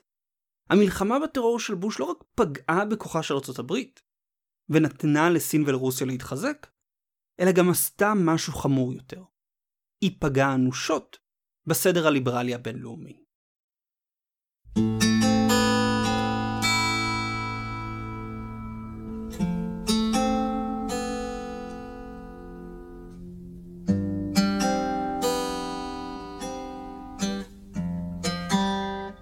המלחמה 0.71 1.19
בטרור 1.21 1.61
של 1.61 1.75
בוש 1.75 2.01
לא 2.01 2.05
רק 2.05 2.25
פגעה 2.35 2.85
בכוחה 2.85 3.23
של 3.23 3.35
הברית, 3.59 4.03
ונתנה 4.69 5.31
לסין 5.31 5.65
ולרוסיה 5.67 6.07
להתחזק, 6.07 6.67
אלא 7.41 7.53
גם 7.53 7.71
עשתה 7.71 8.13
משהו 8.17 8.53
חמור 8.53 8.95
יותר. 8.95 9.23
היא 10.01 10.17
פגעה 10.21 10.55
אנושות 10.55 11.19
בסדר 11.67 12.07
הליברלי 12.07 12.55
הבינלאומי. 12.55 13.26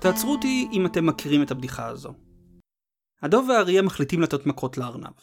תעצרו 0.04 0.32
אותי 0.32 0.68
אם 0.72 0.86
אתם 0.86 1.06
מכירים 1.06 1.42
את 1.42 1.50
הבדיחה 1.50 1.86
הזו. 1.86 2.14
הדוב 3.22 3.48
והאריה 3.48 3.82
מחליטים 3.82 4.20
לתת 4.20 4.46
מכות 4.46 4.78
לארנב. 4.78 5.14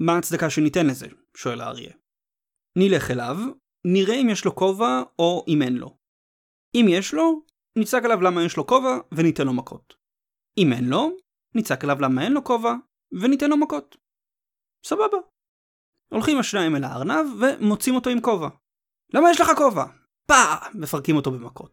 מה 0.00 0.14
ההצדקה 0.14 0.50
שניתן 0.50 0.86
לזה? 0.86 1.06
שואל 1.36 1.60
האריה. 1.60 1.92
נלך 2.78 3.10
אליו, 3.10 3.36
נראה 3.84 4.14
אם 4.14 4.28
יש 4.28 4.44
לו 4.44 4.54
כובע 4.54 5.02
או 5.18 5.44
אם 5.48 5.62
אין 5.62 5.76
לו. 5.76 5.96
אם 6.74 6.86
יש 6.88 7.14
לו, 7.14 7.42
נצעק 7.78 8.04
עליו 8.04 8.20
למה 8.20 8.44
יש 8.44 8.56
לו 8.56 8.66
כובע 8.66 8.98
וניתן 9.12 9.46
לו 9.46 9.52
מכות. 9.52 9.94
אם 10.58 10.72
אין 10.72 10.84
לו, 10.84 11.10
נצעק 11.54 11.84
עליו 11.84 11.96
למה 12.00 12.24
אין 12.24 12.32
לו 12.32 12.44
כובע 12.44 12.72
וניתן 13.22 13.50
לו 13.50 13.56
מכות. 13.56 13.96
סבבה. 14.86 15.16
הולכים 16.12 16.38
השניים 16.38 16.76
אל 16.76 16.84
הארנב 16.84 17.26
ומוצאים 17.40 17.94
אותו 17.94 18.10
עם 18.10 18.20
כובע. 18.20 18.48
למה 19.14 19.30
יש 19.30 19.40
לך 19.40 19.48
כובע? 19.56 19.84
פאה! 20.26 20.68
מפרקים 20.74 21.16
אותו 21.16 21.30
במכות. 21.30 21.72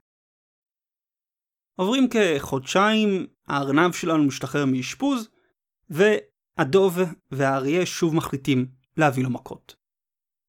עוברים 1.75 2.07
כחודשיים, 2.09 3.27
הארנב 3.47 3.93
שלנו 3.93 4.27
משתחרר 4.27 4.65
מאשפוז, 4.65 5.29
והדוב 5.89 6.93
והאריה 7.31 7.85
שוב 7.85 8.15
מחליטים 8.15 8.71
להביא 8.97 9.23
לו 9.23 9.29
מכות. 9.29 9.75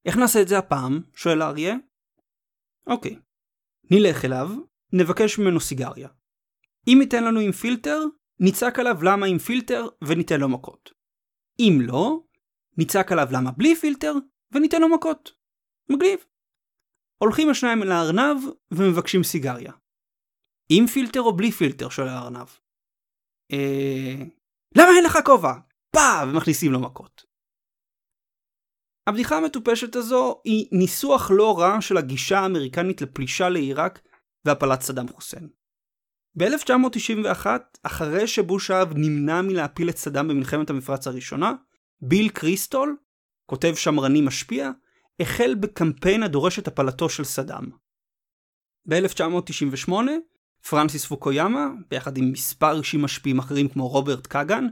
איך 0.07 0.17
נעשה 0.17 0.43
את 0.43 0.49
זה 0.49 0.59
הפעם? 0.59 1.03
שואל 1.15 1.43
האריה. 1.43 1.75
אוקיי. 2.87 3.17
נלך 3.91 4.25
אליו, 4.25 4.49
נבקש 4.93 5.39
ממנו 5.39 5.61
סיגריה. 5.61 6.09
אם 6.89 6.99
ייתן 7.03 7.25
לנו 7.25 7.41
עם 7.41 7.53
פילטר, 7.53 7.99
נצעק 8.41 8.79
עליו 8.79 8.97
למה 9.03 9.27
עם 9.27 9.39
פילטר 9.39 9.89
וניתן 10.05 10.41
לו 10.41 10.49
מכות. 10.49 10.91
אם 11.59 11.79
לא, 11.81 12.21
נצעק 12.79 13.13
עליו 13.13 13.27
למה 13.33 13.51
בלי 13.51 13.77
פילטר 13.77 14.13
וניתן 14.53 14.81
לו 14.81 14.89
מכות. 14.89 15.31
מגניב. 15.91 16.21
הולכים 17.23 17.51
השניים 17.51 17.83
אל 17.83 17.93
הארנב 17.93 18.37
ומבקשים 18.71 19.23
סיגריה. 19.23 19.73
עם 20.73 20.87
פילטר 20.87 21.21
או 21.21 21.37
בלי 21.37 21.53
פילטר? 21.53 21.89
שואל 21.89 22.09
הארנב. 22.09 22.49
אה... 23.53 24.25
למה 24.77 24.89
אין 24.97 25.05
לך 25.05 25.19
כובע? 25.25 25.53
פאה! 25.91 26.25
ומכניסים 26.29 26.73
לו 26.73 26.81
מכות. 26.81 27.25
הבדיחה 29.09 29.37
המטופשת 29.37 29.97
הזו 29.97 30.41
היא 30.45 30.69
ניסוח 30.73 31.31
לא 31.31 31.59
רע 31.59 31.81
של 31.81 31.97
הגישה 31.97 32.39
האמריקנית 32.39 33.03
לפלישה 33.03 33.49
לעיראק 33.49 34.01
והפלת 34.45 34.81
סדאם 34.81 35.09
חוסיין. 35.09 35.49
ב-1991, 36.37 37.47
אחרי 37.83 38.27
שבוש 38.27 38.71
האב 38.71 38.93
נמנע 38.95 39.43
מלהפיל 39.43 39.89
את 39.89 39.97
סדאם 39.97 40.29
במלחמת 40.29 40.71
המפרץ 40.71 41.07
הראשונה, 41.07 41.53
ביל 42.01 42.29
קריסטול, 42.29 42.97
כותב 43.47 43.75
שמרני 43.75 44.21
משפיע, 44.21 44.71
החל 45.21 45.55
בקמפיין 45.55 46.23
הדורש 46.23 46.59
את 46.59 46.69
הפלתו 46.69 47.09
של 47.09 47.25
סדאם. 47.25 47.65
ב-1998, 48.89 49.93
פרנסיס 50.69 51.07
פוקויאמה, 51.07 51.69
ביחד 51.91 52.17
עם 52.17 52.33
מספר 52.33 52.79
אישים 52.79 53.03
משפיעים 53.03 53.39
אחרים 53.39 53.69
כמו 53.69 53.89
רוברט 53.89 54.27
קאגן, 54.27 54.67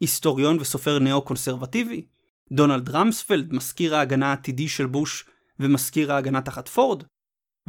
היסטוריון 0.00 0.58
וסופר 0.60 0.98
נאו-קונסרבטיבי, 0.98 2.06
דונלד 2.52 2.88
רמספלד, 2.88 3.52
מזכיר 3.52 3.94
ההגנה 3.94 4.30
העתידי 4.30 4.68
של 4.68 4.86
בוש 4.86 5.24
ומזכיר 5.60 6.12
ההגנה 6.12 6.42
תחת 6.42 6.68
פורד, 6.68 7.04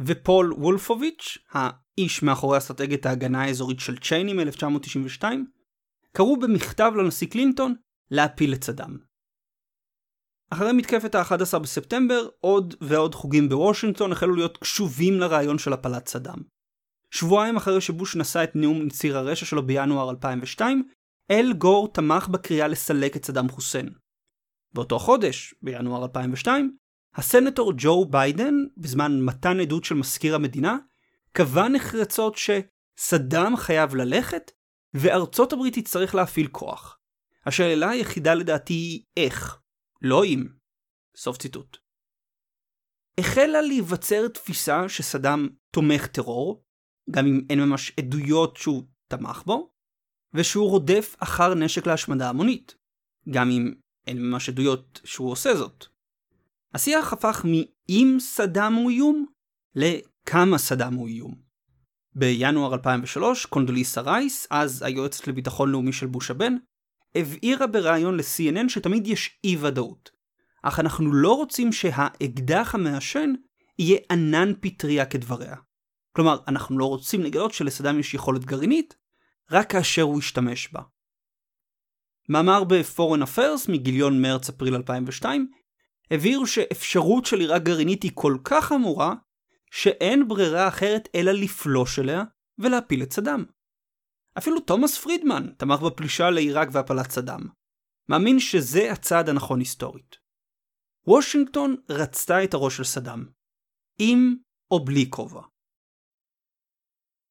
ופול 0.00 0.52
וולפוביץ', 0.52 1.38
האיש 1.50 2.22
מאחורי 2.22 2.58
אסטרטגיית 2.58 3.06
ההגנה 3.06 3.42
האזורית 3.42 3.80
של 3.80 3.98
צ'ייני 3.98 4.32
מ-1992, 4.32 5.24
קראו 6.16 6.40
במכתב 6.40 6.92
לנשיא 6.96 7.26
קלינטון 7.26 7.74
להפיל 8.10 8.54
את 8.54 8.64
סדאם. 8.64 8.96
אחרי 10.50 10.72
מתקפת 10.72 11.14
ה-11 11.14 11.58
בספטמבר, 11.58 12.28
עוד 12.40 12.74
ועוד 12.80 13.14
חוגים 13.14 13.48
בוושינגטון 13.48 14.12
החלו 14.12 14.34
להיות 14.34 14.58
קשובים 14.58 15.14
לרעיון 15.20 15.58
של 15.58 15.72
הפלת 15.72 16.08
סדאם. 16.08 16.38
שבועיים 17.10 17.56
אחרי 17.56 17.80
שבוש 17.80 18.16
נשא 18.16 18.44
את 18.44 18.56
נאום 18.56 18.88
ציר 18.88 19.18
הרשע 19.18 19.46
שלו 19.46 19.66
בינואר 19.66 20.10
2002, 20.10 20.88
אל 21.30 21.52
גור 21.52 21.92
תמך 21.92 22.28
בקריאה 22.28 22.68
לסלק 22.68 23.16
את 23.16 23.24
סדאם 23.24 23.48
חוסיין. 23.48 23.88
באותו 24.74 24.98
חודש, 24.98 25.54
בינואר 25.62 26.02
2002, 26.02 26.76
הסנטור 27.14 27.72
ג'ו 27.76 28.04
ביידן, 28.04 28.54
בזמן 28.76 29.20
מתן 29.20 29.60
עדות 29.60 29.84
של 29.84 29.94
מזכיר 29.94 30.34
המדינה, 30.34 30.78
קבע 31.32 31.68
נחרצות 31.68 32.36
שסדאם 32.36 33.56
חייב 33.56 33.94
ללכת, 33.94 34.50
וארצות 34.94 35.52
הברית 35.52 35.78
תצטרך 35.78 36.14
להפעיל 36.14 36.46
כוח. 36.46 36.98
השאלה 37.46 37.90
היחידה 37.90 38.34
לדעתי 38.34 38.74
היא 38.74 39.04
איך, 39.16 39.58
לא 40.02 40.24
אם. 40.24 40.46
סוף 41.16 41.36
ציטוט. 41.38 41.76
החלה 43.18 43.62
להיווצר 43.62 44.28
תפיסה 44.28 44.88
שסדאם 44.88 45.48
תומך 45.70 46.06
טרור, 46.06 46.64
גם 47.10 47.26
אם 47.26 47.40
אין 47.50 47.60
ממש 47.60 47.92
עדויות 47.98 48.56
שהוא 48.56 48.82
תמך 49.08 49.42
בו, 49.46 49.72
ושהוא 50.34 50.70
רודף 50.70 51.16
אחר 51.18 51.54
נשק 51.54 51.86
להשמדה 51.86 52.28
המונית, 52.28 52.74
גם 53.30 53.50
אם 53.50 53.74
אין 54.06 54.22
ממש 54.22 54.48
עדויות 54.48 55.00
שהוא 55.04 55.30
עושה 55.30 55.54
זאת. 55.54 55.91
השיח 56.74 57.12
הפך 57.12 57.44
מ"אם 57.44 58.16
סדאם 58.20 58.74
הוא 58.74 58.90
איום" 58.90 59.26
ל"כמה 59.76 60.58
סדאם 60.58 60.94
הוא 60.94 61.08
איום". 61.08 61.34
בינואר 62.14 62.74
2003, 62.74 63.46
קונדוליסה 63.46 64.00
רייס, 64.00 64.46
אז 64.50 64.82
היועצת 64.82 65.28
לביטחון 65.28 65.70
לאומי 65.70 65.92
של 65.92 66.06
בוש 66.06 66.30
הבן, 66.30 66.54
הבהירה 67.14 67.66
בריאיון 67.66 68.16
ל-CNN 68.16 68.68
שתמיד 68.68 69.06
יש 69.06 69.38
אי 69.44 69.56
ודאות. 69.56 70.10
אך 70.62 70.80
אנחנו 70.80 71.12
לא 71.12 71.36
רוצים 71.36 71.72
שהאקדח 71.72 72.74
המעשן 72.74 73.32
יהיה 73.78 73.98
ענן 74.10 74.52
פטריה 74.60 75.06
כדבריה. 75.06 75.56
כלומר, 76.12 76.38
אנחנו 76.48 76.78
לא 76.78 76.84
רוצים 76.84 77.20
לגלות 77.20 77.52
שלסדאם 77.52 77.98
יש 77.98 78.14
יכולת 78.14 78.44
גרעינית, 78.44 78.94
רק 79.50 79.70
כאשר 79.70 80.02
הוא 80.02 80.18
ישתמש 80.18 80.72
בה. 80.72 80.80
מאמר 82.28 82.64
ב-Foreign 82.64 83.22
Affairs 83.22 83.70
מגיליון 83.70 84.22
מרץ-אפריל 84.22 84.74
2002 84.74 85.50
הבהירו 86.10 86.46
שאפשרות 86.46 87.26
של 87.26 87.40
עיראק 87.40 87.62
גרעינית 87.62 88.02
היא 88.02 88.10
כל 88.14 88.36
כך 88.44 88.64
חמורה, 88.64 89.14
שאין 89.70 90.28
ברירה 90.28 90.68
אחרת 90.68 91.08
אלא 91.14 91.32
לפלוש 91.32 91.98
אליה 91.98 92.22
ולהפיל 92.58 93.02
את 93.02 93.12
סדאם. 93.12 93.44
אפילו 94.38 94.60
תומאס 94.60 94.98
פרידמן 94.98 95.46
תמך 95.58 95.80
בפלישה 95.80 96.30
לעיראק 96.30 96.68
והפלת 96.72 97.10
סדאם. 97.10 97.40
מאמין 98.08 98.40
שזה 98.40 98.92
הצעד 98.92 99.28
הנכון 99.28 99.58
היסטורית. 99.58 100.16
וושינגטון 101.06 101.76
רצתה 101.88 102.44
את 102.44 102.54
הראש 102.54 102.76
של 102.76 102.84
סדאם. 102.84 103.24
עם 103.98 104.36
או 104.70 104.84
בלי 104.84 105.10
כובע. 105.10 105.42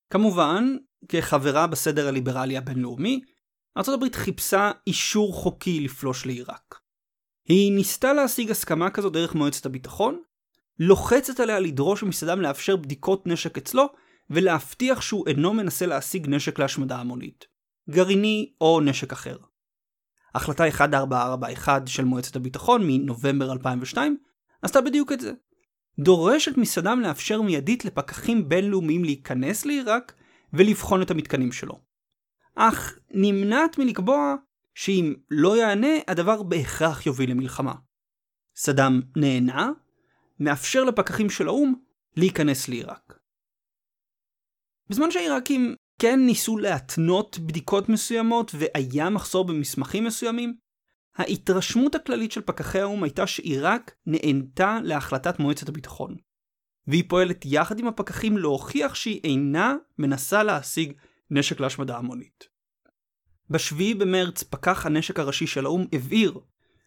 כמובן, 0.09 0.63
כחברה 1.09 1.67
בסדר 1.67 2.07
הליברלי 2.07 2.57
הבינלאומי, 2.57 3.21
ארה"ב 3.77 4.15
חיפשה 4.15 4.71
אישור 4.87 5.33
חוקי 5.33 5.79
לפלוש 5.79 6.25
לעיראק. 6.25 6.80
היא 7.47 7.73
ניסתה 7.73 8.13
להשיג 8.13 8.51
הסכמה 8.51 8.89
כזו 8.89 9.09
דרך 9.09 9.35
מועצת 9.35 9.65
הביטחון, 9.65 10.21
לוחצת 10.79 11.39
עליה 11.39 11.59
לדרוש 11.59 12.03
מסדאם 12.03 12.41
לאפשר 12.41 12.75
בדיקות 12.75 13.27
נשק 13.27 13.57
אצלו, 13.57 13.85
ולהבטיח 14.29 15.01
שהוא 15.01 15.27
אינו 15.27 15.53
מנסה 15.53 15.85
להשיג 15.85 16.27
נשק 16.29 16.59
להשמדה 16.59 16.97
המונית, 16.97 17.45
גרעיני 17.89 18.51
או 18.61 18.81
נשק 18.81 19.11
אחר. 19.11 19.37
החלטה 20.35 20.65
1441 20.65 21.87
של 21.87 22.03
מועצת 22.03 22.35
הביטחון 22.35 22.81
מנובמבר 22.87 23.51
2002 23.51 24.17
עשתה 24.61 24.81
בדיוק 24.81 25.11
את 25.11 25.19
זה. 25.19 25.31
דורשת 25.99 26.57
מסדאם 26.57 26.99
לאפשר 26.99 27.41
מיידית 27.41 27.85
לפקחים 27.85 28.49
בינלאומיים 28.49 29.03
להיכנס 29.03 29.65
לעיראק 29.65 30.13
ולבחון 30.53 31.01
את 31.01 31.11
המתקנים 31.11 31.51
שלו. 31.51 31.79
אך 32.55 32.99
נמנעת 33.11 33.77
מלקבוע 33.77 34.35
שאם 34.75 35.13
לא 35.29 35.57
יענה, 35.57 35.97
הדבר 36.07 36.43
בהכרח 36.43 37.05
יוביל 37.05 37.31
למלחמה. 37.31 37.73
סדאם 38.55 39.01
נהנה, 39.15 39.71
מאפשר 40.39 40.83
לפקחים 40.83 41.29
של 41.29 41.47
האו"ם 41.47 41.73
להיכנס 42.17 42.67
לעיראק. 42.67 43.19
בזמן 44.89 45.11
שהעיראקים 45.11 45.75
כן 46.01 46.19
ניסו 46.25 46.57
להתנות 46.57 47.39
בדיקות 47.39 47.89
מסוימות 47.89 48.51
והיה 48.55 49.09
מחסור 49.09 49.45
במסמכים 49.45 50.03
מסוימים, 50.03 50.57
ההתרשמות 51.15 51.95
הכללית 51.95 52.31
של 52.31 52.41
פקחי 52.41 52.79
האו"ם 52.79 53.03
הייתה 53.03 53.27
שעיראק 53.27 53.95
נענתה 54.05 54.79
להחלטת 54.83 55.39
מועצת 55.39 55.69
הביטחון. 55.69 56.15
והיא 56.87 57.03
פועלת 57.09 57.45
יחד 57.45 57.79
עם 57.79 57.87
הפקחים 57.87 58.37
להוכיח 58.37 58.95
שהיא 58.95 59.21
אינה 59.23 59.75
מנסה 59.97 60.43
להשיג 60.43 60.93
נשק 61.31 61.59
להשמדה 61.59 61.97
המונית. 61.97 62.50
ב-7 63.51 63.97
במרץ 63.97 64.43
פקח 64.43 64.85
הנשק 64.85 65.19
הראשי 65.19 65.47
של 65.47 65.65
האו"ם 65.65 65.85
הבהיר 65.93 66.39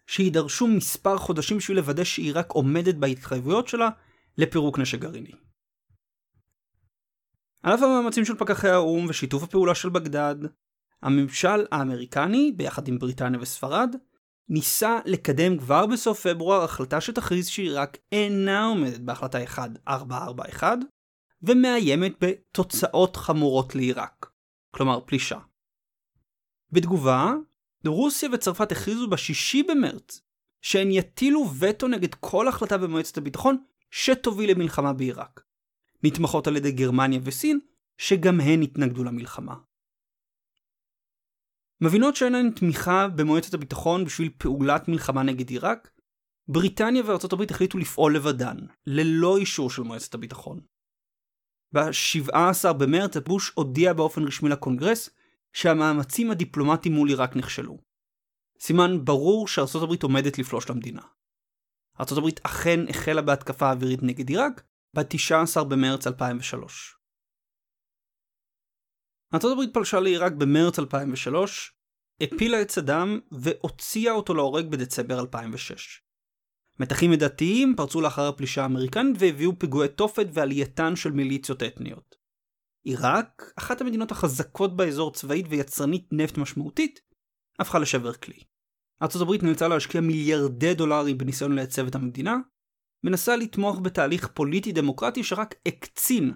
שידרשו 0.07 0.67
מספר 0.67 1.17
חודשים 1.17 1.57
בשביל 1.57 1.77
לוודא 1.77 2.03
שעיראק 2.03 2.51
עומדת 2.51 2.95
בהתחייבויות 2.95 3.67
שלה 3.67 3.89
לפירוק 4.37 4.79
נשק 4.79 4.99
גרעיני. 4.99 5.31
על 7.63 7.73
אף 7.73 7.81
המאמצים 7.81 8.25
של 8.25 8.35
פקחי 8.35 8.69
האו"ם 8.69 9.05
ושיתוף 9.09 9.43
הפעולה 9.43 9.75
של 9.75 9.89
בגדד, 9.89 10.35
הממשל 11.01 11.65
האמריקני, 11.71 12.51
ביחד 12.55 12.87
עם 12.87 12.99
בריטניה 12.99 13.39
וספרד, 13.39 13.95
ניסה 14.49 14.99
לקדם 15.05 15.57
כבר 15.57 15.85
בסוף 15.85 16.27
פברואר 16.27 16.63
החלטה 16.63 17.01
שתכריז 17.01 17.47
שעיראק 17.47 17.97
אינה 18.11 18.65
עומדת 18.65 18.99
בהחלטה 18.99 19.37
1441, 19.37 20.77
ומאיימת 21.41 22.13
בתוצאות 22.21 23.15
חמורות 23.15 23.75
לעיראק, 23.75 24.29
כלומר 24.71 24.99
פלישה. 25.05 25.37
בתגובה, 26.75 27.33
רוסיה 27.85 28.29
וצרפת 28.33 28.71
הכריזו 28.71 29.07
ב-6 29.07 29.67
במרץ 29.67 30.21
שהן 30.61 30.91
יטילו 30.91 31.45
וטו 31.59 31.87
נגד 31.87 32.15
כל 32.15 32.47
החלטה 32.47 32.77
במועצת 32.77 33.17
הביטחון 33.17 33.57
שתוביל 33.91 34.51
למלחמה 34.51 34.93
בעיראק. 34.93 35.41
נתמכות 36.03 36.47
על 36.47 36.57
ידי 36.57 36.71
גרמניה 36.71 37.19
וסין, 37.23 37.59
שגם 37.97 38.41
הן 38.41 38.61
התנגדו 38.61 39.03
למלחמה. 39.03 39.55
מבינות 41.81 42.15
שאין 42.15 42.33
להן 42.33 42.51
תמיכה 42.51 43.07
במועצת 43.07 43.53
הביטחון 43.53 44.05
בשביל 44.05 44.29
פעולת 44.37 44.87
מלחמה 44.87 45.23
נגד 45.23 45.49
עיראק, 45.49 45.91
בריטניה 46.47 47.03
וארצות 47.05 47.33
הברית 47.33 47.51
החליטו 47.51 47.77
לפעול 47.77 48.15
לבדן, 48.15 48.57
ללא 48.87 49.37
אישור 49.37 49.69
של 49.69 49.81
מועצת 49.81 50.13
הביטחון. 50.13 50.59
ב-17 51.73 52.73
במרץ 52.73 53.17
בוש 53.17 53.51
הודיע 53.55 53.93
באופן 53.93 54.23
רשמי 54.23 54.49
לקונגרס 54.49 55.09
שהמאמצים 55.55 56.31
הדיפלומטיים 56.31 56.95
מול 56.95 57.09
עיראק 57.09 57.35
נכשלו. 57.35 57.77
סימן 58.59 59.05
ברור 59.05 59.47
שארצות 59.47 59.83
הברית 59.83 60.03
עומדת 60.03 60.37
לפלוש 60.37 60.69
למדינה. 60.69 61.01
ארצות 61.99 62.17
הברית 62.17 62.39
אכן 62.43 62.79
החלה 62.89 63.21
בהתקפה 63.21 63.71
אווירית 63.71 63.99
נגד 64.03 64.29
עיראק 64.29 64.63
ב-19 64.95 65.63
במרץ 65.63 66.07
2003. 66.07 66.95
ארה"ב 69.33 69.73
פלשה 69.73 69.99
לעיראק 69.99 70.31
במרץ 70.31 70.79
2003, 70.79 71.73
הפילה 72.21 72.61
את 72.61 72.71
סדאם 72.71 73.19
והוציאה 73.31 74.13
אותו 74.13 74.33
להורג 74.33 74.65
בדצמבר 74.71 75.19
2006. 75.19 76.01
מתחים 76.79 77.11
מדתיים 77.11 77.73
פרצו 77.77 78.01
לאחר 78.01 78.27
הפלישה 78.27 78.61
האמריקנית 78.61 79.15
והביאו 79.19 79.59
פיגועי 79.59 79.89
תופת 79.89 80.27
ועלייתן 80.33 80.95
של 80.95 81.11
מיליציות 81.11 81.63
אתניות. 81.63 82.24
עיראק, 82.85 83.53
אחת 83.59 83.81
המדינות 83.81 84.11
החזקות 84.11 84.75
באזור 84.75 85.11
צבאית 85.11 85.45
ויצרנית 85.49 86.07
נפט 86.11 86.37
משמעותית, 86.37 87.01
הפכה 87.59 87.79
לשבר 87.79 88.13
כלי. 88.13 88.39
ארצות 89.01 89.21
הברית 89.21 89.43
נאלצה 89.43 89.67
להשקיע 89.67 90.01
מיליארדי 90.01 90.73
דולרים 90.73 91.17
בניסיון 91.17 91.55
לייצב 91.55 91.87
את 91.87 91.95
המדינה, 91.95 92.37
מנסה 93.03 93.35
לתמוך 93.35 93.79
בתהליך 93.79 94.27
פוליטי 94.27 94.71
דמוקרטי 94.71 95.23
שרק 95.23 95.55
הקצין 95.65 96.33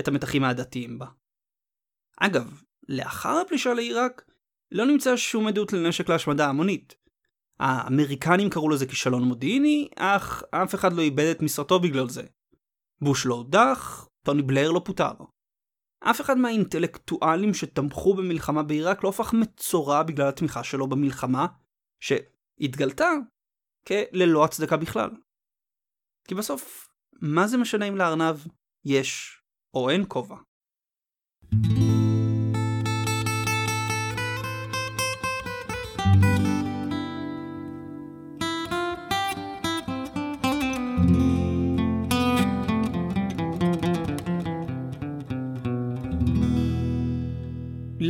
את 0.00 0.08
המתחים 0.08 0.44
העדתיים 0.44 0.98
בה. 0.98 1.06
אגב, 2.20 2.62
לאחר 2.88 3.36
הפלישה 3.36 3.74
לעיראק, 3.74 4.22
לא 4.72 4.86
נמצא 4.86 5.16
שום 5.16 5.46
עדות 5.46 5.72
לנשק 5.72 6.08
להשמדה 6.08 6.48
המונית. 6.48 6.94
האמריקנים 7.60 8.50
קראו 8.50 8.68
לזה 8.68 8.86
כישלון 8.86 9.24
מודיעיני, 9.24 9.88
אך 9.96 10.42
אף 10.50 10.74
אחד 10.74 10.92
לא 10.92 11.02
איבד 11.02 11.30
את 11.30 11.42
משרתו 11.42 11.80
בגלל 11.80 12.08
זה. 12.08 12.22
בוש 13.00 13.26
לא 13.26 13.34
הודח, 13.34 14.08
טוני 14.24 14.42
בלייר 14.42 14.70
לא 14.70 14.82
פוטר. 14.84 15.12
אף 16.00 16.20
אחד 16.20 16.38
מהאינטלקטואלים 16.38 17.54
שתמכו 17.54 18.14
במלחמה 18.14 18.62
בעיראק 18.62 19.04
לא 19.04 19.08
הפך 19.08 19.32
מצורע 19.32 20.02
בגלל 20.02 20.28
התמיכה 20.28 20.64
שלו 20.64 20.88
במלחמה, 20.88 21.46
שהתגלתה 22.00 23.10
כללא 23.86 24.44
הצדקה 24.44 24.76
בכלל. 24.76 25.10
כי 26.28 26.34
בסוף, 26.34 26.88
מה 27.22 27.46
זה 27.46 27.58
משנה 27.58 27.88
אם 27.88 27.96
לארנב 27.96 28.36
יש 28.84 29.40
או 29.74 29.90
אין 29.90 30.04
כובע? 30.08 30.36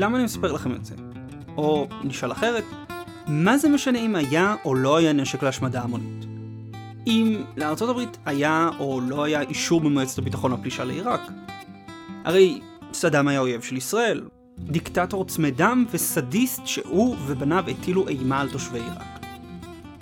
למה 0.01 0.17
אני 0.17 0.25
מספר 0.25 0.53
לכם 0.53 0.75
את 0.75 0.85
זה? 0.85 0.95
או 1.57 1.89
נשאל 2.05 2.33
אחרת, 2.33 2.65
מה 3.27 3.59
זה 3.59 3.69
משנה 3.69 3.99
אם 3.99 4.17
היה 4.17 4.55
או 4.65 4.75
לא 4.75 4.97
היה 4.97 5.13
נשק 5.13 5.43
להשמדה 5.43 5.83
המונית? 5.83 6.25
אם 7.07 7.43
לארצות 7.57 7.91
הברית 7.91 8.19
היה 8.27 8.71
או 8.79 9.01
לא 9.01 9.25
היה 9.25 9.41
אישור 9.41 9.81
במועצת 9.81 10.19
הביטחון 10.19 10.53
לפלישה 10.53 10.85
לעיראק. 10.85 11.21
הרי 12.25 12.61
סדאם 12.93 13.29
היה 13.29 13.41
אויב 13.41 13.63
של 13.63 13.77
ישראל, 13.77 14.29
דיקטטור 14.59 15.25
צמא 15.25 15.51
דם 15.51 15.85
וסדיסט 15.91 16.67
שהוא 16.67 17.17
ובניו 17.27 17.65
הטילו 17.69 18.09
אימה 18.09 18.41
על 18.41 18.51
תושבי 18.51 18.79
עיראק. 18.79 19.27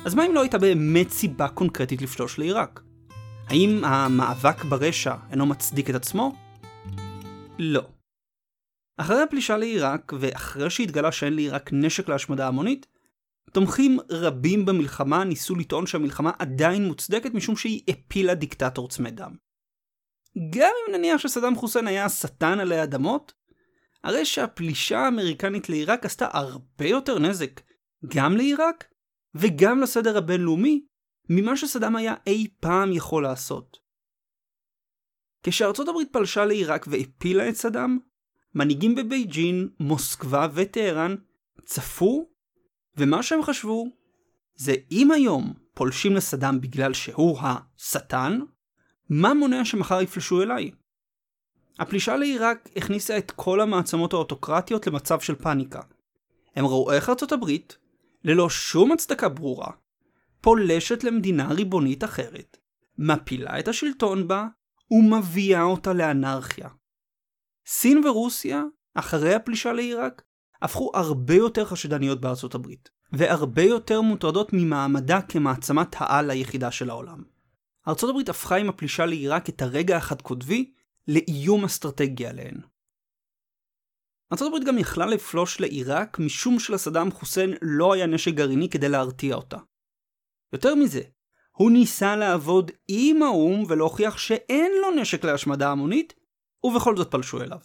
אז 0.04 0.14
מה 0.14 0.26
אם 0.26 0.34
לא 0.34 0.40
הייתה 0.40 0.58
באמת 0.58 1.10
סיבה 1.10 1.48
קונקרטית 1.48 2.02
לפלוש 2.02 2.38
לעיראק? 2.38 2.80
האם 3.48 3.84
המאבק 3.84 4.64
ברשע 4.64 5.14
אינו 5.30 5.46
מצדיק 5.46 5.90
את 5.90 5.94
עצמו? 5.94 6.32
לא. 7.58 7.97
אחרי 9.00 9.22
הפלישה 9.22 9.56
לעיראק, 9.56 10.12
ואחרי 10.20 10.70
שהתגלה 10.70 11.12
שאין 11.12 11.32
לעיראק 11.32 11.70
נשק 11.72 12.08
להשמדה 12.08 12.48
המונית, 12.48 12.86
תומכים 13.52 13.98
רבים 14.10 14.64
במלחמה 14.64 15.24
ניסו 15.24 15.54
לטעון 15.54 15.86
שהמלחמה 15.86 16.30
עדיין 16.38 16.84
מוצדקת 16.84 17.34
משום 17.34 17.56
שהיא 17.56 17.82
הפילה 17.88 18.34
דיקטטור 18.34 18.88
צמא 18.88 19.10
דם. 19.10 19.34
גם 20.50 20.72
אם 20.88 20.94
נניח 20.94 21.18
שסדאם 21.18 21.56
חוסיין 21.56 21.86
היה 21.86 22.04
השטן 22.04 22.60
עלי 22.60 22.82
אדמות, 22.82 23.32
הרי 24.04 24.24
שהפלישה 24.24 24.98
האמריקנית 24.98 25.68
לעיראק 25.68 26.04
עשתה 26.04 26.28
הרבה 26.32 26.86
יותר 26.86 27.18
נזק, 27.18 27.60
גם 28.14 28.36
לעיראק 28.36 28.84
וגם 29.34 29.80
לסדר 29.80 30.18
הבינלאומי, 30.18 30.84
ממה 31.30 31.56
שסדאם 31.56 31.96
היה 31.96 32.14
אי 32.26 32.46
פעם 32.60 32.92
יכול 32.92 33.22
לעשות. 33.22 33.76
כשארצות 35.42 35.88
הברית 35.88 36.12
פלשה 36.12 36.44
לעיראק 36.44 36.86
והפילה 36.90 37.48
את 37.48 37.54
סדאם, 37.54 37.98
מנהיגים 38.58 38.94
בבייג'ין, 38.94 39.68
מוסקבה 39.80 40.48
וטהרן 40.54 41.14
צפו, 41.64 42.28
ומה 42.96 43.22
שהם 43.22 43.42
חשבו 43.42 43.86
זה 44.56 44.74
אם 44.92 45.10
היום 45.10 45.52
פולשים 45.74 46.14
לסדאם 46.14 46.60
בגלל 46.60 46.92
שהוא 46.92 47.38
השטן, 47.40 48.40
מה 49.10 49.34
מונע 49.34 49.64
שמחר 49.64 50.02
יפלשו 50.02 50.42
אליי? 50.42 50.70
הפלישה 51.78 52.16
לעיראק 52.16 52.68
הכניסה 52.76 53.18
את 53.18 53.30
כל 53.30 53.60
המעצמות 53.60 54.12
האוטוקרטיות 54.12 54.86
למצב 54.86 55.20
של 55.20 55.34
פאניקה. 55.34 55.80
הם 56.56 56.66
ראו 56.66 56.92
איך 56.92 57.08
ארצות 57.08 57.32
הברית, 57.32 57.78
ללא 58.24 58.50
שום 58.50 58.92
הצדקה 58.92 59.28
ברורה, 59.28 59.70
פולשת 60.40 61.04
למדינה 61.04 61.52
ריבונית 61.52 62.04
אחרת, 62.04 62.56
מפילה 62.98 63.58
את 63.58 63.68
השלטון 63.68 64.28
בה 64.28 64.46
ומביאה 64.90 65.62
אותה 65.62 65.92
לאנרכיה. 65.92 66.68
סין 67.70 68.06
ורוסיה, 68.06 68.62
אחרי 68.94 69.34
הפלישה 69.34 69.72
לעיראק, 69.72 70.22
הפכו 70.62 70.90
הרבה 70.94 71.34
יותר 71.34 71.64
חשדניות 71.64 72.20
בארצות 72.20 72.54
הברית, 72.54 72.90
והרבה 73.12 73.62
יותר 73.62 74.00
מוטרדות 74.00 74.52
ממעמדה 74.52 75.22
כמעצמת 75.22 75.88
העל 75.94 76.30
היחידה 76.30 76.70
של 76.70 76.90
העולם. 76.90 77.22
ארצות 77.88 78.10
הברית 78.10 78.28
הפכה 78.28 78.56
עם 78.56 78.68
הפלישה 78.68 79.06
לעיראק 79.06 79.48
את 79.48 79.62
הרגע 79.62 79.96
החד 79.96 80.22
קוטבי 80.22 80.72
לאיום 81.08 81.64
אסטרטגי 81.64 82.26
עליהן. 82.26 82.60
ארצות 84.32 84.48
הברית 84.48 84.64
גם 84.64 84.78
יכלה 84.78 85.06
לפלוש 85.06 85.60
לעיראק 85.60 86.18
משום 86.18 86.58
שלסדאם 86.58 87.10
חוסיין 87.10 87.54
לא 87.62 87.92
היה 87.92 88.06
נשק 88.06 88.34
גרעיני 88.34 88.68
כדי 88.68 88.88
להרתיע 88.88 89.36
אותה. 89.36 89.58
יותר 90.52 90.74
מזה, 90.74 91.02
הוא 91.50 91.70
ניסה 91.70 92.16
לעבוד 92.16 92.70
עם 92.88 93.22
האו"ם 93.22 93.64
ולהוכיח 93.68 94.18
שאין 94.18 94.72
לו 94.82 94.90
נשק 95.00 95.24
להשמדה 95.24 95.70
המונית, 95.70 96.14
ובכל 96.64 96.96
זאת 96.96 97.10
פלשו 97.10 97.42
אליו. 97.42 97.58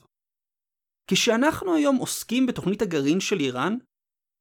כשאנחנו 1.08 1.76
היום 1.76 1.96
עוסקים 1.96 2.46
בתוכנית 2.46 2.82
הגרעין 2.82 3.20
של 3.20 3.40
איראן, 3.40 3.78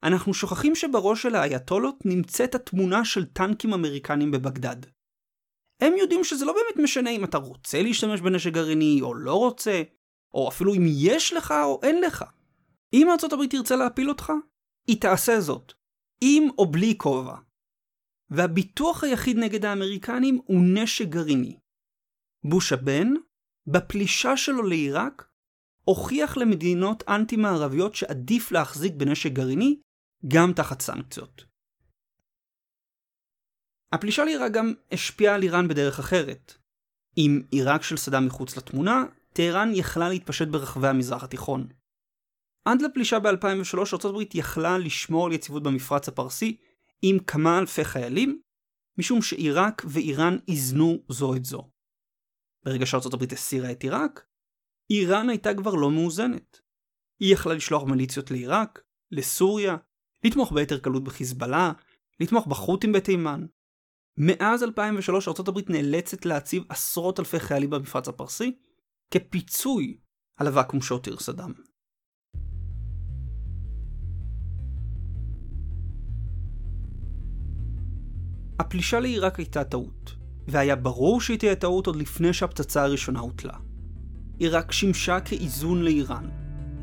אנחנו 0.03 0.35
שוכחים 0.35 0.75
שבראש 0.75 1.23
של 1.23 1.35
האייתולות 1.35 1.97
נמצאת 2.05 2.55
התמונה 2.55 3.05
של 3.05 3.25
טנקים 3.25 3.73
אמריקנים 3.73 4.31
בבגדד. 4.31 4.87
הם 5.83 5.93
יודעים 5.99 6.25
שזה 6.25 6.45
לא 6.45 6.53
באמת 6.53 6.85
משנה 6.85 7.11
אם 7.11 7.25
אתה 7.25 7.39
רוצה 7.39 7.83
להשתמש 7.83 8.21
בנשק 8.21 8.53
גרעיני 8.53 8.99
או 9.03 9.15
לא 9.15 9.35
רוצה, 9.35 9.83
או 10.35 10.49
אפילו 10.49 10.75
אם 10.75 10.83
יש 10.87 11.33
לך 11.33 11.55
או 11.65 11.81
אין 11.83 12.01
לך. 12.01 12.25
אם 12.95 13.09
הברית 13.33 13.51
תרצה 13.51 13.77
להפיל 13.77 14.09
אותך, 14.09 14.33
היא 14.89 15.01
תעשה 15.01 15.41
זאת, 15.41 15.73
עם 16.25 16.49
או 16.59 16.71
בלי 16.71 16.95
כובע. 16.99 17.37
והביטוח 18.31 19.05
היחיד 19.05 19.37
נגד 19.37 19.65
האמריקנים 19.65 20.41
הוא 20.45 20.61
נשק 20.75 21.09
גרעיני. 21.09 21.59
בוש 22.45 22.73
הבן, 22.73 23.09
בפלישה 23.67 24.37
שלו 24.37 24.63
לעיראק, 24.63 25.29
הוכיח 25.85 26.37
למדינות 26.37 27.03
אנטי-מערביות 27.09 27.95
שעדיף 27.95 28.53
להחזיק 28.53 28.93
בנשק 28.95 29.33
גרעיני 29.33 29.81
גם 30.29 30.53
תחת 30.53 30.81
סנקציות. 30.81 31.45
הפלישה 33.93 34.25
לעיראק 34.25 34.53
גם 34.53 34.75
השפיעה 34.93 35.35
על 35.35 35.43
איראן 35.43 35.69
בדרך 35.69 35.99
אחרת. 35.99 36.55
עם 37.17 37.43
עיראק 37.51 37.83
של 37.83 37.97
סדאם 37.97 38.27
מחוץ 38.27 38.57
לתמונה, 38.57 39.05
טהרן 39.33 39.71
יכלה 39.75 40.09
להתפשט 40.09 40.49
ברחבי 40.49 40.89
המזרח 40.89 41.25
התיכון. 41.25 41.69
עד 42.65 42.83
לפלישה 42.83 43.19
ב-2003 43.19 44.05
ארה"ב 44.05 44.23
יכלה 44.35 44.79
לשמור 44.79 45.27
על 45.27 45.33
יציבות 45.33 45.63
במפרץ 45.63 46.09
הפרסי 46.09 46.57
עם 47.03 47.19
כמה 47.19 47.59
אלפי 47.59 47.85
חיילים, 47.85 48.41
משום 48.99 49.23
שעיראק 49.23 49.83
ואיראן 49.85 50.37
איזנו 50.49 50.99
זו 51.09 51.35
את 51.35 51.45
זו. 51.45 51.72
ברגע 52.65 52.87
שארצות 52.87 53.15
הברית 53.15 53.33
הסירה 53.33 53.71
את 53.71 53.83
עיראק, 53.83 54.27
איראן 54.91 55.29
הייתה 55.29 55.55
כבר 55.55 55.75
לא 55.75 55.91
מאוזנת. 55.91 56.61
היא 57.21 57.33
יכלה 57.33 57.55
לשלוח 57.55 57.83
מיליציות 57.83 58.31
לעיראק, 58.31 58.83
לסוריה, 59.11 59.77
לתמוך 60.25 60.53
ביתר 60.53 60.79
קלות 60.79 61.05
בחיזבאללה, 61.05 61.73
לתמוך 62.21 62.47
בחות'ים 62.47 62.93
בתימן. 62.93 63.47
מאז 64.17 64.63
2003 64.63 65.29
ארצות 65.29 65.49
הברית 65.49 65.71
נאלצת 65.71 66.27
להציב 66.27 66.63
עשרות 66.69 67.21
אלפי 67.21 67.41
חיילים 67.41 67.71
במפרץ 67.71 68.09
הפרסי, 68.09 68.59
כפיצוי 69.11 69.99
על 70.37 70.47
הוואקום 70.47 70.83
שהותיר 70.83 71.19
סדאם. 71.19 71.53
הפלישה 78.59 79.01
לעיראק 79.01 79.39
הייתה 79.39 79.65
טעות, 79.65 80.22
והיה 80.49 80.77
ברור 80.77 81.21
שהיא 81.21 81.39
תהיה 81.39 81.55
טעות 81.55 81.87
עוד 81.87 81.97
לפני 81.97 82.33
שהפצצה 82.33 82.83
הראשונה 82.83 83.21
הוטלה. 83.21 83.55
עיראק 84.39 84.73
שימשה 84.73 85.21
כאיזון 85.21 85.83
לאיראן. 85.83 86.29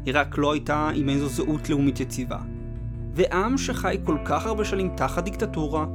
עיראק 0.05 0.37
לא 0.37 0.53
הייתה 0.53 0.89
עם 0.95 1.09
איזו 1.09 1.29
זהות 1.29 1.69
לאומית 1.69 1.99
יציבה. 1.99 2.39
ועם 3.13 3.57
שחי 3.57 3.97
כל 4.03 4.17
כך 4.25 4.45
הרבה 4.45 4.65
שנים 4.65 4.91
תחת 4.97 5.23
דיקטטורה, 5.23 5.85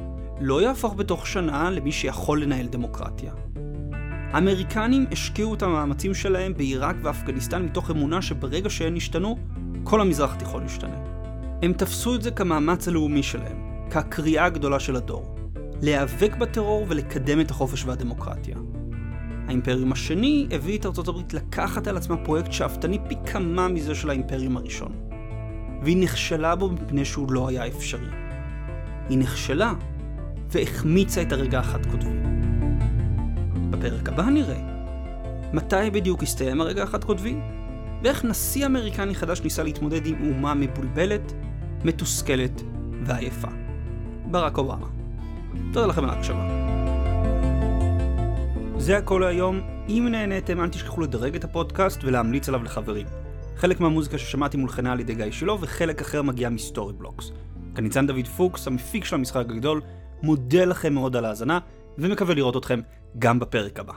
לא 0.40 0.62
יהפוך 0.62 0.94
בתוך 0.94 1.26
שנה 1.26 1.70
למי 1.70 1.92
שיכול 1.92 2.42
לנהל 2.42 2.66
דמוקרטיה. 2.66 3.32
האמריקנים 4.32 5.06
השקיעו 5.12 5.54
את 5.54 5.62
המאמצים 5.62 6.14
שלהם 6.14 6.54
בעיראק 6.54 6.96
ואפגניסטן 7.02 7.62
מתוך 7.62 7.90
אמונה 7.90 8.22
שברגע 8.22 8.70
שהן 8.70 8.96
ישתנו, 8.96 9.38
כל 9.84 10.00
המזרח 10.00 10.34
התיכון 10.34 10.64
ישתנה. 10.64 10.96
הם 11.62 11.72
תפסו 11.72 12.14
את 12.14 12.22
זה 12.22 12.30
כמאמץ 12.30 12.88
הלאומי 12.88 13.22
שלהם, 13.22 13.88
כקריאה 13.90 14.44
הגדולה 14.44 14.80
של 14.80 14.96
הדור. 14.96 15.33
להיאבק 15.84 16.36
בטרור 16.36 16.86
ולקדם 16.88 17.40
את 17.40 17.50
החופש 17.50 17.84
והדמוקרטיה. 17.84 18.56
האימפריום 19.48 19.92
השני 19.92 20.46
הביא 20.50 20.78
את 20.78 20.86
ארצות 20.86 21.08
הברית 21.08 21.34
לקחת 21.34 21.86
על 21.86 21.96
עצמה 21.96 22.16
פרויקט 22.16 22.52
שאפתני 22.52 22.98
פי 23.08 23.14
כמה 23.26 23.68
מזה 23.68 23.94
של 23.94 24.10
האימפריום 24.10 24.56
הראשון. 24.56 24.92
והיא 25.82 25.96
נכשלה 25.96 26.56
בו 26.56 26.70
מפני 26.70 27.04
שהוא 27.04 27.32
לא 27.32 27.48
היה 27.48 27.66
אפשרי. 27.66 28.08
היא 29.08 29.18
נכשלה 29.18 29.72
והחמיצה 30.50 31.22
את 31.22 31.32
הרגע 31.32 31.58
החד 31.58 31.86
קוטבי. 31.86 32.18
בפרק 33.70 34.08
הבא 34.08 34.22
נראה 34.22 34.60
מתי 35.52 35.90
בדיוק 35.92 36.22
הסתיים 36.22 36.60
הרגע 36.60 36.82
החד 36.82 37.04
קוטבי, 37.04 37.36
ואיך 38.02 38.24
נשיא 38.24 38.66
אמריקני 38.66 39.14
חדש 39.14 39.40
ניסה 39.42 39.62
להתמודד 39.62 40.06
עם 40.06 40.16
אומה 40.28 40.54
מבולבלת, 40.54 41.32
מתוסכלת 41.84 42.62
ועייפה. 43.04 43.48
ברק 44.30 44.58
אובמה. 44.58 45.03
תודה 45.72 45.86
לכם 45.86 46.04
על 46.04 46.10
ההקשבה. 46.10 46.64
זה 48.78 48.96
הכל 48.96 49.18
להיום. 49.24 49.60
אם 49.88 50.08
נהניתם, 50.10 50.60
אל 50.60 50.68
תשכחו 50.68 51.00
לדרג 51.00 51.34
את 51.34 51.44
הפודקאסט 51.44 52.04
ולהמליץ 52.04 52.48
עליו 52.48 52.62
לחברים. 52.62 53.06
חלק 53.56 53.80
מהמוזיקה 53.80 54.18
ששמעתי 54.18 54.56
מולחנה 54.56 54.92
על 54.92 55.00
ידי 55.00 55.14
גיא 55.14 55.30
שילה, 55.30 55.52
וחלק 55.52 56.00
אחר 56.00 56.22
מגיע 56.22 56.48
מסטורי 56.48 56.92
בלוקס. 56.92 57.30
כאן 57.74 57.84
ניצן 57.84 58.06
דוד 58.06 58.26
פוקס, 58.26 58.66
המפיק 58.66 59.04
של 59.04 59.14
המשחק 59.14 59.46
הגדול, 59.50 59.80
מודה 60.22 60.64
לכם 60.64 60.94
מאוד 60.94 61.16
על 61.16 61.24
ההאזנה, 61.24 61.58
ומקווה 61.98 62.34
לראות 62.34 62.56
אתכם 62.56 62.80
גם 63.18 63.38
בפרק 63.38 63.80
הבא. 63.80 63.92